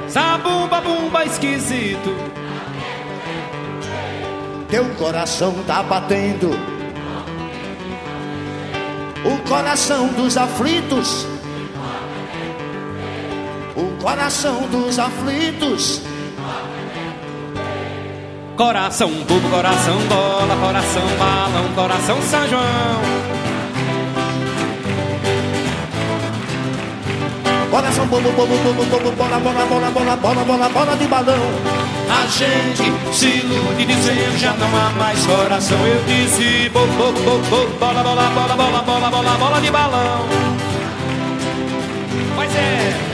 Zabumba 0.08 0.80
bumba 0.80 1.26
esquisito. 1.26 2.16
teu 4.70 4.86
coração 4.94 5.54
tá 5.66 5.82
batendo. 5.82 6.48
O 9.22 9.46
coração 9.46 10.08
dos 10.14 10.38
aflitos. 10.38 11.26
O 13.76 14.02
coração 14.02 14.62
dos 14.68 14.98
aflitos. 14.98 16.00
Coração 18.56 19.10
bobo, 19.10 19.50
coração 19.50 19.98
bola, 20.08 20.56
coração 20.56 21.06
balão, 21.18 21.74
coração 21.74 22.22
São 22.22 22.48
João. 22.48 23.37
Coração 27.70 28.06
bobo, 28.06 28.30
bobo, 28.32 28.56
bobo, 28.56 28.84
bobo, 28.84 29.12
bola, 29.12 29.38
bola, 29.40 29.66
bola, 29.66 29.90
bola, 29.90 30.16
bola, 30.16 30.44
bola, 30.44 30.68
bola 30.70 30.96
de 30.96 31.06
balão. 31.06 31.34
A 32.08 32.26
gente 32.26 32.92
se 33.12 33.26
ilude 33.26 33.84
dizendo 33.84 34.38
já 34.38 34.54
não 34.54 34.68
há 34.68 34.90
mais 34.98 35.26
coração. 35.26 35.78
Eu 35.86 36.02
disse 36.04 36.70
bobo, 36.70 36.92
bobo, 36.94 37.20
bobo, 37.20 37.78
bola, 37.78 38.02
bola, 38.02 38.30
bola, 38.30 38.56
bola, 38.56 38.82
bola, 38.82 39.10
bola, 39.10 39.36
bola 39.38 39.60
de 39.60 39.70
balão. 39.70 40.26
Pois 42.34 42.54
é. 42.56 43.08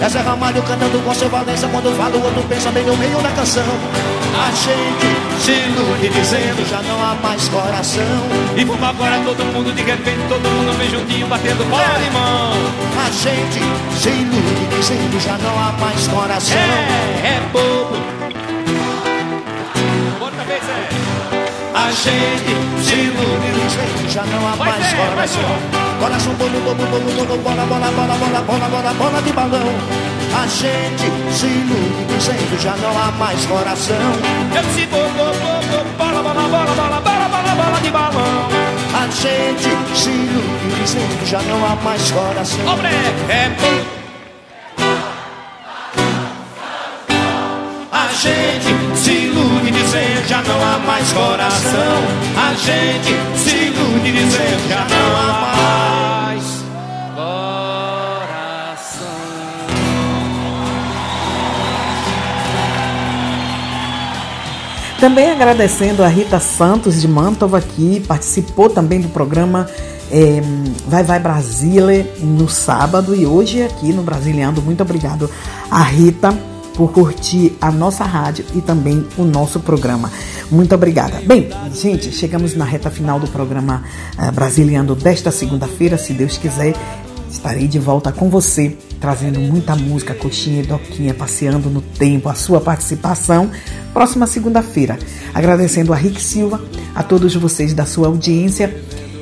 Essa 0.00 0.18
é 0.18 0.22
Ramalho 0.22 0.62
cantando 0.62 1.02
com 1.04 1.12
seu 1.12 1.28
Valença 1.28 1.66
Quando 1.66 1.92
fala 1.96 2.16
o 2.16 2.22
outro 2.22 2.42
pensa 2.48 2.70
bem 2.70 2.84
no 2.84 2.96
meio 2.96 3.20
da 3.20 3.30
canção 3.30 3.64
A 4.36 4.50
gente 4.50 5.42
se 5.42 5.52
ilude 5.52 6.08
dizendo 6.08 6.68
já 6.68 6.82
não 6.82 7.02
há 7.02 7.14
mais 7.22 7.48
coração 7.48 8.02
E 8.56 8.64
vamos 8.64 8.82
agora 8.88 9.20
todo 9.24 9.44
mundo 9.52 9.72
de 9.74 9.82
repente, 9.82 10.20
todo 10.28 10.42
mundo 10.48 10.76
vem 10.76 10.90
juntinho 10.90 11.26
batendo 11.26 11.68
bola 11.70 11.98
de 11.98 12.10
mão. 12.10 12.52
A 12.98 13.10
gente 13.10 13.60
se 13.98 14.08
ilude 14.08 14.76
dizendo 14.76 15.20
já 15.20 15.38
não 15.38 15.58
há 15.58 15.72
mais 15.72 16.06
coração 16.08 16.56
É, 16.56 17.36
é 17.36 17.40
bobo. 17.52 17.96
Outra 20.20 20.44
vez 20.44 20.62
é. 20.62 20.88
A 21.74 21.90
gente 21.90 22.84
se 22.84 22.94
ilude 22.94 23.50
dizendo 23.64 24.10
já 24.10 24.24
não 24.24 24.46
há 24.48 24.56
Pois 24.56 24.70
mais 24.70 24.92
é, 24.92 24.96
coração 24.96 25.58
Coração 26.00 26.34
bobo, 26.34 26.60
bobo, 26.60 26.86
bobo, 26.86 27.12
bobo, 27.12 27.42
bola, 27.42 27.64
bola, 27.66 27.90
bola, 27.90 28.14
bola, 28.16 28.40
bola, 28.42 28.68
bola, 28.68 28.94
bola 28.94 29.22
de 29.22 29.32
balão 29.32 30.08
A 30.38 30.46
gente 30.46 31.02
se 31.32 31.46
ilude 31.46 32.04
dizendo 32.14 32.62
já 32.62 32.76
não 32.76 32.96
há 32.96 33.10
mais 33.18 33.44
coração 33.46 33.96
Eu 34.54 34.62
disse 34.62 34.86
bobo, 34.86 35.10
bobo, 35.10 35.84
bola, 35.98 36.22
bola, 36.22 36.48
bola, 36.48 36.74
bola, 36.74 37.00
bola, 37.00 37.28
bola, 37.28 37.54
bola 37.56 37.80
de 37.80 37.90
balão. 37.90 38.48
A 38.94 39.06
gente 39.10 39.98
se 39.98 40.10
ilude 40.10 40.80
dizendo 40.80 41.26
já 41.26 41.42
não 41.42 41.64
há 41.66 41.74
mais 41.82 42.10
coração 42.12 42.66
Obre, 42.68 42.86
é. 42.86 43.88
A 47.90 48.06
gente 48.12 48.96
se 48.96 49.10
ilude 49.10 49.72
dizendo 49.72 50.28
já 50.28 50.40
não 50.42 50.62
há 50.62 50.78
mais 50.78 51.12
coração. 51.12 52.02
A 52.36 52.54
gente 52.54 53.38
se 53.38 53.56
ilude 53.56 54.12
dizendo 54.12 54.68
já 54.68 54.86
não 54.88 55.16
há 55.16 55.56
mais 55.56 55.97
Também 65.00 65.30
agradecendo 65.30 66.02
a 66.02 66.08
Rita 66.08 66.40
Santos 66.40 67.00
de 67.00 67.06
Mantova, 67.06 67.60
que 67.60 68.00
participou 68.00 68.68
também 68.68 69.00
do 69.00 69.08
programa 69.08 69.68
é, 70.10 70.42
Vai 70.88 71.04
Vai 71.04 71.20
Brasília 71.20 72.04
no 72.18 72.48
sábado 72.48 73.14
e 73.14 73.24
hoje 73.24 73.62
aqui 73.62 73.92
no 73.92 74.02
Brasiliando. 74.02 74.60
Muito 74.60 74.82
obrigado 74.82 75.30
a 75.70 75.84
Rita 75.84 76.36
por 76.74 76.92
curtir 76.92 77.56
a 77.60 77.70
nossa 77.70 78.02
rádio 78.04 78.44
e 78.56 78.60
também 78.60 79.06
o 79.16 79.22
nosso 79.22 79.60
programa. 79.60 80.10
Muito 80.50 80.74
obrigada. 80.74 81.20
Bem, 81.24 81.48
gente, 81.72 82.10
chegamos 82.10 82.56
na 82.56 82.64
reta 82.64 82.90
final 82.90 83.20
do 83.20 83.28
programa 83.28 83.84
Brasiliando 84.34 84.96
desta 84.96 85.30
segunda-feira, 85.30 85.96
se 85.96 86.12
Deus 86.12 86.36
quiser. 86.38 86.74
Estarei 87.30 87.68
de 87.68 87.78
volta 87.78 88.10
com 88.10 88.30
você, 88.30 88.76
trazendo 89.00 89.38
muita 89.38 89.76
música, 89.76 90.14
coxinha 90.14 90.62
e 90.62 90.66
doquinha, 90.66 91.12
passeando 91.12 91.68
no 91.68 91.80
tempo, 91.80 92.28
a 92.28 92.34
sua 92.34 92.60
participação, 92.60 93.50
próxima 93.92 94.26
segunda-feira. 94.26 94.98
Agradecendo 95.34 95.92
a 95.92 95.96
Rick 95.96 96.20
Silva, 96.20 96.60
a 96.94 97.02
todos 97.02 97.34
vocês 97.34 97.74
da 97.74 97.84
sua 97.84 98.08
audiência. 98.08 98.74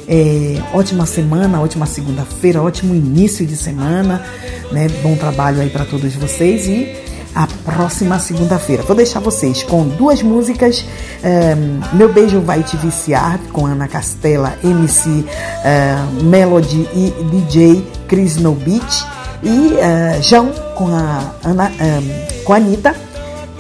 É, 0.09 0.63
ótima 0.73 1.05
semana, 1.05 1.61
ótima 1.61 1.85
segunda-feira, 1.85 2.63
ótimo 2.63 2.95
início 2.95 3.45
de 3.45 3.57
semana, 3.57 4.25
né? 4.71 4.89
Bom 5.03 5.17
trabalho 5.17 5.61
aí 5.61 5.69
para 5.69 5.85
todos 5.85 6.15
vocês 6.15 6.69
e 6.69 7.07
a 7.37 7.47
próxima 7.65 8.19
segunda-feira. 8.19 8.83
Vou 8.83 8.97
deixar 8.97 9.21
vocês 9.21 9.63
com 9.63 9.87
duas 9.87 10.23
músicas. 10.23 10.85
Um, 11.23 11.97
Meu 11.97 12.11
Beijo 12.11 12.41
Vai 12.41 12.63
Te 12.63 12.79
Viciar, 12.79 13.39
com 13.53 13.67
Ana 13.67 13.87
Castela, 13.87 14.57
MC 14.65 15.09
uh, 15.11 16.25
Melody 16.25 16.89
e 16.95 17.13
DJ 17.31 17.96
Chris 18.09 18.37
No 18.37 18.53
Beat. 18.55 19.07
E 19.43 19.49
uh, 19.49 20.23
João 20.23 20.51
com 20.75 20.89
a, 20.89 21.35
Ana, 21.45 21.71
um, 21.71 22.45
com 22.45 22.53
a 22.53 22.57
Anitta, 22.57 22.95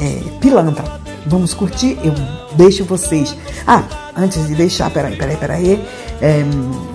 é, 0.00 0.20
Pilantra. 0.40 0.84
Vamos 1.26 1.52
curtir? 1.54 1.98
Eu 2.02 2.14
deixo 2.56 2.84
vocês. 2.84 3.36
Ah, 3.66 3.82
antes 4.16 4.46
de 4.46 4.54
deixar, 4.54 4.90
peraí, 4.90 5.16
peraí, 5.16 5.36
peraí. 5.36 5.84
É, 6.20 6.42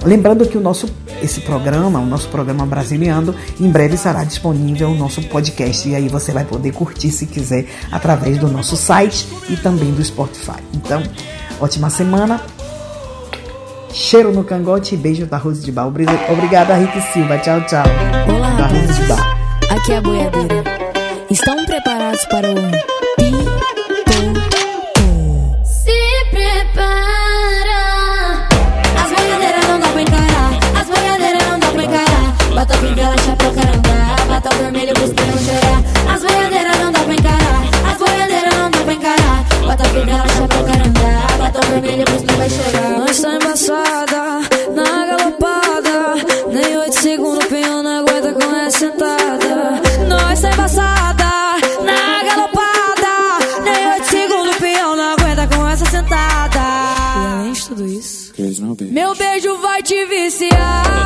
lembrando 0.03 0.47
que 0.47 0.57
o 0.57 0.61
nosso 0.61 0.87
esse 1.21 1.41
programa, 1.41 1.99
o 1.99 2.05
nosso 2.05 2.27
programa 2.29 2.65
Brasiliano, 2.65 3.35
em 3.59 3.69
breve 3.69 3.95
estará 3.95 4.23
disponível 4.23 4.89
o 4.89 4.95
nosso 4.95 5.21
podcast 5.23 5.87
e 5.87 5.95
aí 5.95 6.07
você 6.07 6.31
vai 6.31 6.45
poder 6.45 6.71
curtir 6.71 7.11
se 7.11 7.27
quiser 7.27 7.65
através 7.91 8.39
do 8.39 8.47
nosso 8.47 8.75
site 8.75 9.27
e 9.49 9.55
também 9.55 9.91
do 9.91 10.03
Spotify. 10.03 10.59
Então, 10.73 11.03
ótima 11.59 11.89
semana. 11.89 12.41
Cheiro 13.93 14.31
no 14.31 14.43
cangote 14.43 14.95
e 14.95 14.97
beijo 14.97 15.25
da 15.25 15.37
Rose 15.37 15.61
de 15.61 15.71
Bar. 15.71 15.87
Obrigada, 15.87 16.75
Rick 16.75 17.01
Silva. 17.13 17.37
Tchau, 17.39 17.61
tchau. 17.65 17.83
Olá, 18.33 18.51
da 18.51 18.67
Rose 18.67 18.93
de 18.93 19.07
Bar. 19.07 19.37
Aqui 19.69 19.91
é 19.91 19.97
a 19.97 20.01
boiadeira. 20.01 20.63
Estão 21.29 21.65
preparados 21.65 22.25
para 22.25 22.49
o 22.51 22.55
Se 25.63 26.25
prepara. 26.31 27.79
As 29.01 29.09
boiadeiras 29.09 29.67
não 29.67 29.79
dá 29.79 29.87
pra 29.87 30.01
encarar. 30.01 30.51
As 30.79 30.87
boiadeiras 30.87 31.47
não 31.49 31.59
dá 31.59 31.67
pra 31.67 31.83
encarar. 31.83 32.35
Bota 32.53 32.73
fivela, 32.77 33.17
chapéu, 33.17 33.53
caramba. 33.53 34.25
Bata 34.27 34.49
o 34.53 34.57
vermelho 34.57 34.93
não 34.97 35.07
chorar. 35.37 36.13
As 36.13 36.21
boiadeiras 36.21 36.79
não 36.79 36.91
dá 36.91 36.99
pra 36.99 37.13
encarar. 37.13 37.63
As 37.91 37.97
boiadeiras 37.97 38.53
não 38.55 38.71
dá 38.71 38.79
pra 38.79 38.93
encarar. 38.93 39.45
Bota 39.65 39.83
fivela, 39.85 40.27
chapéu, 40.29 40.63
caramba. 40.65 41.37
Bata 41.37 41.59
o 41.59 41.63
vermelho 41.69 42.05
que 42.05 42.33
vai 42.35 42.49
chorar. 42.49 43.40
Te 60.01 60.05
viciar. 60.05 61.00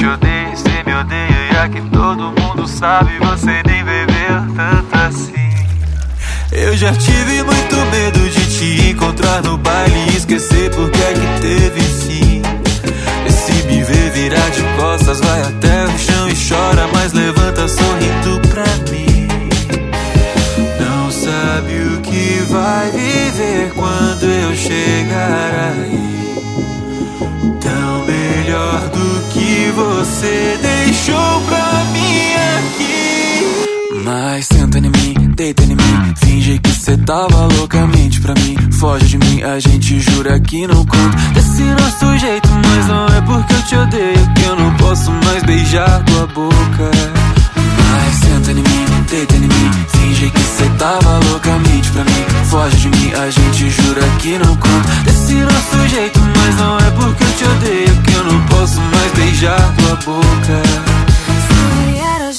Te 0.00 0.06
odeio, 0.06 0.56
você 0.56 0.82
me 0.86 0.94
odeia, 0.94 1.52
e 1.52 1.56
aqui 1.58 1.82
todo 1.90 2.32
mundo 2.40 2.66
sabe, 2.66 3.18
você 3.18 3.62
nem 3.66 3.84
bebeu 3.84 4.54
tanto 4.56 4.96
assim. 4.96 5.34
Eu 6.50 6.74
já 6.74 6.90
tive 6.94 7.42
muito 7.42 7.76
medo 7.92 8.30
de 8.30 8.46
te 8.46 8.90
encontrar 8.92 9.42
no 9.42 9.58
baile 9.58 10.10
e 10.10 10.16
esquecer 10.16 10.70
porque 10.70 10.98
é 11.02 11.12
que 11.12 11.40
teve 11.42 11.82
sim. 11.82 12.40
E 13.26 13.30
se 13.30 13.52
me 13.66 13.82
ver 13.82 14.10
virar 14.12 14.48
de 14.48 14.62
costas, 14.78 15.20
vai 15.20 15.42
até 15.42 15.84
o 15.84 15.98
chão 15.98 16.28
e 16.30 16.48
chora, 16.48 16.88
mas 16.94 17.12
levanta 17.12 17.68
sorrindo 17.68 18.40
pra 18.48 18.64
mim. 18.90 19.28
Não 20.80 21.10
sabe 21.10 21.74
o 21.74 22.00
que 22.00 22.42
vai 22.48 22.90
viver 22.90 23.70
quando 23.74 24.24
eu 24.24 24.56
chegar 24.56 25.52
aí. 25.74 26.10
Tão 27.60 28.06
melhor 28.06 28.88
do 28.88 29.19
que 29.70 29.72
você 29.72 30.58
deixou 30.60 31.40
pra 31.46 31.84
mim 31.92 32.34
aqui. 32.58 34.02
Mas 34.04 34.46
senta 34.46 34.78
em 34.78 34.82
mim, 34.82 35.32
deita 35.36 35.62
em 35.62 35.76
mim. 35.76 36.14
tava 37.06 37.46
loucamente 37.56 38.20
pra 38.20 38.34
mim. 38.34 38.56
Foge 38.72 39.06
de 39.06 39.18
mim, 39.18 39.42
a 39.42 39.58
gente 39.60 40.00
jura 40.00 40.40
que 40.40 40.66
não 40.66 40.84
conta. 40.84 41.16
Desse 41.34 41.62
nosso 41.62 42.18
jeito, 42.18 42.48
mas 42.48 42.86
não 42.86 43.06
é 43.06 43.20
porque 43.22 43.54
eu 43.54 43.62
te 43.62 43.76
odeio 43.76 44.34
que 44.34 44.44
eu 44.44 44.56
não 44.56 44.74
posso 44.76 45.10
mais 45.12 45.42
beijar 45.44 46.04
tua 46.04 46.26
boca. 46.26 46.90
Mas 47.90 48.14
senta 48.14 48.50
em 48.50 48.54
mim, 48.54 48.86
deita 49.08 49.36
em 49.36 49.40
mim, 49.40 49.48
finge 49.48 49.48
que 49.48 49.50
cê 49.50 49.59
tava 50.80 51.20
loucamente 51.28 51.90
pra 51.90 52.02
mim. 52.04 52.24
Foge 52.48 52.76
de 52.78 52.88
mim, 52.88 53.12
a 53.12 53.30
gente 53.30 53.68
jura 53.68 54.00
que 54.18 54.38
não 54.38 54.56
conta. 54.56 54.88
Desse 55.04 55.34
nosso 55.34 55.88
jeito, 55.88 56.18
mas 56.34 56.56
não 56.56 56.78
é 56.78 56.90
porque 56.92 57.22
eu 57.22 57.32
te 57.36 57.44
odeio 57.44 58.02
que 58.02 58.12
eu 58.14 58.24
não 58.24 58.42
posso 58.46 58.80
mais 58.80 59.12
beijar 59.12 59.74
tua 59.76 59.96
boca. 59.96 61.09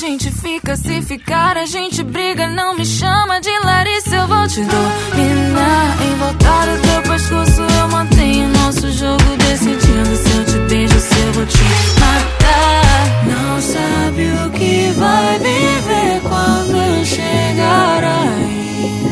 Gente 0.01 0.31
fica, 0.31 0.75
se 0.75 0.99
ficar 1.03 1.55
a 1.55 1.65
gente 1.67 2.01
briga. 2.01 2.47
Não 2.47 2.75
me 2.75 2.83
chama 2.83 3.39
de 3.39 3.51
Larissa, 3.59 4.15
eu 4.15 4.27
vou 4.27 4.47
te 4.47 4.61
dominar. 4.63 5.97
Em 6.01 6.15
voltar 6.15 6.67
o 6.69 6.79
teu 6.81 7.03
pescoço 7.03 7.61
eu 7.61 7.87
mantenho 7.87 8.49
nosso 8.49 8.91
jogo 8.93 9.23
decidindo. 9.37 10.15
Se 10.15 10.37
eu 10.37 10.45
te 10.45 10.57
beijo, 10.67 10.99
se 10.99 11.19
eu 11.19 11.33
vou 11.33 11.45
te 11.45 11.59
matar. 11.99 13.25
Não 13.27 13.61
sabe 13.61 14.23
o 14.43 14.49
que 14.49 14.91
vai 14.97 15.37
viver 15.37 16.21
quando 16.23 16.77
eu 16.77 17.05
chegar 17.05 18.03
aí. 18.03 19.05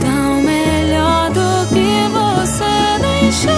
Tão 0.00 0.40
melhor 0.40 1.30
do 1.30 1.66
que 1.66 2.08
você 2.12 3.00
deixou. 3.00 3.50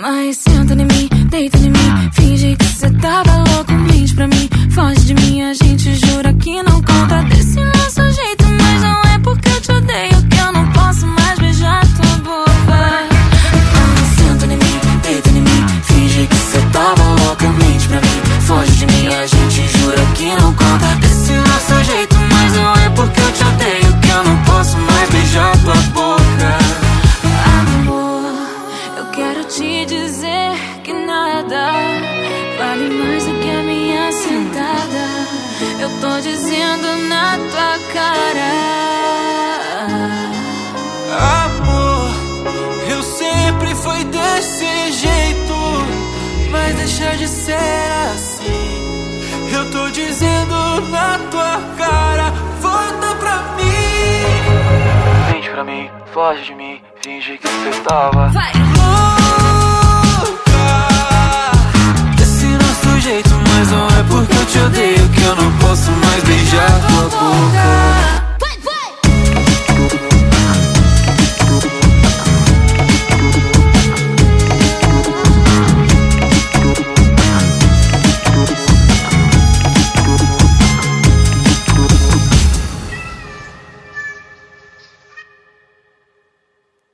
Mas 0.00 0.36
senta 0.36 0.74
em 0.74 0.86
mim, 0.86 1.08
deita 1.30 1.58
em 1.58 1.70
mim, 1.70 2.10
finge 2.12 2.56
que 2.56 2.64
cê 2.64 2.90
tava 2.90 3.36
louco, 3.36 3.72
mente 3.72 4.14
pra 4.14 4.26
mim. 4.26 4.48
Foge 4.70 5.00
de 5.06 5.14
mim, 5.14 5.42
a 5.42 5.54
gente 5.54 5.94
jura 5.94 6.32
que 6.34 6.62
não 6.62 6.82
conta 6.82 7.22
desse 7.22 7.60
nosso 7.60 8.02
jeito. 8.12 8.44
Mas 8.60 8.82
não 8.82 9.02
é 9.14 9.18
porque 9.20 9.48
eu 9.48 9.60
te 9.60 9.72
odeio 9.72 10.28
que 10.28 10.36
eu 10.36 10.52
não 10.52 10.66
posso 10.72 11.06
mais 11.06 11.38
beijar 11.38 11.86
tua 11.86 12.16
boca. 12.18 12.50
Mas 12.66 14.08
senta 14.16 14.46
em 14.46 14.56
mim, 14.56 14.80
deita 15.02 15.28
em 15.30 15.40
mim, 15.40 15.66
finge 15.84 16.26
que 16.26 16.36
cê 16.36 16.60
tava 16.72 17.02
loucamente 17.24 17.88
pra 17.88 18.00
mim. 18.00 18.20
Foge 18.40 18.72
de 18.72 18.86
mim, 18.86 19.06
a 19.06 19.26
gente 19.26 19.78
jura 19.78 20.06
que 20.16 20.42
não 20.42 20.52
conta 20.54 21.09
deixa 47.00 47.16
de 47.16 47.26
ser 47.28 47.56
assim. 48.12 49.48
Eu 49.52 49.70
tô 49.70 49.88
dizendo 49.90 50.80
na 50.90 51.18
tua 51.30 51.58
cara, 51.76 52.30
volta 52.60 53.14
pra 53.18 53.36
mim. 53.56 55.32
Vende 55.32 55.48
pra 55.50 55.64
mim, 55.64 55.90
foge 56.12 56.44
de 56.44 56.54
mim, 56.54 56.80
finge 57.02 57.38
que 57.38 57.48
você 57.48 57.80
tava. 57.80 58.28
Vai. 58.28 58.52
Louca, 60.26 60.50
desse 62.16 62.46
nosso 62.46 63.00
jeito, 63.00 63.30
mas 63.48 63.70
não 63.70 63.86
é 63.86 64.02
porque 64.08 64.36
eu 64.36 64.46
te 64.46 64.58
odeio 64.58 65.08
que 65.08 65.22
eu 65.22 65.36
não 65.36 65.58
posso 65.58 65.90
mais 65.92 66.22
beijar 66.24 66.80
tua 66.86 67.08
boca. 67.08 68.29